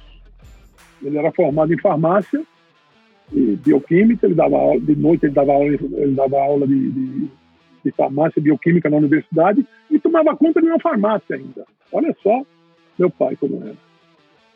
Ele 1.01 1.17
era 1.17 1.31
formado 1.31 1.73
em 1.73 1.79
farmácia 1.79 2.41
e 3.31 3.55
bioquímica, 3.57 4.25
ele 4.25 4.35
dava 4.35 4.57
aula, 4.57 4.79
de 4.79 4.95
noite 4.95 5.25
ele 5.25 5.33
dava 5.33 5.53
aula, 5.53 5.67
ele 5.67 6.15
dava 6.15 6.37
aula 6.39 6.67
de, 6.67 6.91
de, 6.91 7.29
de 7.85 7.91
farmácia 7.91 8.39
e 8.39 8.43
bioquímica 8.43 8.89
na 8.89 8.97
universidade 8.97 9.65
e 9.89 9.99
tomava 9.99 10.35
conta 10.35 10.61
de 10.61 10.67
uma 10.67 10.79
farmácia 10.79 11.35
ainda. 11.35 11.65
Olha 11.91 12.15
só 12.21 12.41
meu 12.97 13.09
pai 13.09 13.35
como 13.37 13.61
era. 13.63 13.75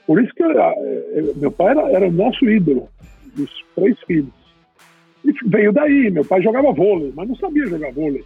Por 0.05 0.21
isso 0.21 0.33
que 0.33 0.43
eu, 0.43 0.61
ah, 0.61 0.73
é, 0.77 1.21
meu 1.37 1.51
pai 1.51 1.71
era, 1.71 1.89
era 1.91 2.07
o 2.07 2.11
nosso 2.11 2.49
ídolo, 2.49 2.89
dos 3.35 3.49
três 3.75 3.97
filhos. 4.05 4.33
E 5.23 5.31
veio 5.45 5.71
daí, 5.71 6.11
meu 6.11 6.25
pai 6.25 6.41
jogava 6.41 6.73
vôlei, 6.73 7.13
mas 7.15 7.27
não 7.27 7.35
sabia 7.35 7.65
jogar 7.67 7.93
vôlei. 7.93 8.23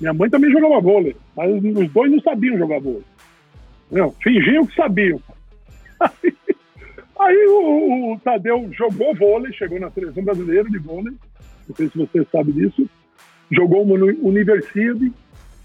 Minha 0.00 0.14
mãe 0.14 0.30
também 0.30 0.50
jogava 0.50 0.80
vôlei, 0.80 1.14
mas 1.36 1.52
os 1.52 1.92
dois 1.92 2.10
não 2.10 2.20
sabiam 2.20 2.56
jogar 2.56 2.80
vôlei. 2.80 3.04
Não, 3.90 4.12
fingiam 4.22 4.66
que 4.66 4.74
sabiam. 4.74 5.20
Aí, 6.00 6.34
aí 7.18 7.46
o, 7.46 8.12
o, 8.12 8.20
Tadeu 8.20 8.68
jogou 8.72 9.14
vôlei, 9.14 9.52
chegou 9.52 9.80
na 9.80 9.90
seleção 9.90 10.22
brasileira 10.22 10.68
de 10.68 10.78
vôlei, 10.78 11.14
não 11.68 11.76
sei 11.76 11.88
se 11.88 11.98
você 11.98 12.24
sabe 12.30 12.52
disso, 12.52 12.88
jogou 13.50 13.82
uma 13.82 13.94
Universidade, 14.22 15.12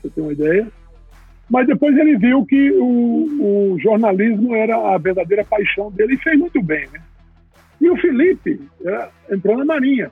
você 0.01 0.09
tem 0.09 0.23
uma 0.23 0.33
ideia, 0.33 0.67
mas 1.49 1.67
depois 1.67 1.95
ele 1.97 2.17
viu 2.17 2.45
que 2.45 2.71
o, 2.71 3.73
o, 3.73 3.79
jornalismo 3.79 4.55
era 4.55 4.75
a 4.93 4.97
verdadeira 4.97 5.43
paixão 5.43 5.91
dele 5.91 6.15
e 6.15 6.23
fez 6.23 6.39
muito 6.39 6.61
bem, 6.61 6.87
né? 6.91 7.01
E 7.79 7.89
o 7.89 7.97
Felipe 7.97 8.61
era, 8.83 9.11
entrou 9.29 9.57
na 9.57 9.65
Marinha. 9.65 10.09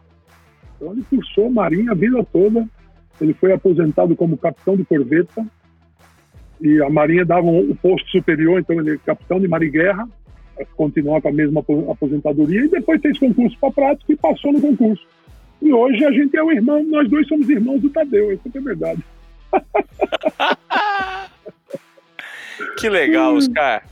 Então 0.75 0.91
ele 0.91 1.03
cursou 1.09 1.49
Marinha 1.49 1.91
a 1.91 1.95
vida 1.95 2.23
toda. 2.31 2.67
Ele 3.19 3.33
foi 3.33 3.53
aposentado 3.53 4.15
como 4.15 4.37
capitão 4.37 4.75
de 4.75 4.83
corveta. 4.83 5.45
E 6.61 6.81
a 6.81 6.89
Marinha 6.89 7.25
dava 7.25 7.47
um 7.47 7.75
posto 7.75 8.09
superior, 8.09 8.59
então 8.59 8.79
ele 8.79 8.93
é 8.93 8.97
capitão 8.97 9.39
de 9.39 9.47
mar 9.47 9.63
e 9.63 9.69
guerra, 9.69 10.07
continuar 10.75 11.21
com 11.21 11.29
a 11.29 11.33
mesma 11.33 11.63
aposentadoria. 11.89 12.65
E 12.65 12.69
depois 12.69 13.01
fez 13.01 13.17
concurso 13.17 13.57
para 13.59 13.71
prática 13.71 14.13
e 14.13 14.15
passou 14.15 14.53
no 14.53 14.61
concurso. 14.61 15.03
E 15.61 15.73
hoje 15.73 16.05
a 16.05 16.11
gente 16.11 16.37
é 16.37 16.43
o 16.43 16.51
irmão, 16.51 16.83
nós 16.83 17.09
dois 17.09 17.27
somos 17.27 17.49
irmãos 17.49 17.81
do 17.81 17.89
Tadeu, 17.89 18.31
isso 18.31 18.43
é 18.53 18.59
verdade. 18.59 19.03
que 22.77 22.89
legal, 22.89 23.35
Oscar. 23.35 23.83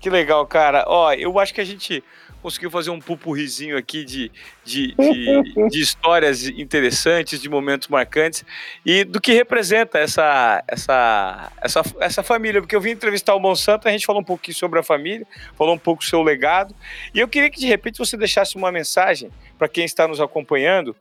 Que 0.00 0.08
legal, 0.08 0.46
cara. 0.46 0.84
Ó, 0.86 1.12
eu 1.12 1.38
acho 1.38 1.52
que 1.52 1.60
a 1.60 1.64
gente 1.64 2.02
conseguiu 2.40 2.70
fazer 2.70 2.90
um 2.90 2.98
pupurrizinho 2.98 3.76
aqui 3.76 4.04
de, 4.04 4.30
de, 4.64 4.94
de, 4.94 5.68
de, 5.70 5.80
histórias 5.80 6.46
interessantes, 6.46 7.40
de 7.40 7.48
momentos 7.48 7.88
marcantes 7.88 8.44
e 8.84 9.04
do 9.04 9.20
que 9.20 9.32
representa 9.32 9.98
essa, 9.98 10.62
essa, 10.66 11.52
essa, 11.60 11.82
essa 12.00 12.22
família. 12.22 12.60
Porque 12.60 12.74
eu 12.74 12.80
vim 12.80 12.90
entrevistar 12.90 13.34
o 13.34 13.40
Monsanto, 13.40 13.88
a 13.88 13.90
gente 13.90 14.06
falou 14.06 14.22
um 14.22 14.24
pouquinho 14.24 14.56
sobre 14.56 14.78
a 14.78 14.82
família, 14.82 15.26
falou 15.56 15.74
um 15.74 15.78
pouco 15.78 16.02
do 16.02 16.06
seu 16.06 16.22
legado. 16.22 16.74
E 17.14 17.20
eu 17.20 17.28
queria 17.28 17.50
que 17.50 17.60
de 17.60 17.66
repente 17.66 17.98
você 17.98 18.16
deixasse 18.16 18.56
uma 18.56 18.72
mensagem 18.72 19.30
para 19.58 19.68
quem 19.68 19.84
está 19.84 20.08
nos 20.08 20.20
acompanhando 20.20 20.96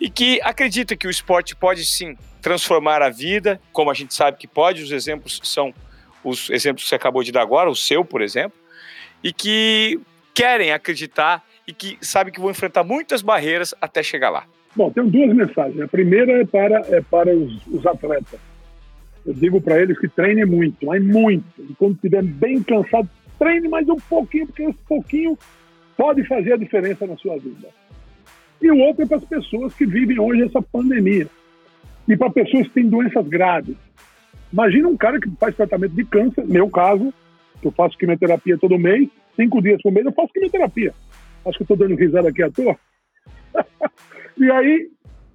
e 0.00 0.10
que 0.10 0.40
acredita 0.42 0.96
que 0.96 1.06
o 1.06 1.10
esporte 1.10 1.56
pode 1.56 1.84
sim 1.84 2.16
transformar 2.42 3.02
a 3.02 3.08
vida, 3.08 3.60
como 3.72 3.90
a 3.90 3.94
gente 3.94 4.14
sabe 4.14 4.36
que 4.36 4.46
pode, 4.46 4.82
os 4.82 4.92
exemplos 4.92 5.40
são 5.42 5.74
os 6.22 6.50
exemplos 6.50 6.84
que 6.84 6.88
você 6.88 6.94
acabou 6.94 7.22
de 7.22 7.32
dar 7.32 7.42
agora, 7.42 7.70
o 7.70 7.76
seu, 7.76 8.04
por 8.04 8.20
exemplo, 8.20 8.58
e 9.22 9.32
que 9.32 10.00
querem 10.36 10.70
acreditar 10.70 11.42
e 11.66 11.72
que 11.72 11.96
sabem 12.02 12.30
que 12.30 12.38
vão 12.38 12.50
enfrentar 12.50 12.84
muitas 12.84 13.22
barreiras 13.22 13.74
até 13.80 14.02
chegar 14.02 14.28
lá. 14.28 14.44
Bom, 14.76 14.90
tenho 14.90 15.08
duas 15.08 15.34
mensagens. 15.34 15.80
A 15.80 15.88
primeira 15.88 16.42
é 16.42 16.44
para, 16.44 16.82
é 16.94 17.00
para 17.00 17.34
os, 17.34 17.66
os 17.68 17.86
atletas. 17.86 18.38
Eu 19.24 19.32
digo 19.32 19.62
para 19.62 19.80
eles 19.80 19.98
que 19.98 20.06
treinem 20.06 20.44
muito, 20.44 20.84
mas 20.84 21.02
muito. 21.02 21.46
E 21.58 21.74
quando 21.78 21.94
estiver 21.94 22.22
bem 22.22 22.62
cansado, 22.62 23.08
treine 23.38 23.66
mais 23.66 23.88
um 23.88 23.96
pouquinho, 23.96 24.46
porque 24.46 24.64
esse 24.64 24.78
pouquinho 24.86 25.38
pode 25.96 26.22
fazer 26.24 26.52
a 26.52 26.58
diferença 26.58 27.06
na 27.06 27.16
sua 27.16 27.38
vida. 27.38 27.68
E 28.60 28.70
o 28.70 28.78
outro 28.78 29.04
é 29.04 29.06
para 29.06 29.16
as 29.16 29.24
pessoas 29.24 29.72
que 29.72 29.86
vivem 29.86 30.20
hoje 30.20 30.42
essa 30.42 30.60
pandemia. 30.60 31.26
E 32.06 32.14
para 32.14 32.30
pessoas 32.30 32.68
que 32.68 32.74
têm 32.74 32.88
doenças 32.88 33.26
graves. 33.26 33.74
Imagina 34.52 34.86
um 34.86 34.96
cara 34.98 35.18
que 35.18 35.30
faz 35.40 35.56
tratamento 35.56 35.94
de 35.94 36.04
câncer, 36.04 36.46
meu 36.46 36.68
caso, 36.68 37.12
eu 37.62 37.70
faço 37.72 37.96
quimioterapia 37.96 38.58
todo 38.58 38.78
mês, 38.78 39.08
cinco 39.36 39.62
dias 39.62 39.80
por 39.82 39.92
mês 39.92 40.04
eu 40.04 40.12
faço 40.12 40.32
quimioterapia. 40.32 40.92
Acho 41.44 41.58
que 41.58 41.64
estou 41.64 41.76
dando 41.76 41.94
risada 41.94 42.28
aqui 42.28 42.42
à 42.42 42.50
toa. 42.50 42.76
e 44.36 44.50
aí, 44.50 44.90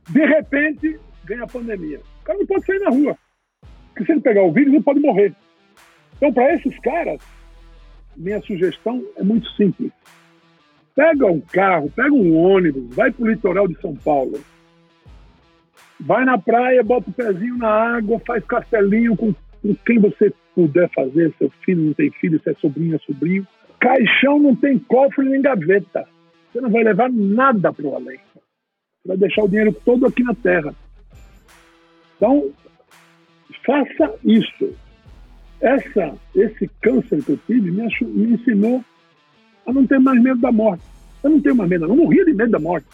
de 0.10 0.26
repente, 0.26 1.00
vem 1.24 1.40
a 1.40 1.48
pandemia. 1.48 2.02
O 2.22 2.24
cara 2.26 2.40
não 2.40 2.46
pode 2.46 2.66
sair 2.66 2.80
na 2.80 2.90
rua. 2.90 3.18
Porque 3.90 4.06
se 4.06 4.12
ele 4.12 4.22
pegar 4.22 4.44
o 4.44 4.52
vírus, 4.52 4.74
ele 4.74 4.84
pode 4.84 5.00
morrer. 5.00 5.34
Então, 6.18 6.34
para 6.34 6.54
esses 6.54 6.78
caras, 6.80 7.22
minha 8.16 8.42
sugestão 8.42 9.04
é 9.16 9.24
muito 9.24 9.50
simples. 9.52 9.92
Pega 10.96 11.26
um 11.26 11.40
carro, 11.40 11.90
pega 11.96 12.14
um 12.14 12.36
ônibus, 12.36 12.94
vai 12.94 13.12
para 13.12 13.24
o 13.24 13.30
litoral 13.30 13.68
de 13.68 13.80
São 13.80 13.96
Paulo. 13.96 14.40
Vai 16.00 16.26
na 16.26 16.38
praia, 16.38 16.84
bota 16.84 17.10
o 17.10 17.14
pezinho 17.14 17.58
na 17.58 17.70
água, 17.70 18.20
faz 18.26 18.44
castelinho 18.46 19.16
com, 19.16 19.34
com 19.62 19.76
quem 19.86 20.00
você 20.00 20.34
puder 20.54 20.90
fazer. 20.94 21.34
Seu 21.38 21.50
filho 21.64 21.86
não 21.86 21.94
tem 21.94 22.12
filho, 22.12 22.42
se 22.42 22.50
é 22.50 22.54
sobrinho, 22.56 22.96
é 22.96 23.00
sobrinho. 23.00 23.48
Caixão 23.82 24.40
não 24.40 24.56
tem 24.56 24.78
cofre 24.78 25.28
nem 25.28 25.42
gaveta. 25.42 26.08
Você 26.52 26.62
não 26.62 26.70
vai 26.70 26.84
levar 26.84 27.12
nada 27.12 27.74
para 27.74 27.86
o 27.86 27.96
além. 27.96 28.18
Você 28.18 29.08
vai 29.08 29.18
deixar 29.18 29.44
o 29.44 29.50
dinheiro 29.50 29.74
todo 29.84 30.06
aqui 30.06 30.24
na 30.24 30.36
terra. 30.36 30.74
Então, 32.16 32.52
faça 33.66 34.14
isso. 34.24 34.74
Essa, 35.60 36.14
esse 36.36 36.70
câncer 36.80 37.24
que 37.24 37.32
eu 37.32 37.40
tive 37.48 37.72
me, 37.72 37.88
me 38.02 38.34
ensinou 38.34 38.86
a 39.66 39.74
não 39.74 39.88
ter 39.88 40.00
mais 40.00 40.22
medo 40.22 40.40
da 40.40 40.52
morte. 40.52 40.84
Eu 41.24 41.32
não 41.32 41.42
tenho 41.42 41.56
mais 41.56 41.70
medo, 41.70 41.86
eu 41.86 41.90
não 41.90 41.96
morria 41.96 42.24
de 42.24 42.34
medo 42.34 42.52
da 42.52 42.60
morte. 42.60 42.88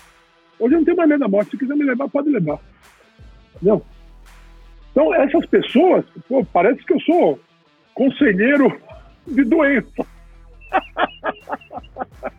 Hoje 0.58 0.74
eu 0.74 0.78
não 0.80 0.86
tenho 0.86 0.98
mais 0.98 1.10
medo 1.10 1.20
da 1.20 1.28
morte. 1.28 1.52
Se 1.52 1.58
quiser 1.58 1.76
me 1.76 1.84
levar, 1.84 2.08
pode 2.10 2.30
levar. 2.30 2.60
Entendeu? 3.56 3.86
Então, 4.92 5.14
essas 5.14 5.46
pessoas, 5.48 6.06
pô, 6.30 6.46
parece 6.46 6.84
que 6.86 6.94
eu 6.94 7.00
sou 7.02 7.40
conselheiro 7.94 8.80
de 9.28 9.44
doença. 9.44 10.17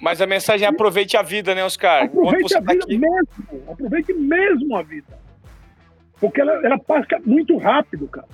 Mas 0.01 0.20
a 0.20 0.26
mensagem 0.26 0.66
é 0.66 0.70
aproveite 0.70 1.16
a 1.16 1.22
vida, 1.22 1.55
né, 1.55 1.64
Oscar? 1.64 2.05
Aproveite 2.05 2.57
a 2.57 2.62
tá 2.62 2.72
vida 2.72 2.87
tá 2.87 2.93
mesmo. 2.93 3.72
Aproveite 3.72 4.12
mesmo 4.14 4.76
a 4.76 4.83
vida. 4.83 5.18
Porque 6.20 6.41
ela, 6.41 6.53
ela 6.64 6.79
passa 6.79 7.20
muito 7.24 7.57
rápido, 7.57 8.09
cara. 8.09 8.29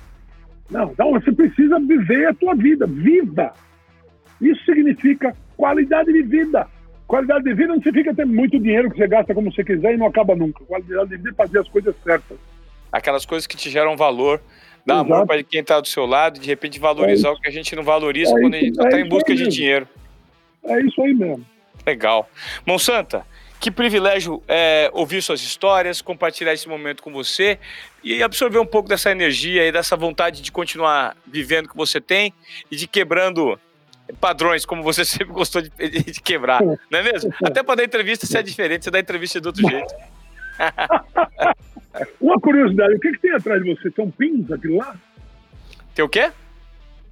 Não, 0.71 0.93
então 0.93 1.13
você 1.13 1.31
precisa 1.33 1.79
viver 1.79 2.29
a 2.29 2.35
tua 2.35 2.55
vida. 2.55 2.87
Viva! 2.87 3.53
Isso 4.41 4.65
significa 4.65 5.35
qualidade 5.57 6.13
de 6.13 6.23
vida. 6.23 6.67
Qualidade 7.07 7.45
de 7.45 7.55
vida 7.55 7.69
não 7.69 7.83
significa 7.83 8.15
ter 8.15 8.25
muito 8.25 8.59
dinheiro 8.59 8.91
que 8.91 8.97
você 8.97 9.07
gasta 9.07 9.35
como 9.35 9.53
você 9.53 9.63
quiser 9.63 9.95
e 9.95 9.97
não 9.97 10.07
acaba 10.07 10.35
nunca. 10.35 10.65
Qualidade 10.65 11.11
de 11.11 11.17
vida 11.17 11.31
é 11.31 11.35
fazer 11.35 11.59
as 11.59 11.69
coisas 11.69 11.95
certas. 12.03 12.39
Aquelas 12.91 13.27
coisas 13.27 13.47
que 13.47 13.57
te 13.57 13.71
geram 13.71 13.97
valor, 13.97 14.41
dar 14.87 14.95
Exato. 14.95 15.15
amor 15.15 15.27
para 15.27 15.43
quem 15.43 15.61
está 15.61 15.81
do 15.81 15.89
seu 15.89 16.07
lado, 16.07 16.39
de 16.39 16.47
repente 16.47 16.79
valorizar 16.79 17.29
é 17.29 17.33
o 17.33 17.41
que 17.41 17.49
a 17.49 17.53
gente 17.53 17.75
não 17.75 17.83
valoriza 17.83 18.33
é 18.33 18.41
quando 18.41 18.55
a 18.55 18.59
gente 18.59 18.71
está 18.71 18.99
é 18.99 19.01
em 19.01 19.09
busca 19.09 19.35
de 19.35 19.49
dinheiro. 19.49 19.89
É 20.65 20.81
isso 20.81 21.01
aí 21.03 21.15
mesmo. 21.15 21.45
Legal. 21.87 22.29
Monsanta, 22.67 23.27
que 23.61 23.71
privilégio 23.71 24.43
é, 24.47 24.91
ouvir 24.93 25.23
suas 25.23 25.41
histórias, 25.41 26.03
compartilhar 26.03 26.53
esse 26.53 26.69
momento 26.69 27.03
com 27.03 27.13
você 27.13 27.59
e 28.03 28.23
absorver 28.23 28.59
um 28.59 28.67
pouco 28.67 28.89
dessa 28.89 29.11
energia 29.11 29.67
e 29.67 29.73
dessa 29.73 29.97
vontade 29.97 30.43
de 30.43 30.53
continuar 30.53 31.17
vivendo 31.27 31.69
que 31.69 31.77
você 31.77 32.01
tem 32.01 32.33
e 32.71 32.77
de 32.77 32.87
quebrando 32.87 33.59
padrões, 34.21 34.67
como 34.67 34.83
você 34.83 35.05
sempre 35.05 35.33
gostou 35.33 35.63
de, 35.63 35.71
de 35.71 36.21
quebrar, 36.21 36.63
não 36.63 36.99
é 36.99 37.03
mesmo? 37.03 37.33
Até 37.43 37.63
para 37.63 37.77
dar 37.77 37.85
entrevista 37.85 38.27
você 38.27 38.39
é 38.39 38.43
diferente, 38.43 38.85
você 38.85 38.91
dá 38.91 38.99
entrevista 38.99 39.41
de 39.41 39.47
outro 39.47 39.67
jeito. 39.67 39.95
Uma 42.21 42.41
curiosidade, 42.41 42.95
o 42.95 43.01
que, 43.01 43.13
que 43.13 43.19
tem 43.19 43.33
atrás 43.33 43.63
de 43.63 43.75
você? 43.75 43.91
São 43.91 44.11
pins 44.11 44.51
aquilo 44.51 44.79
lá? 44.79 44.97
Tem 45.95 46.05
o 46.05 46.09
quê? 46.09 46.33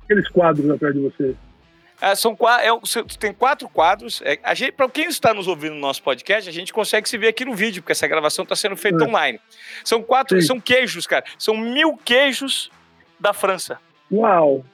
Aqueles 0.04 0.28
quadros 0.28 0.68
atrás 0.70 0.94
de 0.94 1.00
você. 1.00 1.36
É, 2.00 2.16
são, 2.16 2.36
é, 2.60 3.16
tem 3.16 3.32
quatro 3.32 3.68
quadros. 3.68 4.20
É, 4.24 4.36
Para 4.72 4.88
quem 4.88 5.06
está 5.06 5.32
nos 5.32 5.46
ouvindo 5.46 5.74
no 5.74 5.80
nosso 5.80 6.02
podcast, 6.02 6.50
a 6.50 6.52
gente 6.52 6.72
consegue 6.72 7.08
se 7.08 7.16
ver 7.16 7.28
aqui 7.28 7.44
no 7.44 7.54
vídeo, 7.54 7.80
porque 7.80 7.92
essa 7.92 8.08
gravação 8.08 8.42
está 8.42 8.56
sendo 8.56 8.76
feita 8.76 9.04
é. 9.04 9.06
online. 9.06 9.40
São 9.84 10.02
quatro, 10.02 10.40
Sim. 10.40 10.46
são 10.48 10.60
queijos, 10.60 11.06
cara. 11.06 11.24
São 11.38 11.56
mil 11.56 11.96
queijos 11.96 12.72
da 13.20 13.32
França. 13.32 13.78
Uau! 14.10 14.64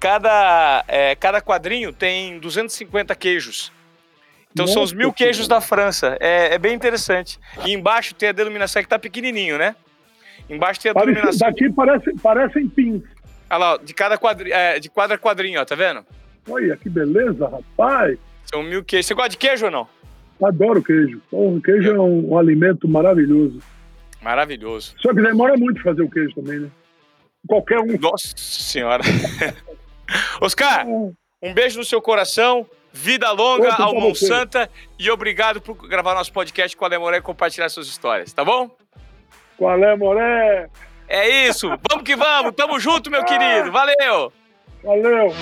Cada, 0.00 0.84
é, 0.88 1.14
cada 1.14 1.40
quadrinho 1.40 1.92
tem 1.92 2.40
250 2.40 3.14
queijos. 3.14 3.70
Então 4.52 4.64
Nossa, 4.64 4.74
são 4.74 4.82
os 4.82 4.92
mil 4.92 5.12
queijos 5.12 5.46
da 5.46 5.60
França. 5.60 6.16
É, 6.20 6.54
é, 6.54 6.58
bem 6.58 6.74
interessante. 6.74 7.38
E 7.64 7.72
embaixo 7.72 8.14
tem 8.14 8.28
a 8.28 8.32
denominação 8.32 8.82
que 8.82 8.86
está 8.86 8.98
pequenininho, 8.98 9.56
né? 9.56 9.76
Embaixo 10.48 10.80
tem 10.80 10.90
a 10.90 10.94
Parece, 10.94 11.14
denominação. 11.14 11.48
Daqui 11.48 11.70
parece, 11.72 12.14
parecem 12.20 12.68
pins. 12.68 13.02
Olha 13.48 13.58
lá, 13.58 13.76
de 13.76 13.94
cada 13.94 14.18
quadri, 14.18 14.52
é, 14.52 14.78
de 14.80 14.88
quadro 14.88 15.14
a 15.14 15.18
quadrinho, 15.18 15.60
ó, 15.60 15.64
tá 15.64 15.74
vendo? 15.74 16.04
Olha, 16.48 16.76
que 16.76 16.88
beleza, 16.88 17.48
rapaz. 17.48 18.18
São 18.44 18.62
mil 18.62 18.82
queijos. 18.82 19.06
Você 19.06 19.14
gosta 19.14 19.30
de 19.30 19.36
queijo 19.36 19.66
ou 19.66 19.70
não? 19.70 19.88
Adoro 20.42 20.82
queijo. 20.82 21.20
O 21.30 21.60
queijo 21.60 21.90
é, 21.90 21.94
é 21.94 22.00
um, 22.00 22.32
um, 22.32 22.38
alimento 22.38 22.88
maravilhoso. 22.88 23.60
Maravilhoso. 24.20 24.94
Só 25.00 25.14
que 25.14 25.22
demora 25.22 25.56
muito 25.56 25.82
fazer 25.82 26.02
o 26.02 26.10
queijo 26.10 26.34
também, 26.34 26.60
né? 26.60 26.70
Qualquer 27.46 27.78
um. 27.78 27.98
Nossa 27.98 28.34
senhora. 28.36 29.02
Oscar, 30.40 30.86
é. 30.86 31.12
um 31.42 31.54
beijo 31.54 31.78
no 31.78 31.84
seu 31.84 32.00
coração. 32.02 32.66
Vida 32.92 33.30
longa 33.30 33.74
ao 33.74 33.94
Monsanta 33.94 34.68
e 34.98 35.10
obrigado 35.10 35.60
por 35.60 35.74
gravar 35.88 36.14
nosso 36.14 36.32
podcast 36.32 36.76
com 36.76 36.84
a 36.84 36.98
Moré 36.98 37.18
e 37.18 37.22
compartilhar 37.22 37.68
suas 37.68 37.86
histórias, 37.86 38.32
tá 38.32 38.44
bom? 38.44 38.70
Qual 39.56 39.82
é, 39.82 39.96
Moré? 39.96 40.68
É 41.08 41.46
isso. 41.48 41.68
Vamos 41.88 42.04
que 42.04 42.16
vamos. 42.16 42.52
Tamo 42.54 42.80
junto, 42.80 43.10
meu 43.10 43.24
querido. 43.24 43.70
Valeu. 43.70 44.32
Valeu. 44.82 45.34